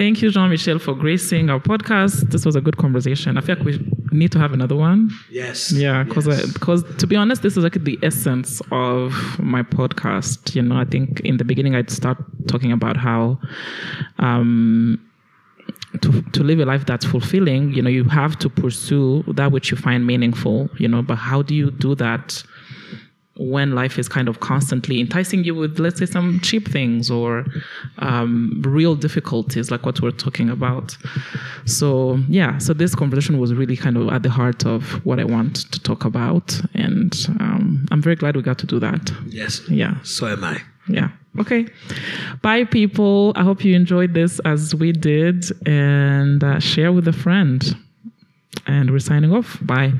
Thank 0.00 0.22
you, 0.22 0.30
Jean 0.30 0.48
Michel, 0.48 0.78
for 0.78 0.94
gracing 0.94 1.50
our 1.50 1.60
podcast. 1.60 2.30
This 2.30 2.46
was 2.46 2.56
a 2.56 2.62
good 2.62 2.78
conversation. 2.78 3.36
I 3.36 3.42
feel 3.42 3.56
like 3.56 3.66
we 3.66 3.78
need 4.10 4.32
to 4.32 4.38
have 4.38 4.54
another 4.54 4.74
one. 4.74 5.10
Yes. 5.30 5.72
Yeah, 5.72 6.04
because 6.04 6.26
yes. 6.26 6.50
because 6.54 6.82
to 6.96 7.06
be 7.06 7.16
honest, 7.16 7.42
this 7.42 7.58
is 7.58 7.64
like 7.64 7.74
the 7.84 7.98
essence 8.02 8.62
of 8.72 9.12
my 9.38 9.62
podcast. 9.62 10.54
You 10.54 10.62
know, 10.62 10.78
I 10.78 10.86
think 10.86 11.20
in 11.20 11.36
the 11.36 11.44
beginning 11.44 11.74
I'd 11.74 11.90
start 11.90 12.16
talking 12.48 12.72
about 12.72 12.96
how 12.96 13.38
um, 14.18 14.98
to 16.00 16.22
to 16.22 16.42
live 16.42 16.60
a 16.60 16.64
life 16.64 16.86
that's 16.86 17.04
fulfilling. 17.04 17.74
You 17.74 17.82
know, 17.82 17.90
you 17.90 18.04
have 18.04 18.38
to 18.38 18.48
pursue 18.48 19.22
that 19.34 19.52
which 19.52 19.70
you 19.70 19.76
find 19.76 20.06
meaningful. 20.06 20.70
You 20.78 20.88
know, 20.88 21.02
but 21.02 21.16
how 21.16 21.42
do 21.42 21.54
you 21.54 21.70
do 21.72 21.94
that? 21.96 22.42
When 23.40 23.74
life 23.74 23.98
is 23.98 24.06
kind 24.08 24.28
of 24.28 24.40
constantly 24.40 25.00
enticing 25.00 25.42
you 25.44 25.54
with, 25.54 25.78
let's 25.78 25.98
say, 25.98 26.06
some 26.06 26.40
cheap 26.40 26.68
things 26.68 27.10
or 27.10 27.46
um, 27.98 28.60
real 28.66 28.94
difficulties, 28.94 29.70
like 29.70 29.86
what 29.86 30.00
we're 30.02 30.10
talking 30.10 30.50
about. 30.50 30.96
So, 31.64 32.20
yeah, 32.28 32.58
so 32.58 32.74
this 32.74 32.94
conversation 32.94 33.38
was 33.38 33.54
really 33.54 33.76
kind 33.76 33.96
of 33.96 34.08
at 34.10 34.22
the 34.22 34.30
heart 34.30 34.66
of 34.66 35.04
what 35.06 35.18
I 35.18 35.24
want 35.24 35.70
to 35.72 35.80
talk 35.80 36.04
about. 36.04 36.60
And 36.74 37.14
um, 37.40 37.86
I'm 37.90 38.02
very 38.02 38.16
glad 38.16 38.36
we 38.36 38.42
got 38.42 38.58
to 38.58 38.66
do 38.66 38.78
that. 38.80 39.10
yes. 39.28 39.62
Yeah. 39.70 39.94
So 40.02 40.26
am 40.26 40.44
I. 40.44 40.60
Yeah. 40.88 41.08
Okay. 41.38 41.66
Bye, 42.42 42.64
people. 42.64 43.32
I 43.36 43.44
hope 43.44 43.64
you 43.64 43.74
enjoyed 43.74 44.12
this 44.12 44.38
as 44.40 44.74
we 44.74 44.92
did 44.92 45.46
and 45.66 46.44
uh, 46.44 46.58
share 46.58 46.92
with 46.92 47.08
a 47.08 47.12
friend. 47.12 47.64
And 48.66 48.90
we're 48.90 48.98
signing 48.98 49.32
off. 49.32 49.58
Bye. 49.62 49.92